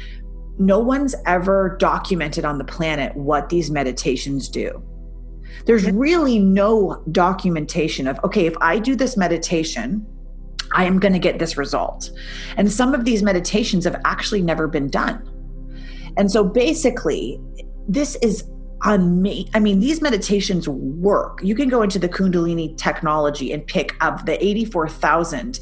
no 0.58 0.80
one's 0.80 1.14
ever 1.28 1.78
documented 1.80 2.46
on 2.46 2.58
the 2.58 2.66
planet 2.66 3.16
what 3.16 3.50
these 3.50 3.70
meditations 3.70 4.50
do. 4.50 4.84
There's 5.68 5.90
really 5.92 6.40
no 6.40 7.04
documentation 7.12 8.08
of, 8.08 8.20
okay, 8.24 8.48
if 8.48 8.56
I 8.60 8.80
do 8.80 8.96
this 8.96 9.16
meditation, 9.16 10.04
I 10.72 10.86
am 10.86 10.98
going 11.00 11.14
to 11.14 11.20
get 11.20 11.38
this 11.38 11.58
result. 11.58 12.10
And 12.58 12.72
some 12.72 12.96
of 12.96 13.06
these 13.06 13.22
meditations 13.22 13.84
have 13.86 14.02
actually 14.04 14.42
never 14.42 14.68
been 14.68 14.90
done. 14.90 15.30
And 16.18 16.32
so 16.32 16.44
basically, 16.44 17.40
this 17.88 18.16
is 18.18 18.44
on 18.84 19.22
me. 19.22 19.50
I 19.54 19.60
mean, 19.60 19.80
these 19.80 20.02
meditations 20.02 20.68
work. 20.68 21.40
You 21.42 21.56
can 21.56 21.70
go 21.70 21.82
into 21.82 22.00
the 22.00 22.10
Kundalini 22.10 22.76
technology 22.78 23.52
and 23.52 23.66
pick 23.66 23.96
up 24.02 24.26
the 24.26 24.44
84,000 24.44 25.60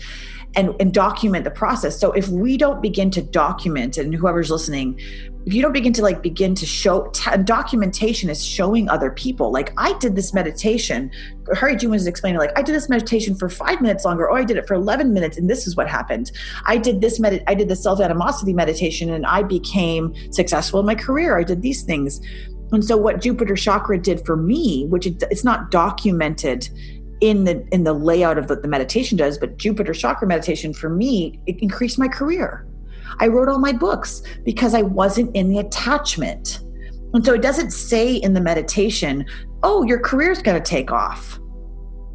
and, 0.56 0.76
and 0.80 0.94
document 0.94 1.44
the 1.44 1.52
process. 1.52 2.00
So 2.00 2.12
if 2.12 2.28
we 2.28 2.58
don't 2.58 2.82
begin 2.82 3.10
to 3.12 3.22
document, 3.22 3.98
and 3.98 4.14
whoever's 4.14 4.52
listening, 4.52 5.00
if 5.46 5.54
you 5.54 5.62
don't 5.62 5.74
begin 5.74 5.94
to 5.94 6.02
like 6.02 6.22
begin 6.22 6.54
to 6.56 6.66
show 6.66 7.08
t- 7.08 7.32
documentation 7.44 8.30
is 8.30 8.44
showing 8.44 8.90
other 8.90 9.12
people. 9.12 9.52
Like 9.52 9.74
i 9.78 9.98
did 10.00 10.16
this 10.16 10.34
meditation 10.34 11.12
harry 11.56 11.76
june 11.76 11.92
was 11.92 12.08
explaining 12.08 12.40
like 12.40 12.58
i 12.58 12.62
did 12.62 12.74
this 12.74 12.88
meditation 12.90 13.36
for 13.36 13.50
five 13.50 13.82
minutes 13.82 14.06
longer 14.06 14.30
or 14.30 14.38
i 14.38 14.44
did 14.44 14.58
it 14.58 14.68
for 14.68 14.76
11 14.76 15.12
minutes 15.14 15.38
and 15.38 15.50
this 15.50 15.68
is 15.68 15.76
what 15.76 15.88
happened. 15.88 16.32
I 16.66 16.78
did 16.78 17.02
this 17.02 17.20
med- 17.20 17.44
i 17.48 17.56
did 17.56 17.68
the 17.70 17.76
self-animosity 17.76 18.54
meditation 18.54 19.12
and 19.12 19.26
i 19.26 19.44
became 19.44 20.14
successful 20.32 20.80
in 20.80 20.86
my 20.86 20.96
career. 20.96 21.38
I 21.38 21.44
did 21.44 21.62
these 21.62 21.84
things. 21.84 22.22
And 22.72 22.84
so 22.84 22.96
what 22.96 23.22
jupiter 23.22 23.56
chakra 23.56 23.98
did 24.02 24.26
for 24.26 24.38
me 24.38 24.86
which 24.86 25.06
it, 25.06 25.24
it's 25.32 25.44
not 25.44 25.72
documented 25.72 26.70
in 27.20 27.44
the 27.44 27.68
in 27.72 27.84
the 27.84 27.94
layout 27.94 28.38
of 28.38 28.50
what 28.50 28.62
the 28.62 28.68
meditation 28.68 29.18
does 29.18 29.38
but 29.38 29.58
jupiter 29.58 29.94
chakra 29.94 30.28
meditation 30.28 30.74
for 30.74 30.90
me 30.90 31.40
it 31.46 31.62
increased 31.62 32.00
my 32.00 32.08
career 32.08 32.66
i 33.20 33.28
wrote 33.28 33.50
all 33.50 33.60
my 33.60 33.72
books 33.72 34.22
because 34.44 34.74
i 34.74 34.82
wasn't 34.82 35.34
in 35.36 35.50
the 35.50 35.60
attachment. 35.60 36.60
And 37.14 37.26
so 37.26 37.34
it 37.34 37.42
doesn't 37.42 37.72
say 37.72 38.16
in 38.16 38.34
the 38.34 38.42
meditation 38.42 39.26
oh 39.64 39.84
your 39.84 40.00
career's 40.00 40.42
going 40.42 40.62
to 40.62 40.70
take 40.70 40.92
off. 40.92 41.40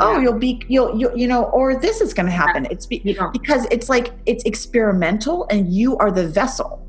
Oh 0.01 0.19
you'll 0.21 0.39
be 0.39 0.63
you'll, 0.69 0.99
you 0.99 1.11
you 1.15 1.27
know 1.27 1.45
or 1.45 1.79
this 1.79 2.01
is 2.01 2.13
going 2.13 2.27
to 2.27 2.33
happen 2.33 2.67
it's 2.71 2.87
be, 2.87 2.99
because 3.33 3.67
it's 3.71 3.89
like 3.89 4.13
it's 4.27 4.45
experimental 4.45 5.47
and 5.51 5.73
you 5.73 5.97
are 5.99 6.11
the 6.11 6.27
vessel. 6.29 6.87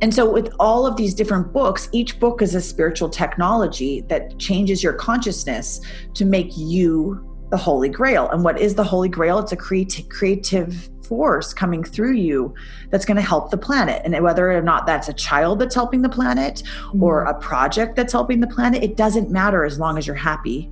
And 0.00 0.14
so, 0.14 0.30
with 0.30 0.52
all 0.60 0.86
of 0.86 0.96
these 0.96 1.12
different 1.12 1.52
books, 1.52 1.88
each 1.92 2.20
book 2.20 2.40
is 2.40 2.54
a 2.54 2.60
spiritual 2.60 3.08
technology 3.08 4.02
that 4.02 4.38
changes 4.38 4.82
your 4.82 4.92
consciousness 4.92 5.80
to 6.14 6.24
make 6.24 6.56
you 6.56 7.24
the 7.50 7.56
Holy 7.56 7.88
Grail. 7.88 8.28
And 8.28 8.44
what 8.44 8.60
is 8.60 8.74
the 8.74 8.84
Holy 8.84 9.08
Grail? 9.08 9.38
It's 9.40 9.52
a 9.52 9.56
creative, 9.56 10.08
creative 10.08 10.88
force 11.08 11.54
coming 11.54 11.82
through 11.82 12.12
you 12.12 12.54
that's 12.90 13.04
going 13.04 13.16
to 13.16 13.22
help 13.22 13.50
the 13.50 13.56
planet. 13.56 14.02
And 14.04 14.20
whether 14.22 14.52
or 14.52 14.62
not 14.62 14.86
that's 14.86 15.08
a 15.08 15.12
child 15.12 15.58
that's 15.58 15.74
helping 15.74 16.02
the 16.02 16.08
planet 16.08 16.62
mm-hmm. 16.64 17.02
or 17.02 17.24
a 17.24 17.38
project 17.38 17.96
that's 17.96 18.12
helping 18.12 18.40
the 18.40 18.46
planet, 18.46 18.82
it 18.82 18.96
doesn't 18.96 19.30
matter 19.30 19.64
as 19.64 19.78
long 19.78 19.98
as 19.98 20.06
you're 20.06 20.16
happy. 20.16 20.70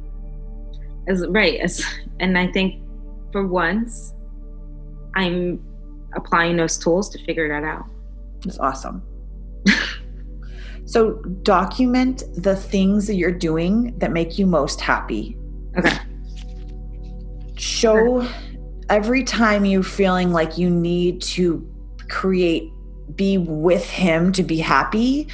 As, 1.08 1.26
right. 1.28 1.58
As, 1.60 1.82
and 2.20 2.36
I 2.36 2.50
think 2.52 2.82
for 3.32 3.46
once, 3.46 4.14
I'm 5.14 5.64
applying 6.14 6.56
those 6.56 6.76
tools 6.78 7.08
to 7.10 7.24
figure 7.24 7.48
that 7.48 7.64
out. 7.64 7.84
It's 8.44 8.58
awesome. 8.58 9.02
so 10.84 11.14
document 11.42 12.24
the 12.34 12.54
things 12.54 13.06
that 13.06 13.14
you're 13.14 13.32
doing 13.32 13.98
that 13.98 14.12
make 14.12 14.38
you 14.38 14.46
most 14.46 14.80
happy. 14.80 15.36
Okay. 15.78 15.96
Show 17.56 18.28
every 18.88 19.24
time 19.24 19.64
you're 19.64 19.82
feeling 19.82 20.32
like 20.32 20.58
you 20.58 20.70
need 20.70 21.20
to 21.20 21.66
create, 22.08 22.72
be 23.14 23.38
with 23.38 23.88
him 23.88 24.32
to 24.32 24.42
be 24.42 24.58
happy, 24.58 25.28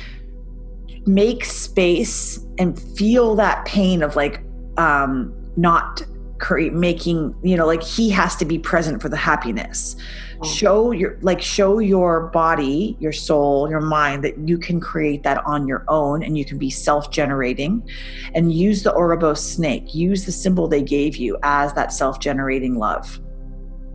make 1.06 1.44
space 1.44 2.38
and 2.58 2.80
feel 2.96 3.34
that 3.34 3.64
pain 3.64 4.02
of 4.02 4.14
like 4.14 4.40
um 4.76 5.34
not 5.56 6.00
create 6.38 6.72
making 6.72 7.34
you 7.42 7.56
know 7.56 7.66
like 7.66 7.82
he 7.82 8.08
has 8.08 8.36
to 8.36 8.44
be 8.44 8.58
present 8.58 9.02
for 9.02 9.08
the 9.08 9.16
happiness. 9.16 9.96
Oh. 10.40 10.46
show 10.46 10.90
your 10.90 11.18
like 11.20 11.40
show 11.40 11.78
your 11.78 12.28
body 12.28 12.96
your 12.98 13.12
soul 13.12 13.70
your 13.70 13.80
mind 13.80 14.24
that 14.24 14.36
you 14.38 14.58
can 14.58 14.80
create 14.80 15.22
that 15.22 15.44
on 15.46 15.68
your 15.68 15.84
own 15.86 16.22
and 16.24 16.36
you 16.36 16.44
can 16.44 16.58
be 16.58 16.68
self-generating 16.68 17.88
and 18.34 18.52
use 18.52 18.82
the 18.82 18.92
Ouroboros 18.92 19.44
snake. 19.44 19.94
Use 19.94 20.24
the 20.24 20.32
symbol 20.32 20.68
they 20.68 20.82
gave 20.82 21.16
you 21.16 21.38
as 21.42 21.72
that 21.74 21.92
self-generating 21.92 22.76
love 22.76 23.20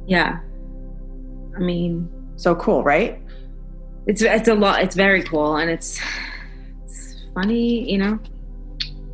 yeah 0.07 0.39
i 1.55 1.59
mean 1.59 2.09
so 2.35 2.55
cool 2.55 2.83
right 2.83 3.21
it's 4.07 4.21
it's 4.21 4.47
a 4.47 4.55
lot 4.55 4.81
it's 4.81 4.95
very 4.95 5.21
cool 5.23 5.57
and 5.57 5.69
it's 5.69 5.99
it's 6.85 7.25
funny 7.33 7.89
you 7.89 7.97
know 7.97 8.19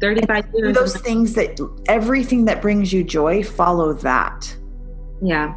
35 0.04 0.46
years. 0.54 0.76
Those 0.76 0.98
things 0.98 1.34
that 1.36 1.58
everything 1.88 2.44
that 2.44 2.62
brings 2.62 2.92
you 2.92 3.06
joy, 3.06 3.42
follow 3.42 3.94
that. 3.94 4.54
Yeah. 5.22 5.56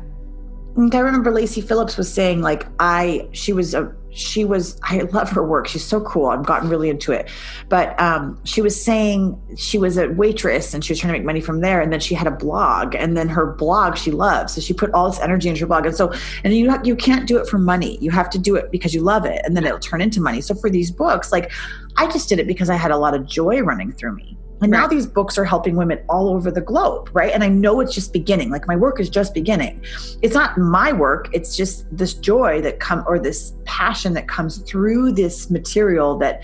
I 0.78 0.98
remember 0.98 1.32
Lacy 1.32 1.60
Phillips 1.60 1.96
was 1.96 2.12
saying 2.12 2.42
like 2.42 2.64
I 2.78 3.28
she 3.32 3.52
was 3.52 3.74
a 3.74 3.92
she 4.16 4.46
was 4.46 4.80
I 4.82 5.00
love 5.12 5.30
her 5.30 5.46
work. 5.46 5.68
She's 5.68 5.84
so 5.84 6.00
cool. 6.00 6.26
I've 6.28 6.46
gotten 6.46 6.70
really 6.70 6.88
into 6.88 7.12
it. 7.12 7.30
But 7.68 7.98
um, 8.00 8.40
she 8.44 8.62
was 8.62 8.82
saying 8.82 9.38
she 9.56 9.76
was 9.78 9.98
a 9.98 10.08
waitress 10.08 10.72
and 10.72 10.82
she 10.82 10.92
was 10.92 11.00
trying 11.00 11.12
to 11.12 11.18
make 11.18 11.26
money 11.26 11.40
from 11.40 11.60
there. 11.60 11.80
And 11.80 11.92
then 11.92 12.00
she 12.00 12.14
had 12.14 12.26
a 12.26 12.30
blog, 12.30 12.94
and 12.94 13.16
then 13.16 13.28
her 13.28 13.46
blog 13.46 13.96
she 13.96 14.10
loves. 14.10 14.54
So 14.54 14.60
she 14.60 14.72
put 14.72 14.90
all 14.92 15.10
this 15.10 15.20
energy 15.20 15.48
into 15.48 15.60
her 15.60 15.66
blog. 15.66 15.84
And 15.84 15.94
so 15.94 16.12
and 16.44 16.54
you 16.54 16.74
you 16.82 16.96
can't 16.96 17.28
do 17.28 17.38
it 17.38 17.46
for 17.46 17.58
money. 17.58 17.98
You 18.00 18.10
have 18.10 18.30
to 18.30 18.38
do 18.38 18.56
it 18.56 18.70
because 18.70 18.94
you 18.94 19.02
love 19.02 19.26
it, 19.26 19.42
and 19.44 19.56
then 19.56 19.64
it'll 19.64 19.78
turn 19.78 20.00
into 20.00 20.20
money. 20.20 20.40
So 20.40 20.54
for 20.54 20.70
these 20.70 20.90
books, 20.90 21.30
like 21.30 21.52
I 21.98 22.06
just 22.06 22.28
did 22.28 22.38
it 22.38 22.46
because 22.46 22.70
I 22.70 22.76
had 22.76 22.90
a 22.90 22.96
lot 22.96 23.14
of 23.14 23.26
joy 23.26 23.60
running 23.60 23.92
through 23.92 24.14
me. 24.14 24.35
And 24.62 24.72
right. 24.72 24.80
now 24.80 24.86
these 24.86 25.06
books 25.06 25.36
are 25.36 25.44
helping 25.44 25.76
women 25.76 26.02
all 26.08 26.30
over 26.30 26.50
the 26.50 26.62
globe, 26.62 27.10
right? 27.12 27.30
And 27.32 27.44
I 27.44 27.48
know 27.48 27.80
it's 27.80 27.94
just 27.94 28.12
beginning. 28.12 28.50
Like 28.50 28.66
my 28.66 28.76
work 28.76 28.98
is 29.00 29.10
just 29.10 29.34
beginning. 29.34 29.84
It's 30.22 30.34
not 30.34 30.56
my 30.56 30.92
work, 30.92 31.28
it's 31.32 31.56
just 31.56 31.84
this 31.94 32.14
joy 32.14 32.62
that 32.62 32.80
come 32.80 33.04
or 33.06 33.18
this 33.18 33.52
passion 33.64 34.14
that 34.14 34.28
comes 34.28 34.58
through 34.58 35.12
this 35.12 35.50
material 35.50 36.16
that 36.18 36.42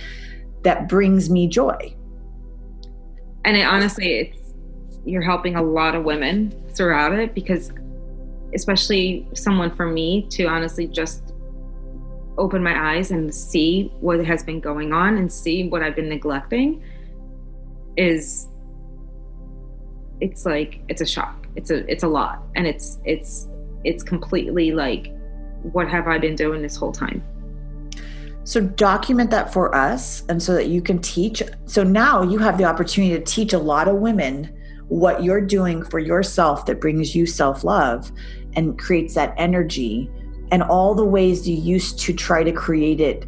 that 0.62 0.88
brings 0.88 1.30
me 1.30 1.48
joy. 1.48 1.96
And 3.44 3.56
it, 3.56 3.62
honestly, 3.62 4.18
it's 4.18 4.54
you're 5.04 5.22
helping 5.22 5.56
a 5.56 5.62
lot 5.62 5.94
of 5.94 6.04
women 6.04 6.54
throughout 6.74 7.12
it 7.12 7.34
because 7.34 7.72
especially 8.54 9.26
someone 9.32 9.74
for 9.74 9.86
me 9.86 10.26
to 10.30 10.44
honestly 10.44 10.86
just 10.86 11.32
open 12.38 12.62
my 12.62 12.94
eyes 12.94 13.10
and 13.10 13.34
see 13.34 13.92
what 14.00 14.24
has 14.24 14.42
been 14.42 14.60
going 14.60 14.92
on 14.92 15.16
and 15.16 15.32
see 15.32 15.68
what 15.68 15.82
I've 15.82 15.96
been 15.96 16.08
neglecting 16.08 16.82
is 17.96 18.48
it's 20.20 20.46
like 20.46 20.80
it's 20.88 21.00
a 21.00 21.06
shock. 21.06 21.46
It's 21.56 21.70
a 21.70 21.90
it's 21.90 22.04
a 22.04 22.08
lot. 22.08 22.42
And 22.54 22.66
it's 22.66 22.98
it's 23.04 23.48
it's 23.84 24.02
completely 24.02 24.72
like 24.72 25.12
what 25.72 25.88
have 25.88 26.08
i 26.08 26.18
been 26.18 26.34
doing 26.34 26.62
this 26.62 26.76
whole 26.76 26.92
time? 26.92 27.22
So 28.44 28.60
document 28.60 29.30
that 29.30 29.52
for 29.52 29.74
us 29.74 30.24
and 30.28 30.42
so 30.42 30.54
that 30.54 30.66
you 30.66 30.82
can 30.82 30.98
teach 31.00 31.42
so 31.66 31.84
now 31.84 32.22
you 32.22 32.38
have 32.38 32.58
the 32.58 32.64
opportunity 32.64 33.16
to 33.16 33.24
teach 33.24 33.52
a 33.52 33.58
lot 33.58 33.86
of 33.86 33.96
women 33.96 34.52
what 34.88 35.22
you're 35.22 35.40
doing 35.40 35.84
for 35.84 36.00
yourself 36.00 36.66
that 36.66 36.80
brings 36.80 37.14
you 37.14 37.24
self-love 37.24 38.10
and 38.54 38.78
creates 38.78 39.14
that 39.14 39.32
energy 39.36 40.10
and 40.50 40.62
all 40.62 40.94
the 40.94 41.04
ways 41.04 41.48
you 41.48 41.56
used 41.56 41.98
to 42.00 42.12
try 42.12 42.42
to 42.42 42.52
create 42.52 43.00
it 43.00 43.24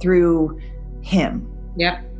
through 0.00 0.58
him. 1.02 1.50
Yep 1.76 2.13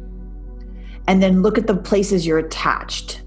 and 1.09 1.23
then 1.23 1.43
look 1.43 1.59
at 1.59 1.67
the 1.67 1.77
places 1.77 2.27
you're 2.27 2.39
attached. 2.39 3.23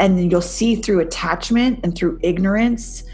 And 0.00 0.30
you'll 0.30 0.40
see 0.40 0.76
through 0.76 1.00
attachment 1.00 1.80
and 1.82 1.94
through 1.94 2.18
ignorance 2.22 3.04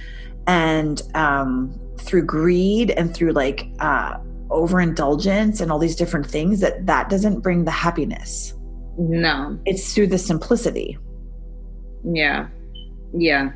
and 0.46 1.02
um, 1.14 1.78
through 1.98 2.24
greed 2.24 2.90
and 2.92 3.12
through 3.14 3.32
like 3.32 3.68
uh, 3.80 4.18
overindulgence 4.50 5.60
and 5.60 5.72
all 5.72 5.78
these 5.78 5.96
different 5.96 6.26
things 6.26 6.60
that 6.60 6.86
that 6.86 7.08
doesn't 7.08 7.40
bring 7.40 7.64
the 7.64 7.70
happiness. 7.70 8.54
No. 8.96 9.58
It's 9.66 9.94
through 9.94 10.08
the 10.08 10.18
simplicity. 10.18 10.98
Yeah. 12.04 12.48
Yeah. 13.12 13.52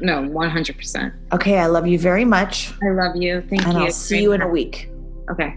No 0.00 0.22
100% 0.22 1.12
okay 1.32 1.58
i 1.58 1.66
love 1.66 1.86
you 1.86 1.98
very 2.00 2.24
much. 2.24 2.72
I 2.82 2.90
love 2.90 3.14
you. 3.14 3.42
Thank 3.48 3.64
and 3.66 3.78
you. 3.78 3.84
I'll 3.84 3.92
see 3.92 4.22
you 4.22 4.32
in 4.32 4.42
a 4.42 4.48
week. 4.48 4.90
Okay. 5.30 5.56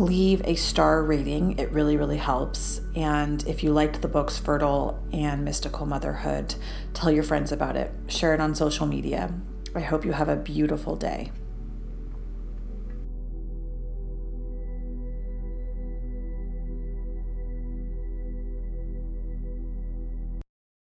leave 0.01 0.41
a 0.45 0.55
star 0.55 1.03
rating. 1.03 1.57
It 1.57 1.71
really, 1.71 1.95
really 1.95 2.17
helps. 2.17 2.81
And 2.95 3.45
if 3.47 3.63
you 3.63 3.71
liked 3.71 4.01
the 4.01 4.07
books 4.07 4.37
Fertile 4.37 5.01
and 5.13 5.45
Mystical 5.45 5.85
Motherhood, 5.85 6.55
tell 6.93 7.11
your 7.11 7.23
friends 7.23 7.51
about 7.51 7.75
it. 7.75 7.91
Share 8.07 8.33
it 8.33 8.41
on 8.41 8.55
social 8.55 8.85
media. 8.85 9.33
I 9.75 9.81
hope 9.81 10.03
you 10.03 10.11
have 10.11 10.29
a 10.29 10.35
beautiful 10.35 10.95
day. 10.95 11.31